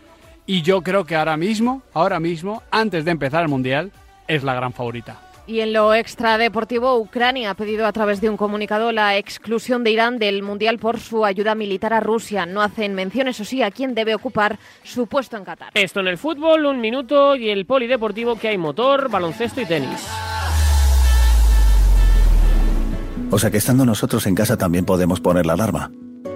y 0.45 0.61
yo 0.61 0.83
creo 0.83 1.05
que 1.05 1.15
ahora 1.15 1.37
mismo, 1.37 1.81
ahora 1.91 2.19
mismo, 2.19 2.61
antes 2.69 3.03
de 3.03 3.09
empezar 3.09 3.41
el 3.41 3.49
Mundial, 3.49 3.91
es 4.27 4.43
la 4.43 4.53
gran 4.53 4.73
favorita. 4.73 5.22
Y 5.45 5.59
en 5.59 5.73
lo 5.73 5.93
extradeportivo, 5.93 6.97
Ucrania 6.97 7.51
ha 7.51 7.53
pedido 7.55 7.85
a 7.85 7.91
través 7.91 8.21
de 8.21 8.29
un 8.29 8.37
comunicado 8.37 8.93
la 8.93 9.17
exclusión 9.17 9.83
de 9.83 9.91
Irán 9.91 10.17
del 10.17 10.41
Mundial 10.41 10.79
por 10.79 10.99
su 10.99 11.25
ayuda 11.25 11.53
militar 11.53 11.93
a 11.93 11.99
Rusia. 11.99 12.45
No 12.45 12.61
hacen 12.61 12.95
mención, 12.95 13.27
eso 13.27 13.43
sí, 13.43 13.61
a 13.61 13.69
quién 13.69 13.93
debe 13.93 14.15
ocupar 14.15 14.57
su 14.83 15.07
puesto 15.07 15.35
en 15.35 15.43
Qatar. 15.43 15.71
Esto 15.73 15.99
en 15.99 16.07
el 16.07 16.17
fútbol, 16.17 16.65
un 16.65 16.79
minuto 16.79 17.35
y 17.35 17.49
el 17.49 17.65
polideportivo 17.65 18.37
que 18.37 18.47
hay 18.47 18.57
motor, 18.57 19.09
baloncesto 19.09 19.59
y 19.59 19.65
tenis. 19.65 20.07
O 23.29 23.39
sea 23.39 23.51
que 23.51 23.57
estando 23.57 23.85
nosotros 23.85 24.25
en 24.27 24.35
casa 24.35 24.57
también 24.57 24.85
podemos 24.85 25.19
poner 25.19 25.45
la 25.45 25.53
alarma. 25.53 25.91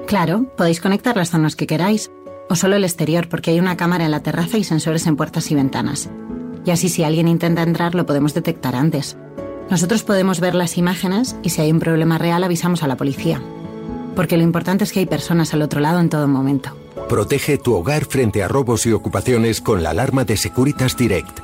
Claro, 0.08 0.52
podéis 0.58 0.82
conectar 0.82 1.16
las 1.16 1.30
zonas 1.30 1.56
que 1.56 1.68
queráis 1.68 2.12
o 2.50 2.56
solo 2.56 2.76
el 2.76 2.84
exterior 2.84 3.30
porque 3.30 3.52
hay 3.52 3.60
una 3.60 3.78
cámara 3.78 4.06
en 4.06 4.12
la 4.12 4.24
terraza 4.24 4.58
y 4.58 4.64
sensores 4.64 5.06
en 5.08 5.16
puertas 5.16 5.50
y 5.52 5.56
ventanas. 5.56 6.10
Y 6.68 6.72
así 6.72 6.90
si 6.90 7.06
alguien 7.06 7.30
intenta 7.30 7.64
entrar 7.64 7.96
lo 7.96 8.06
podemos 8.06 8.34
detectar 8.34 8.76
antes. 8.76 9.16
Nosotros 9.70 10.04
podemos 10.04 10.42
ver 10.42 10.54
las 10.54 10.78
imágenes 10.78 11.38
y 11.42 11.50
si 11.52 11.62
hay 11.62 11.72
un 11.72 11.80
problema 11.80 12.18
real 12.18 12.44
avisamos 12.44 12.84
a 12.84 12.88
la 12.88 12.98
policía. 12.98 13.42
Porque 14.18 14.36
lo 14.36 14.44
importante 14.44 14.84
es 14.84 14.92
que 14.92 15.00
hay 15.00 15.06
personas 15.06 15.54
al 15.54 15.62
otro 15.62 15.80
lado 15.80 16.02
en 16.02 16.10
todo 16.10 16.28
momento. 16.28 16.76
Protege 17.08 17.58
tu 17.58 17.74
hogar 17.74 18.04
frente 18.04 18.44
a 18.44 18.50
robos 18.50 18.86
y 18.86 18.92
ocupaciones 18.92 19.62
con 19.62 19.82
la 19.82 19.92
alarma 19.92 20.26
de 20.26 20.36
Securitas 20.36 20.98
Direct. 20.98 21.40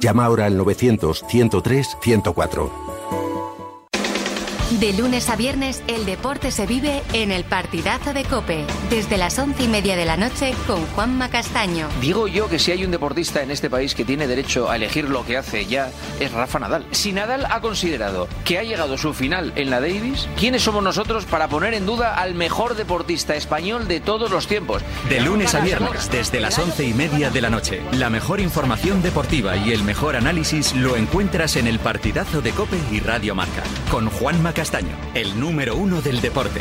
Llama 0.00 0.26
ahora 0.26 0.44
al 0.44 0.58
900 0.58 1.24
103 1.26 1.96
104. 2.02 2.91
De 4.80 4.94
lunes 4.94 5.28
a 5.28 5.36
viernes, 5.36 5.82
el 5.86 6.06
deporte 6.06 6.50
se 6.50 6.66
vive 6.66 7.02
en 7.12 7.30
el 7.30 7.44
partidazo 7.44 8.14
de 8.14 8.24
Cope, 8.24 8.64
desde 8.88 9.18
las 9.18 9.38
once 9.38 9.64
y 9.64 9.68
media 9.68 9.96
de 9.96 10.06
la 10.06 10.16
noche 10.16 10.54
con 10.66 10.86
Juanma 10.86 11.28
Castaño. 11.28 11.88
Digo 12.00 12.26
yo 12.26 12.48
que 12.48 12.58
si 12.58 12.72
hay 12.72 12.82
un 12.82 12.90
deportista 12.90 13.42
en 13.42 13.50
este 13.50 13.68
país 13.68 13.94
que 13.94 14.06
tiene 14.06 14.26
derecho 14.26 14.70
a 14.70 14.76
elegir 14.76 15.10
lo 15.10 15.26
que 15.26 15.36
hace 15.36 15.66
ya, 15.66 15.90
es 16.20 16.32
Rafa 16.32 16.58
Nadal. 16.58 16.86
Si 16.90 17.12
Nadal 17.12 17.46
ha 17.50 17.60
considerado 17.60 18.28
que 18.46 18.58
ha 18.58 18.62
llegado 18.62 18.96
su 18.96 19.12
final 19.12 19.52
en 19.56 19.68
la 19.68 19.80
Davis, 19.80 20.26
¿quiénes 20.38 20.62
somos 20.62 20.82
nosotros 20.82 21.26
para 21.26 21.48
poner 21.48 21.74
en 21.74 21.84
duda 21.84 22.14
al 22.14 22.34
mejor 22.34 22.74
deportista 22.74 23.36
español 23.36 23.86
de 23.88 24.00
todos 24.00 24.30
los 24.30 24.46
tiempos? 24.46 24.82
De 25.10 25.20
lunes 25.20 25.54
a 25.54 25.60
viernes, 25.60 26.10
desde 26.10 26.40
las 26.40 26.58
once 26.58 26.84
y 26.84 26.94
media 26.94 27.30
de 27.30 27.42
la 27.42 27.50
noche, 27.50 27.82
la 27.92 28.08
mejor 28.08 28.40
información 28.40 29.02
deportiva 29.02 29.54
y 29.54 29.72
el 29.72 29.82
mejor 29.84 30.16
análisis 30.16 30.74
lo 30.74 30.96
encuentras 30.96 31.56
en 31.56 31.66
el 31.66 31.78
partidazo 31.78 32.40
de 32.40 32.52
Cope 32.52 32.78
y 32.90 33.00
Radio 33.00 33.34
Marca, 33.34 33.62
con 33.90 34.08
Juanma 34.08 34.54
Castaño 34.54 34.61
el 35.14 35.40
número 35.40 35.74
uno 35.74 36.00
del 36.00 36.20
deporte. 36.20 36.60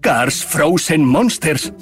Cars 0.00 0.44
Frozen 0.44 1.04
Monsters. 1.04 1.72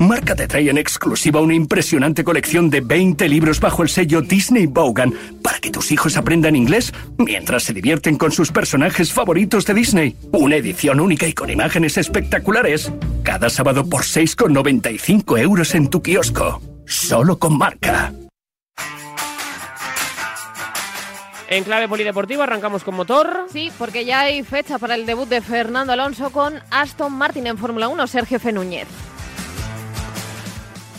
Marca 0.00 0.34
te 0.34 0.48
trae 0.48 0.68
en 0.68 0.76
exclusiva 0.76 1.40
una 1.40 1.54
impresionante 1.54 2.24
colección 2.24 2.68
de 2.68 2.80
20 2.80 3.28
libros 3.28 3.60
bajo 3.60 3.84
el 3.84 3.90
sello 3.90 4.22
Disney 4.22 4.66
Bogan 4.66 5.14
para 5.40 5.60
que 5.60 5.70
tus 5.70 5.92
hijos 5.92 6.16
aprendan 6.16 6.56
inglés 6.56 6.92
mientras 7.16 7.62
se 7.62 7.74
divierten 7.74 8.16
con 8.16 8.32
sus 8.32 8.50
personajes 8.50 9.12
favoritos 9.12 9.66
de 9.66 9.74
Disney. 9.74 10.16
Una 10.32 10.56
edición 10.56 10.98
única 10.98 11.28
y 11.28 11.32
con 11.32 11.48
imágenes 11.48 11.96
espectaculares. 11.96 12.90
Cada 13.22 13.50
sábado 13.50 13.88
por 13.88 14.02
6,95 14.02 15.38
euros 15.38 15.76
en 15.76 15.88
tu 15.90 16.02
kiosco. 16.02 16.60
Solo 16.86 17.38
con 17.38 17.56
marca. 17.56 18.12
En 21.50 21.64
clave 21.64 21.88
polideportiva 21.88 22.44
arrancamos 22.44 22.84
con 22.84 22.94
motor. 22.94 23.46
Sí, 23.52 23.72
porque 23.76 24.04
ya 24.04 24.20
hay 24.20 24.44
fecha 24.44 24.78
para 24.78 24.94
el 24.94 25.04
debut 25.04 25.28
de 25.28 25.40
Fernando 25.40 25.92
Alonso 25.92 26.30
con 26.30 26.54
Aston 26.70 27.12
Martin 27.12 27.48
en 27.48 27.58
Fórmula 27.58 27.88
1, 27.88 28.06
Sergio 28.06 28.38
Fenúñez. 28.38 28.86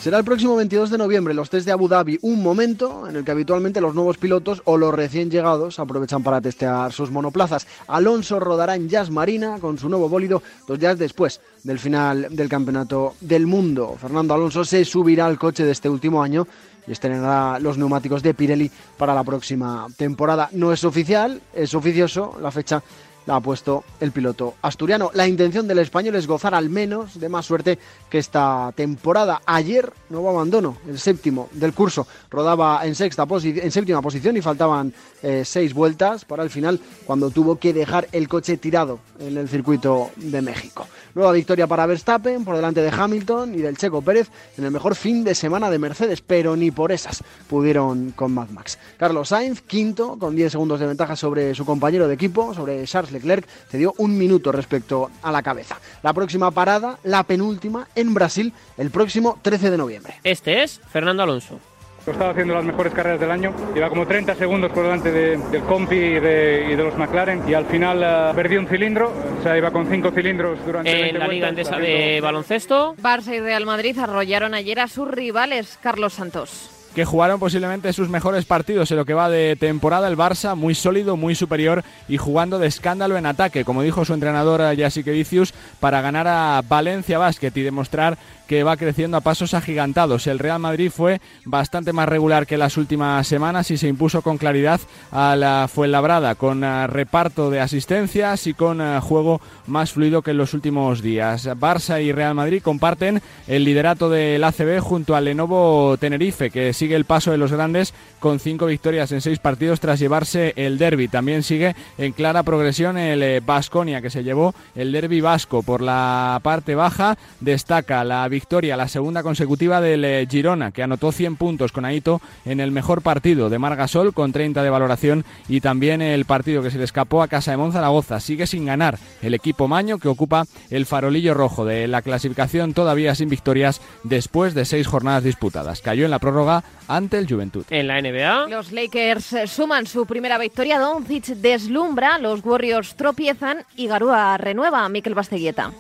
Será 0.02 0.18
el 0.18 0.26
próximo 0.26 0.56
22 0.56 0.89
de 0.89 0.97
noviembre 0.97 1.34
los 1.34 1.52
test 1.52 1.66
de 1.68 1.72
Abu 1.72 1.88
Dhabi, 1.88 2.18
un 2.24 2.41
momento 2.41 3.08
en 3.08 3.16
el 3.16 3.24
que 3.24 3.32
habitualmente 3.32 3.80
los 3.80 3.93
nuevos 3.93 4.18
pilotos 4.18 4.62
o 4.66 4.76
los 4.76 4.93
recién 4.93 5.30
llegados 5.30 5.80
aprovechan 5.80 6.24
para 6.24 6.41
testear 6.41 6.91
sus 6.91 7.12
monoplazas. 7.12 7.68
Alonso 7.88 8.39
rodará 8.39 8.76
en 8.76 8.89
Jazz 8.89 9.12
Marina 9.12 9.60
con 9.62 9.78
su 9.78 9.88
nuevo 9.88 10.10
bólido 10.10 10.41
dos 10.68 10.80
días 10.80 10.97
después 10.97 11.39
del 11.64 11.78
final 11.78 12.28
del 12.32 12.49
Campeonato 12.49 13.14
del 13.22 13.45
Mundo. 13.45 13.95
Fernando 14.02 14.34
Alonso 14.34 14.66
se 14.66 14.84
subirá 14.84 15.28
al 15.28 15.38
coche 15.38 15.64
de 15.64 15.72
este 15.72 15.88
último 15.88 16.24
año 16.24 16.47
y 16.88 16.91
estrenará 16.91 17.59
los 17.59 17.77
neumáticos 17.77 18.23
de 18.23 18.34
Pirelli 18.34 18.71
para 18.97 19.13
la 19.13 19.23
próxima 19.23 19.88
temporada. 19.97 20.49
No 20.53 20.71
es 20.73 20.84
oficial, 20.84 21.41
es 21.53 21.73
oficioso 21.73 22.38
la 22.41 22.51
fecha 22.51 22.82
la 23.26 23.36
ha 23.36 23.39
puesto 23.39 23.84
el 23.99 24.11
piloto 24.11 24.55
asturiano. 24.61 25.11
La 25.13 25.28
intención 25.28 25.67
del 25.67 25.80
español 25.80 26.15
es 26.15 26.28
gozar 26.28 26.55
al 26.55 26.69
menos 26.69 27.19
de 27.19 27.30
más 27.30 27.45
suerte 27.45 27.78
que 28.09 28.17
esta 28.17 28.72
temporada. 28.76 29.41
Ayer, 29.45 29.91
nuevo 30.09 30.30
abandono, 30.30 30.78
el 30.88 30.99
séptimo 30.99 31.49
del 31.53 31.74
curso. 31.74 32.07
Rodaba 32.30 32.86
en, 32.86 32.95
sexta 32.95 33.28
en 33.30 33.72
séptima 33.72 34.01
posición 34.01 34.38
y 34.38 34.41
faltaban 34.41 34.93
eh, 35.22 35.43
seis 35.45 35.74
vueltas 35.74 36.26
para 36.26 36.43
el 36.43 36.49
final 36.49 36.80
cuando 37.05 37.30
tuvo 37.30 37.57
que 37.57 37.74
dejar 37.74 38.07
el 38.11 38.28
coche 38.28 38.57
tirado 38.57 38.99
en 39.19 39.38
el 39.38 39.47
circuito 39.47 40.11
de 40.15 40.41
México. 40.41 40.88
Nueva 41.13 41.32
victoria 41.34 41.67
para 41.67 41.86
Verstappen 41.86 42.43
por 42.43 42.55
delante 42.55 42.82
de 42.82 42.89
Hamilton 42.89 43.53
y 43.55 43.59
del 43.59 43.78
Checo 43.78 44.01
Pérez 44.01 44.30
en 44.57 44.65
el 44.65 44.72
mejor 44.72 44.95
fin 44.95 45.24
de 45.24 45.36
semana 45.36 45.69
de 45.69 45.78
Mercedes, 45.78 46.22
pero 46.22 46.55
ni 46.55 46.72
por 46.72 46.91
esas 46.91 47.24
pudieron 47.49 48.11
con 48.11 48.34
Mad 48.34 48.49
Max. 48.49 48.80
Carlos 48.97 49.30
Sainz, 49.30 49.61
quinto, 49.61 50.17
con 50.17 50.36
10 50.36 50.53
segundos 50.53 50.80
de 50.80 50.88
ventaja 50.88 51.15
sobre 51.15 51.53
su 51.53 51.65
compañero 51.65 52.07
de 52.07 52.13
equipo, 52.13 52.53
sobre 52.53 52.84
Charles 52.86 53.11
Leclerc, 53.12 53.47
cedió 53.70 53.93
un 53.97 54.18
minuto 54.18 54.51
respecto 54.51 55.09
a 55.22 55.32
la 55.32 55.41
cabeza. 55.41 55.78
La 56.03 56.14
próxima 56.14 56.51
parada, 56.51 56.97
la 57.03 57.24
penúltima, 57.24 57.88
en 57.95 58.14
Brasil, 58.14 58.53
el 58.78 58.91
próximo 58.91 59.39
13 59.41 59.72
de 59.72 59.78
noviembre. 59.78 60.14
Este 60.24 60.64
es 60.64 60.82
Fernando 60.91 61.24
Alonso. 61.24 61.59
Estaba 62.05 62.32
haciendo 62.32 62.55
las 62.55 62.64
mejores 62.64 62.93
carreras 62.93 63.20
del 63.20 63.30
año, 63.30 63.53
iba 63.76 63.88
como 63.88 64.07
30 64.07 64.34
segundos 64.34 64.72
por 64.72 64.84
delante 64.84 65.12
del 65.12 65.62
Compi 65.68 65.95
y 65.95 66.20
de, 66.20 66.76
los 66.76 66.97
McLaren 66.97 67.47
y 67.47 67.53
al 67.53 67.68
final 67.68 68.32
uh, 68.32 68.36
perdí 68.36 68.57
un 68.57 68.68
cilindro, 68.68 69.14
o 69.39 69.43
sea, 69.43 69.55
iba 69.55 69.70
con 69.70 69.88
cinco 69.88 70.09
cilindros 70.09 70.57
durante 70.66 71.09
En 71.09 71.20
la 71.20 71.28
Liga 71.28 71.49
Endesa 71.49 71.78
de 71.78 72.20
baloncesto. 72.20 72.95
Barça 72.95 73.36
y 73.36 73.39
Real 73.39 73.68
Madrid 73.68 73.99
arrollaron 73.99 74.55
ayer 74.55 74.80
a 74.80 74.88
sus 74.88 75.07
rivales, 75.07 75.78
Carlos 75.80 76.14
Santos 76.14 76.70
que 76.95 77.05
jugaron 77.05 77.39
posiblemente 77.39 77.93
sus 77.93 78.09
mejores 78.09 78.45
partidos 78.45 78.91
en 78.91 78.97
lo 78.97 79.05
que 79.05 79.13
va 79.13 79.29
de 79.29 79.55
temporada. 79.55 80.07
El 80.07 80.17
Barça 80.17 80.55
muy 80.55 80.75
sólido, 80.75 81.17
muy 81.17 81.35
superior 81.35 81.83
y 82.07 82.17
jugando 82.17 82.59
de 82.59 82.67
escándalo 82.67 83.17
en 83.17 83.25
ataque, 83.25 83.63
como 83.63 83.81
dijo 83.81 84.05
su 84.05 84.13
entrenador 84.13 84.61
Jasique 84.77 85.11
Vicius, 85.11 85.53
para 85.79 86.01
ganar 86.01 86.27
a 86.27 86.61
Valencia 86.67 87.17
Basket 87.17 87.51
y 87.55 87.61
demostrar 87.61 88.17
que 88.51 88.63
va 88.63 88.75
creciendo 88.75 89.15
a 89.15 89.21
pasos 89.21 89.53
agigantados. 89.53 90.27
El 90.27 90.37
Real 90.37 90.59
Madrid 90.59 90.91
fue 90.93 91.21
bastante 91.45 91.93
más 91.93 92.09
regular 92.09 92.45
que 92.45 92.57
las 92.57 92.75
últimas 92.75 93.25
semanas 93.25 93.71
y 93.71 93.77
se 93.77 93.87
impuso 93.87 94.21
con 94.21 94.37
claridad 94.37 94.81
a 95.09 95.37
la 95.37 95.69
Fuenlabrada, 95.73 96.35
con 96.35 96.61
eh, 96.61 96.85
reparto 96.87 97.49
de 97.49 97.61
asistencias 97.61 98.47
y 98.47 98.53
con 98.53 98.81
eh, 98.81 98.99
juego 98.99 99.39
más 99.67 99.93
fluido 99.93 100.21
que 100.21 100.31
en 100.31 100.37
los 100.37 100.53
últimos 100.53 101.01
días. 101.01 101.47
Barça 101.47 102.03
y 102.03 102.11
Real 102.11 102.35
Madrid 102.35 102.61
comparten 102.61 103.21
el 103.47 103.63
liderato 103.63 104.09
del 104.09 104.43
ACB 104.43 104.81
junto 104.81 105.15
al 105.15 105.23
Lenovo 105.23 105.95
Tenerife, 105.97 106.49
que 106.49 106.73
sigue 106.82 106.95
el 106.95 107.05
paso 107.05 107.29
de 107.29 107.38
los 107.38 107.51
grandes 107.51 107.93
con 108.19 108.39
cinco 108.39 108.65
victorias 108.65 109.11
en 109.11 109.21
seis 109.21 109.38
partidos 109.38 109.79
tras 109.79 109.99
llevarse 109.99 110.53
el 110.55 110.79
derby. 110.79 111.07
También 111.07 111.43
sigue 111.43 111.75
en 111.99 112.11
clara 112.11 112.41
progresión 112.41 112.97
el 112.97 113.39
Vasconia, 113.41 113.99
eh, 113.99 114.01
que 114.01 114.09
se 114.09 114.23
llevó 114.23 114.55
el 114.73 114.91
derby 114.91 115.21
vasco 115.21 115.61
por 115.61 115.82
la 115.82 116.39
parte 116.41 116.73
baja. 116.73 117.19
Destaca 117.39 118.03
la 118.03 118.27
victoria 118.27 118.75
la 118.77 118.88
segunda 118.88 119.21
consecutiva 119.21 119.79
del 119.79 120.03
eh, 120.03 120.27
Girona, 120.27 120.71
que 120.71 120.82
anotó 120.82 121.11
100 121.11 121.36
puntos 121.36 121.71
con 121.71 121.86
Aito 121.86 122.19
en 122.45 122.59
el 122.59 122.71
mejor 122.71 123.03
partido 123.03 123.51
de 123.51 123.59
Margasol, 123.59 124.15
con 124.15 124.32
30 124.32 124.63
de 124.63 124.69
valoración, 124.71 125.23
y 125.47 125.61
también 125.61 126.01
el 126.01 126.25
partido 126.25 126.63
que 126.63 126.71
se 126.71 126.79
le 126.79 126.84
escapó 126.86 127.21
a 127.21 127.27
Casa 127.27 127.51
de 127.51 127.57
Monzaragoza. 127.57 128.19
Sigue 128.19 128.47
sin 128.47 128.65
ganar 128.65 128.97
el 129.21 129.36
equipo 129.36 129.67
Maño, 129.67 129.99
que 129.99 130.07
ocupa 130.07 130.45
el 130.71 130.88
farolillo 130.88 131.36
rojo 131.36 131.63
de 131.63 131.88
la 131.88 132.01
clasificación, 132.01 132.73
todavía 132.73 133.13
sin 133.13 133.29
victorias 133.29 133.82
después 134.03 134.55
de 134.55 134.65
seis 134.65 134.88
jornadas 134.88 135.23
disputadas. 135.23 135.82
Cayó 135.82 136.05
en 136.05 136.11
la 136.11 136.17
prórroga 136.17 136.63
ante 136.88 137.17
el 137.17 137.28
Juventud. 137.28 137.65
En 137.69 137.88
la 137.88 138.01
NBA. 138.01 138.47
Los 138.47 138.72
Lakers 138.72 139.36
suman 139.47 139.86
su 139.86 140.05
primera 140.05 140.38
victoria. 140.38 140.80
Doncic 140.80 141.26
deslumbra, 141.26 142.17
los 142.17 142.43
Warriors 142.43 142.95
tropiezan 142.95 143.65
y 143.76 143.88
Garúa 143.88 144.38
renueva 144.38 144.84
a 144.84 144.89
Mikel 144.89 145.15
Basteguieta. 145.15 145.72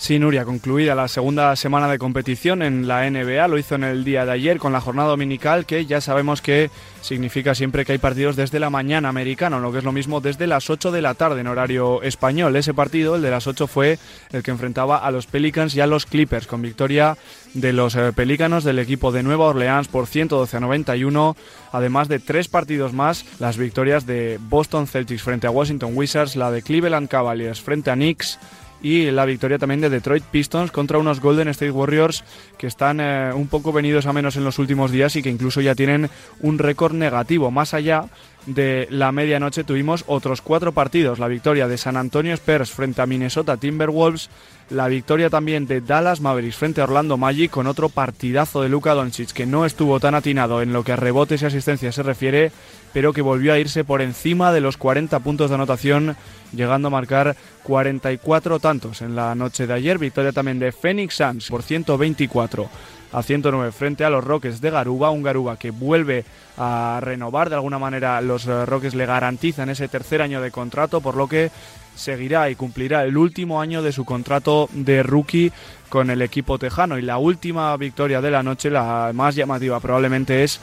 Sí, 0.00 0.20
Nuria, 0.20 0.44
concluida 0.44 0.94
la 0.94 1.08
segunda 1.08 1.56
semana 1.56 1.88
de 1.88 1.98
competición 1.98 2.62
en 2.62 2.86
la 2.86 3.10
NBA, 3.10 3.48
lo 3.48 3.58
hizo 3.58 3.74
en 3.74 3.82
el 3.82 4.04
día 4.04 4.24
de 4.24 4.30
ayer 4.30 4.58
con 4.58 4.72
la 4.72 4.80
jornada 4.80 5.08
dominical, 5.08 5.66
que 5.66 5.86
ya 5.86 6.00
sabemos 6.00 6.40
que 6.40 6.70
significa 7.00 7.56
siempre 7.56 7.84
que 7.84 7.92
hay 7.92 7.98
partidos 7.98 8.36
desde 8.36 8.60
la 8.60 8.70
mañana 8.70 9.08
americano, 9.08 9.58
lo 9.58 9.72
que 9.72 9.78
es 9.78 9.84
lo 9.84 9.90
mismo 9.90 10.20
desde 10.20 10.46
las 10.46 10.70
8 10.70 10.92
de 10.92 11.02
la 11.02 11.14
tarde 11.14 11.40
en 11.40 11.48
horario 11.48 12.00
español. 12.02 12.54
Ese 12.54 12.74
partido, 12.74 13.16
el 13.16 13.22
de 13.22 13.30
las 13.32 13.48
8, 13.48 13.66
fue 13.66 13.98
el 14.30 14.44
que 14.44 14.52
enfrentaba 14.52 14.98
a 14.98 15.10
los 15.10 15.26
Pelicans 15.26 15.74
y 15.74 15.80
a 15.80 15.88
los 15.88 16.06
Clippers, 16.06 16.46
con 16.46 16.62
victoria 16.62 17.18
de 17.54 17.72
los 17.72 17.96
eh, 17.96 18.12
Pelícanos 18.14 18.62
del 18.62 18.78
equipo 18.78 19.10
de 19.10 19.24
Nueva 19.24 19.46
Orleans 19.46 19.88
por 19.88 20.06
112 20.06 20.56
a 20.56 20.60
91, 20.60 21.36
además 21.72 22.06
de 22.06 22.20
tres 22.20 22.46
partidos 22.46 22.92
más, 22.92 23.24
las 23.40 23.56
victorias 23.58 24.06
de 24.06 24.38
Boston 24.40 24.86
Celtics 24.86 25.22
frente 25.22 25.48
a 25.48 25.50
Washington 25.50 25.90
Wizards, 25.96 26.36
la 26.36 26.52
de 26.52 26.62
Cleveland 26.62 27.08
Cavaliers 27.08 27.60
frente 27.60 27.90
a 27.90 27.94
Knicks, 27.94 28.38
y 28.82 29.10
la 29.10 29.24
victoria 29.24 29.58
también 29.58 29.80
de 29.80 29.90
Detroit 29.90 30.24
Pistons 30.24 30.70
contra 30.70 30.98
unos 30.98 31.20
Golden 31.20 31.48
State 31.48 31.70
Warriors 31.70 32.24
que 32.56 32.66
están 32.66 33.00
eh, 33.00 33.32
un 33.34 33.48
poco 33.48 33.72
venidos 33.72 34.06
a 34.06 34.12
menos 34.12 34.36
en 34.36 34.44
los 34.44 34.58
últimos 34.58 34.90
días 34.90 35.16
y 35.16 35.22
que 35.22 35.30
incluso 35.30 35.60
ya 35.60 35.74
tienen 35.74 36.10
un 36.40 36.58
récord 36.58 36.94
negativo. 36.94 37.50
Más 37.50 37.74
allá 37.74 38.06
de 38.46 38.86
la 38.90 39.12
medianoche 39.12 39.64
tuvimos 39.64 40.04
otros 40.06 40.40
cuatro 40.40 40.72
partidos. 40.72 41.18
La 41.18 41.28
victoria 41.28 41.68
de 41.68 41.78
San 41.78 41.96
Antonio 41.96 42.34
Spurs 42.34 42.70
frente 42.70 43.02
a 43.02 43.06
Minnesota 43.06 43.56
Timberwolves, 43.56 44.30
la 44.70 44.88
victoria 44.88 45.30
también 45.30 45.66
de 45.66 45.80
Dallas 45.80 46.20
Mavericks 46.20 46.56
frente 46.56 46.80
a 46.80 46.84
Orlando 46.84 47.16
Magic 47.16 47.50
con 47.50 47.66
otro 47.66 47.88
partidazo 47.88 48.62
de 48.62 48.68
Luka 48.68 48.94
Doncic 48.94 49.32
que 49.32 49.46
no 49.46 49.64
estuvo 49.64 49.98
tan 49.98 50.14
atinado 50.14 50.60
en 50.60 50.72
lo 50.72 50.84
que 50.84 50.92
a 50.92 50.96
rebotes 50.96 51.42
y 51.42 51.46
asistencias 51.46 51.94
se 51.94 52.02
refiere, 52.02 52.52
pero 52.92 53.12
que 53.12 53.22
volvió 53.22 53.52
a 53.52 53.58
irse 53.58 53.84
por 53.84 54.02
encima 54.02 54.52
de 54.52 54.60
los 54.60 54.76
40 54.76 55.18
puntos 55.20 55.50
de 55.50 55.54
anotación, 55.54 56.16
llegando 56.52 56.88
a 56.88 56.90
marcar 56.90 57.36
44 57.62 58.58
tantos 58.58 59.00
en 59.00 59.16
la 59.16 59.34
noche 59.34 59.66
de 59.66 59.74
ayer. 59.74 59.98
Victoria 59.98 60.32
también 60.32 60.58
de 60.58 60.72
Phoenix 60.72 61.14
Suns 61.14 61.48
por 61.48 61.62
124 61.62 62.68
a 63.12 63.22
109 63.22 63.72
frente 63.72 64.04
a 64.04 64.10
los 64.10 64.24
Rockets 64.24 64.60
de 64.60 64.70
Garuba, 64.70 65.10
un 65.10 65.22
Garuba 65.22 65.56
que 65.56 65.70
vuelve 65.70 66.24
a 66.58 66.98
renovar 67.02 67.48
de 67.48 67.54
alguna 67.54 67.78
manera 67.78 68.20
los 68.20 68.46
eh, 68.46 68.66
Rockets 68.66 68.94
le 68.94 69.06
garantizan 69.06 69.70
ese 69.70 69.88
tercer 69.88 70.20
año 70.20 70.40
de 70.42 70.50
contrato, 70.50 71.00
por 71.00 71.16
lo 71.16 71.28
que 71.28 71.50
seguirá 71.98 72.48
y 72.48 72.54
cumplirá 72.54 73.04
el 73.04 73.16
último 73.16 73.60
año 73.60 73.82
de 73.82 73.92
su 73.92 74.04
contrato 74.04 74.68
de 74.72 75.02
rookie 75.02 75.52
con 75.88 76.10
el 76.10 76.22
equipo 76.22 76.58
tejano 76.58 76.98
y 76.98 77.02
la 77.02 77.18
última 77.18 77.76
victoria 77.76 78.20
de 78.20 78.30
la 78.30 78.42
noche, 78.42 78.70
la 78.70 79.10
más 79.14 79.34
llamativa 79.34 79.80
probablemente 79.80 80.44
es 80.44 80.60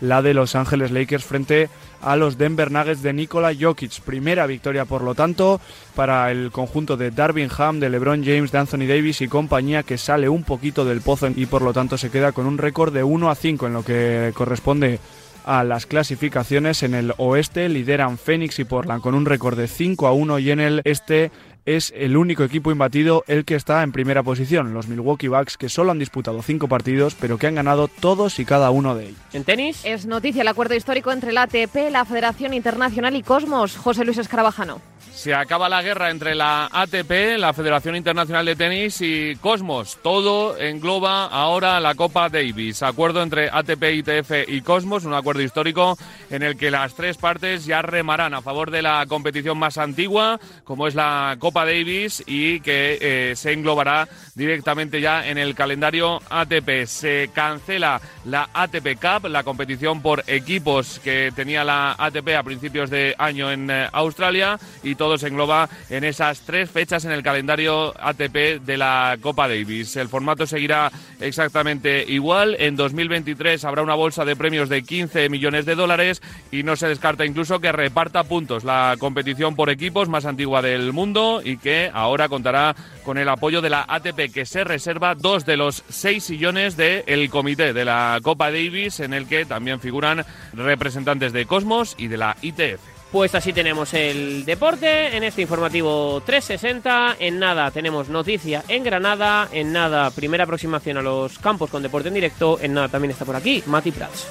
la 0.00 0.22
de 0.22 0.34
Los 0.34 0.54
Ángeles 0.54 0.90
Lakers 0.90 1.24
frente 1.24 1.68
a 2.00 2.16
los 2.16 2.38
Denver 2.38 2.70
Nuggets 2.70 3.02
de 3.02 3.12
Nikola 3.12 3.52
Jokic. 3.58 4.00
Primera 4.02 4.46
victoria, 4.46 4.84
por 4.84 5.02
lo 5.02 5.14
tanto, 5.14 5.60
para 5.94 6.30
el 6.30 6.50
conjunto 6.52 6.96
de 6.96 7.10
Darvin 7.10 7.50
Ham, 7.56 7.80
de 7.80 7.90
LeBron 7.90 8.24
James, 8.24 8.52
de 8.52 8.58
Anthony 8.58 8.86
Davis 8.86 9.20
y 9.20 9.28
compañía 9.28 9.82
que 9.82 9.98
sale 9.98 10.28
un 10.28 10.44
poquito 10.44 10.84
del 10.84 11.00
pozo 11.00 11.28
y 11.34 11.46
por 11.46 11.62
lo 11.62 11.72
tanto 11.72 11.98
se 11.98 12.10
queda 12.10 12.32
con 12.32 12.46
un 12.46 12.58
récord 12.58 12.92
de 12.92 13.02
1 13.02 13.30
a 13.30 13.34
5 13.34 13.66
en 13.66 13.72
lo 13.72 13.84
que 13.84 14.32
corresponde 14.34 15.00
a 15.48 15.64
las 15.64 15.86
clasificaciones. 15.86 16.82
En 16.82 16.94
el 16.94 17.14
oeste 17.16 17.68
lideran 17.68 18.18
Phoenix 18.18 18.58
y 18.58 18.64
Portland 18.64 19.02
con 19.02 19.14
un 19.14 19.24
récord 19.24 19.58
de 19.58 19.66
5 19.66 20.06
a 20.06 20.12
1 20.12 20.38
y 20.38 20.50
en 20.50 20.60
el 20.60 20.82
este 20.84 21.32
es 21.64 21.92
el 21.96 22.16
único 22.16 22.44
equipo 22.44 22.70
imbatido 22.70 23.24
el 23.26 23.44
que 23.44 23.54
está 23.54 23.82
en 23.82 23.92
primera 23.92 24.22
posición, 24.22 24.72
los 24.72 24.88
Milwaukee 24.88 25.28
Bucks, 25.28 25.58
que 25.58 25.68
solo 25.68 25.90
han 25.90 25.98
disputado 25.98 26.40
cinco 26.42 26.66
partidos, 26.66 27.14
pero 27.14 27.36
que 27.36 27.46
han 27.46 27.56
ganado 27.56 27.88
todos 27.88 28.38
y 28.38 28.46
cada 28.46 28.70
uno 28.70 28.94
de 28.94 29.08
ellos. 29.08 29.18
¿En 29.34 29.44
tenis? 29.44 29.84
Es 29.84 30.06
noticia 30.06 30.40
el 30.40 30.48
acuerdo 30.48 30.74
histórico 30.74 31.12
entre 31.12 31.32
la 31.32 31.42
ATP, 31.42 31.90
la 31.90 32.06
Federación 32.06 32.54
Internacional 32.54 33.16
y 33.16 33.22
Cosmos. 33.22 33.76
José 33.76 34.06
Luis 34.06 34.16
Escarabajano. 34.16 34.80
Se 35.14 35.34
acaba 35.34 35.68
la 35.68 35.82
guerra 35.82 36.10
entre 36.10 36.34
la 36.34 36.68
ATP, 36.72 37.38
la 37.38 37.52
Federación 37.52 37.96
Internacional 37.96 38.46
de 38.46 38.56
Tenis, 38.56 39.00
y 39.00 39.34
Cosmos. 39.36 39.98
Todo 40.02 40.56
engloba 40.58 41.26
ahora 41.26 41.80
la 41.80 41.94
Copa 41.94 42.28
Davis. 42.28 42.82
Acuerdo 42.82 43.22
entre 43.22 43.50
ATP, 43.50 43.82
ITF 43.94 44.48
y 44.48 44.60
Cosmos, 44.60 45.04
un 45.04 45.14
acuerdo 45.14 45.42
histórico 45.42 45.98
en 46.30 46.42
el 46.42 46.56
que 46.56 46.70
las 46.70 46.94
tres 46.94 47.16
partes 47.16 47.66
ya 47.66 47.82
remarán 47.82 48.34
a 48.34 48.42
favor 48.42 48.70
de 48.70 48.82
la 48.82 49.04
competición 49.06 49.58
más 49.58 49.76
antigua, 49.76 50.38
como 50.64 50.86
es 50.86 50.94
la 50.94 51.36
Copa 51.38 51.64
Davis, 51.64 52.22
y 52.26 52.60
que 52.60 52.98
eh, 53.00 53.36
se 53.36 53.52
englobará 53.52 54.08
directamente 54.34 55.00
ya 55.00 55.26
en 55.26 55.38
el 55.38 55.54
calendario 55.54 56.20
ATP. 56.30 56.86
Se 56.86 57.30
cancela 57.34 58.00
la 58.24 58.48
ATP 58.52 59.00
Cup, 59.00 59.28
la 59.28 59.42
competición 59.42 60.00
por 60.00 60.22
equipos 60.26 61.00
que 61.00 61.32
tenía 61.34 61.64
la 61.64 61.96
ATP 61.98 62.28
a 62.38 62.42
principios 62.42 62.90
de 62.90 63.14
año 63.18 63.50
en 63.50 63.70
eh, 63.70 63.88
Australia, 63.92 64.58
todo 64.94 65.18
se 65.18 65.28
engloba 65.28 65.68
en 65.90 66.04
esas 66.04 66.40
tres 66.40 66.70
fechas 66.70 67.04
en 67.04 67.12
el 67.12 67.22
calendario 67.22 67.94
ATP 68.00 68.62
de 68.64 68.76
la 68.76 69.16
Copa 69.20 69.48
Davis. 69.48 69.96
El 69.96 70.08
formato 70.08 70.46
seguirá 70.46 70.90
exactamente 71.20 72.04
igual. 72.08 72.56
En 72.58 72.76
2023 72.76 73.64
habrá 73.64 73.82
una 73.82 73.94
bolsa 73.94 74.24
de 74.24 74.36
premios 74.36 74.68
de 74.68 74.82
15 74.82 75.28
millones 75.28 75.66
de 75.66 75.74
dólares 75.74 76.22
y 76.50 76.62
no 76.62 76.76
se 76.76 76.88
descarta 76.88 77.24
incluso 77.24 77.60
que 77.60 77.72
reparta 77.72 78.24
puntos 78.24 78.64
la 78.64 78.96
competición 78.98 79.56
por 79.56 79.70
equipos 79.70 80.08
más 80.08 80.24
antigua 80.24 80.62
del 80.62 80.92
mundo 80.92 81.40
y 81.44 81.56
que 81.58 81.90
ahora 81.92 82.28
contará 82.28 82.74
con 83.04 83.18
el 83.18 83.28
apoyo 83.28 83.60
de 83.60 83.70
la 83.70 83.84
ATP 83.88 84.32
que 84.32 84.46
se 84.46 84.64
reserva 84.64 85.14
dos 85.14 85.44
de 85.44 85.56
los 85.56 85.84
seis 85.88 86.24
sillones 86.24 86.76
del 86.76 87.30
comité 87.30 87.72
de 87.72 87.84
la 87.84 88.18
Copa 88.22 88.50
Davis 88.50 89.00
en 89.00 89.14
el 89.14 89.26
que 89.26 89.44
también 89.44 89.80
figuran 89.80 90.24
representantes 90.52 91.32
de 91.32 91.46
Cosmos 91.46 91.94
y 91.98 92.08
de 92.08 92.16
la 92.16 92.36
ITF. 92.42 92.97
Pues 93.10 93.34
así 93.34 93.54
tenemos 93.54 93.94
el 93.94 94.44
deporte 94.44 95.16
en 95.16 95.24
este 95.24 95.42
informativo 95.42 96.22
360. 96.26 97.16
En 97.18 97.38
nada 97.38 97.70
tenemos 97.70 98.08
noticia 98.10 98.62
en 98.68 98.84
Granada. 98.84 99.48
En 99.50 99.72
nada, 99.72 100.10
primera 100.10 100.44
aproximación 100.44 100.98
a 100.98 101.02
los 101.02 101.38
campos 101.38 101.70
con 101.70 101.82
deporte 101.82 102.08
en 102.08 102.14
directo. 102.14 102.58
En 102.60 102.74
nada 102.74 102.88
también 102.88 103.12
está 103.12 103.24
por 103.24 103.36
aquí 103.36 103.62
Mati 103.66 103.92
Prats. 103.92 104.26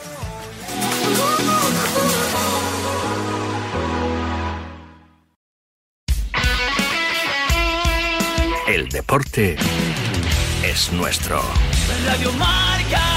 El 8.68 8.90
deporte 8.90 9.56
es 10.64 10.92
nuestro. 10.92 11.42
Radio 12.06 12.32
Marca. 12.34 13.17